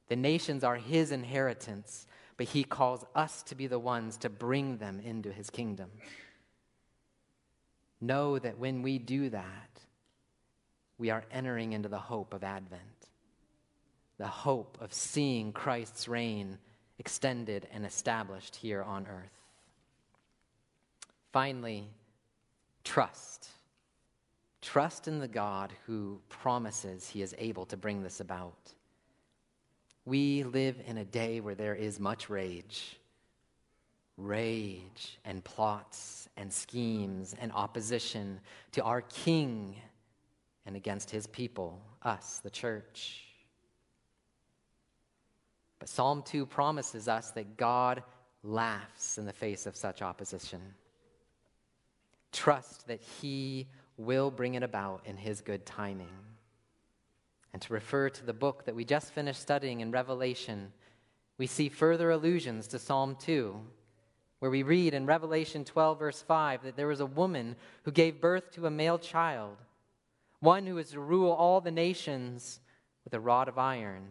The 0.08 0.16
nations 0.16 0.64
are 0.64 0.78
his 0.78 1.12
inheritance, 1.12 2.08
but 2.38 2.48
he 2.48 2.64
calls 2.64 3.06
us 3.14 3.44
to 3.44 3.56
be 3.56 3.68
the 3.68 3.80
ones 3.80 4.16
to 4.18 4.30
bring 4.30 4.78
them 4.78 5.02
into 5.04 5.34
his 5.34 5.50
kingdom. 5.50 5.90
Know 8.00 8.40
that 8.40 8.58
when 8.58 8.84
we 8.84 9.00
do 9.00 9.30
that, 9.32 9.82
we 10.98 11.10
are 11.10 11.26
entering 11.30 11.74
into 11.74 11.90
the 11.90 12.00
hope 12.00 12.34
of 12.34 12.46
Advent 12.46 12.93
the 14.24 14.30
hope 14.30 14.78
of 14.80 14.94
seeing 14.94 15.52
Christ's 15.52 16.08
reign 16.08 16.58
extended 16.98 17.68
and 17.74 17.86
established 17.86 18.56
here 18.56 18.82
on 18.82 19.06
earth. 19.06 19.38
Finally, 21.34 21.90
trust. 22.86 23.50
Trust 24.62 25.10
in 25.10 25.20
the 25.20 25.28
God 25.28 25.74
who 25.86 26.22
promises 26.30 27.10
he 27.10 27.22
is 27.22 27.36
able 27.38 27.66
to 27.66 27.76
bring 27.76 28.02
this 28.02 28.22
about. 28.22 28.74
We 30.06 30.44
live 30.44 30.78
in 30.88 31.00
a 31.00 31.04
day 31.04 31.42
where 31.42 31.56
there 31.56 31.76
is 31.76 32.00
much 32.00 32.30
rage 32.30 32.98
rage 34.18 35.20
and 35.26 35.44
plots 35.44 36.30
and 36.38 36.54
schemes 36.54 37.36
and 37.42 37.52
opposition 37.52 38.40
to 38.72 38.84
our 38.84 39.02
King 39.02 39.76
and 40.66 40.78
against 40.78 41.12
his 41.12 41.28
people, 41.28 41.82
us, 42.04 42.40
the 42.42 42.50
church. 42.50 43.33
But 45.84 45.90
Psalm 45.90 46.24
2 46.24 46.46
promises 46.46 47.10
us 47.10 47.32
that 47.32 47.58
God 47.58 48.04
laughs 48.42 49.18
in 49.18 49.26
the 49.26 49.34
face 49.34 49.66
of 49.66 49.76
such 49.76 50.02
opposition. 50.02 50.62
Trust 52.32 52.88
that 52.88 53.02
He 53.02 53.68
will 53.98 54.32
bring 54.32 54.54
it 54.54 54.64
about 54.64 55.02
in 55.06 55.18
His 55.18 55.42
good 55.42 55.66
timing. 55.66 56.08
And 57.52 57.62
to 57.64 57.74
refer 57.74 58.10
to 58.10 58.26
the 58.26 58.32
book 58.32 58.64
that 58.64 58.76
we 58.76 58.86
just 58.86 59.12
finished 59.12 59.42
studying 59.42 59.82
in 59.82 59.92
Revelation, 59.92 60.72
we 61.38 61.48
see 61.48 61.68
further 61.68 62.12
allusions 62.12 62.68
to 62.68 62.80
Psalm 62.80 63.18
2, 63.20 63.54
where 64.40 64.52
we 64.52 64.64
read 64.64 64.94
in 64.94 65.06
Revelation 65.06 65.66
12, 65.66 66.00
verse 66.00 66.22
5, 66.22 66.64
that 66.64 66.78
there 66.78 66.88
was 66.88 67.02
a 67.02 67.06
woman 67.06 67.58
who 67.84 67.92
gave 67.92 68.22
birth 68.22 68.52
to 68.52 68.68
a 68.68 68.72
male 68.72 69.00
child, 69.00 69.58
one 70.40 70.66
who 70.66 70.78
is 70.78 70.92
to 70.92 71.02
rule 71.02 71.34
all 71.34 71.60
the 71.60 71.72
nations 71.72 72.62
with 73.04 73.14
a 73.14 73.20
rod 73.20 73.50
of 73.50 73.58
iron 73.58 74.08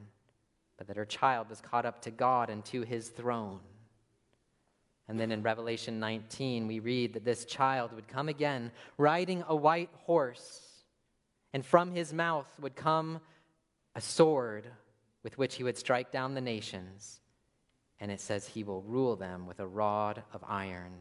that 0.85 0.97
her 0.97 1.05
child 1.05 1.49
was 1.49 1.61
caught 1.61 1.87
up 1.87 2.03
to 2.03 2.11
God 2.11 2.51
and 2.51 2.64
to 2.66 2.83
his 2.83 3.09
throne. 3.09 3.61
And 5.09 5.18
then 5.18 5.33
in 5.33 5.43
Revelation 5.43 6.01
19, 6.01 6.66
we 6.66 6.78
read 6.78 7.14
that 7.14 7.24
this 7.24 7.45
child 7.45 7.93
would 7.93 8.09
come 8.09 8.28
again 8.28 8.70
riding 8.97 9.45
a 9.47 9.57
white 9.57 9.91
horse, 10.05 10.85
and 11.53 11.64
from 11.64 11.93
his 11.93 12.12
mouth 12.12 12.49
would 12.61 12.76
come 12.76 13.20
a 13.95 14.01
sword 14.01 14.66
with 15.22 15.37
which 15.39 15.57
he 15.57 15.64
would 15.64 15.76
strike 15.76 16.11
down 16.11 16.35
the 16.35 16.41
nations. 16.41 17.20
And 18.01 18.11
it 18.11 18.20
says 18.20 18.47
he 18.47 18.64
will 18.64 18.83
rule 18.83 19.16
them 19.16 19.47
with 19.47 19.61
a 19.61 19.66
rod 19.66 20.22
of 20.33 20.43
iron. 20.49 20.93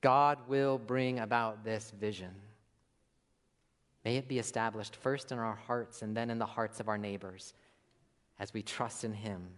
God 0.00 0.38
will 0.48 0.78
bring 0.78 1.18
about 1.18 1.64
this 1.64 1.92
vision. 1.98 2.34
May 4.04 4.18
it 4.18 4.28
be 4.28 4.38
established 4.38 4.94
first 4.94 5.32
in 5.32 5.38
our 5.38 5.56
hearts 5.56 6.02
and 6.02 6.16
then 6.16 6.30
in 6.30 6.38
the 6.38 6.46
hearts 6.46 6.78
of 6.78 6.88
our 6.88 6.98
neighbors 6.98 7.54
as 8.38 8.52
we 8.52 8.62
trust 8.62 9.04
in 9.04 9.12
Him 9.12 9.48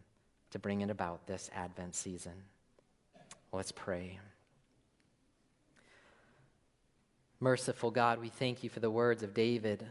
to 0.50 0.58
bring 0.58 0.80
it 0.80 0.90
about 0.90 1.26
this 1.26 1.50
Advent 1.54 1.94
season. 1.94 2.32
Let's 3.52 3.72
pray. 3.72 4.18
Merciful 7.40 7.90
God, 7.90 8.20
we 8.20 8.28
thank 8.28 8.64
you 8.64 8.70
for 8.70 8.80
the 8.80 8.90
words 8.90 9.22
of 9.22 9.32
David 9.32 9.86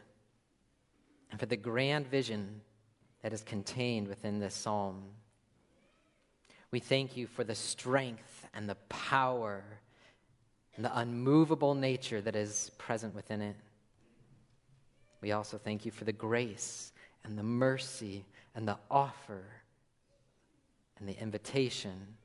and 1.32 1.40
for 1.40 1.46
the 1.46 1.56
grand 1.56 2.08
vision 2.08 2.62
that 3.22 3.34
is 3.34 3.42
contained 3.42 4.08
within 4.08 4.40
this 4.40 4.54
psalm. 4.54 5.04
We 6.72 6.80
thank 6.80 7.16
you 7.16 7.28
for 7.28 7.44
the 7.44 7.56
strength 7.56 8.46
and 8.54 8.70
the 8.70 8.76
power 8.90 9.64
and 10.76 10.84
the 10.84 10.98
unmovable 11.00 11.74
nature 11.74 12.22
that 12.22 12.36
is 12.36 12.72
present 12.78 13.16
within 13.16 13.42
it. 13.42 13.56
We 15.22 15.32
also 15.32 15.58
thank 15.58 15.86
you 15.86 15.92
for 15.92 16.04
the 16.04 16.12
grace 16.12 16.92
and 17.24 17.38
the 17.38 17.44
mercy 17.44 18.26
and 18.58 18.68
the 18.68 18.78
offer 18.90 19.44
and 21.00 21.08
the 21.08 21.18
invitation 21.22 22.16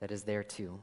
that 0.00 0.10
is 0.10 0.22
there 0.22 0.42
too. 0.42 0.80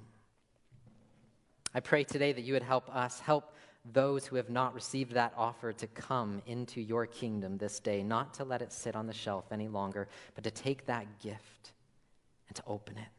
I 1.73 1.79
pray 1.79 2.03
today 2.03 2.31
that 2.31 2.43
you 2.43 2.53
would 2.53 2.61
help 2.61 2.95
us, 2.95 3.19
help 3.19 3.55
those 3.91 4.27
who 4.27 4.35
have 4.35 4.51
not 4.51 4.75
received 4.75 5.13
that 5.13 5.33
offer 5.35 5.73
to 5.73 5.87
come 5.87 6.43
into 6.45 6.79
your 6.79 7.07
kingdom 7.07 7.57
this 7.57 7.79
day, 7.79 8.03
not 8.03 8.35
to 8.35 8.43
let 8.43 8.61
it 8.61 8.71
sit 8.71 8.95
on 8.95 9.07
the 9.07 9.13
shelf 9.13 9.45
any 9.51 9.67
longer, 9.67 10.07
but 10.35 10.43
to 10.43 10.51
take 10.51 10.85
that 10.85 11.19
gift 11.19 11.71
and 12.47 12.55
to 12.55 12.63
open 12.67 12.99
it. 12.99 13.09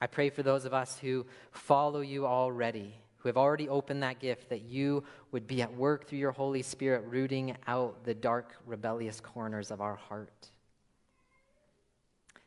I 0.00 0.06
pray 0.06 0.30
for 0.30 0.44
those 0.44 0.64
of 0.64 0.72
us 0.72 0.98
who 0.98 1.26
follow 1.50 2.00
you 2.00 2.26
already, 2.26 2.94
who 3.20 3.28
have 3.28 3.36
already 3.36 3.68
opened 3.68 4.02
that 4.02 4.18
gift, 4.18 4.48
that 4.48 4.62
you 4.62 5.04
would 5.30 5.46
be 5.46 5.62
at 5.62 5.74
work 5.74 6.06
through 6.06 6.18
your 6.18 6.32
Holy 6.32 6.62
Spirit, 6.62 7.04
rooting 7.06 7.56
out 7.66 8.04
the 8.04 8.14
dark, 8.14 8.54
rebellious 8.66 9.20
corners 9.20 9.70
of 9.70 9.80
our 9.80 9.96
heart. 9.96 10.50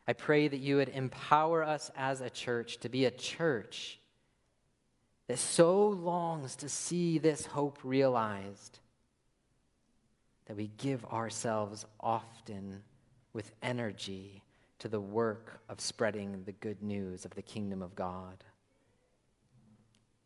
I 0.08 0.14
pray 0.14 0.48
that 0.48 0.58
you 0.58 0.78
would 0.78 0.90
empower 0.90 1.64
us 1.64 1.92
as 1.96 2.22
a 2.22 2.30
church 2.30 2.80
to 2.80 2.90
be 2.90 3.06
a 3.06 3.12
church 3.12 4.00
that 5.28 5.38
so 5.38 5.88
longs 5.88 6.56
to 6.58 6.70
see 6.70 7.18
this 7.18 7.46
hope 7.46 7.80
realized 7.84 8.80
that 10.46 10.58
we 10.58 10.72
give 10.78 11.06
ourselves 11.06 11.86
often 12.00 12.84
with 13.32 13.52
energy 13.62 14.44
to 14.80 14.90
the 14.90 15.00
work 15.00 15.62
of 15.70 15.80
spreading 15.80 16.44
the 16.46 16.52
good 16.52 16.84
news 16.84 17.24
of 17.24 17.34
the 17.36 17.42
kingdom 17.42 17.82
of 17.82 17.96
God. 17.96 18.44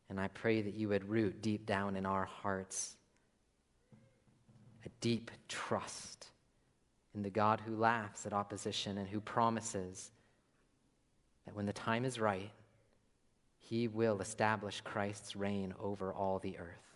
And 0.10 0.20
I 0.20 0.28
pray 0.30 0.62
that 0.62 0.76
you 0.76 0.90
would 0.90 1.10
root 1.10 1.42
deep 1.42 1.66
down 1.66 1.96
in 1.96 2.06
our 2.06 2.26
hearts 2.26 2.96
a 4.86 4.90
deep 5.02 5.32
trust 5.50 6.28
in 7.14 7.24
the 7.24 7.30
God 7.30 7.62
who 7.66 7.76
laughs 7.76 8.26
at 8.26 8.34
opposition 8.34 8.98
and 8.98 9.08
who 9.08 9.20
promises 9.20 10.12
that 11.46 11.56
when 11.56 11.66
the 11.66 11.74
time 11.74 12.06
is 12.06 12.20
right, 12.20 12.52
he 13.58 13.88
will 13.88 14.22
establish 14.22 14.82
Christ's 14.82 15.36
reign 15.36 15.74
over 15.82 16.14
all 16.14 16.40
the 16.40 16.58
earth. 16.58 16.88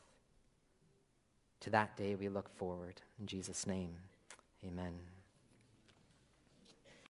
To 1.62 1.70
that 1.72 1.98
day 1.98 2.16
we 2.16 2.30
look 2.30 2.50
forward. 2.56 3.02
In 3.20 3.28
Jesus' 3.28 3.68
name, 3.68 3.96
amen. 4.66 5.11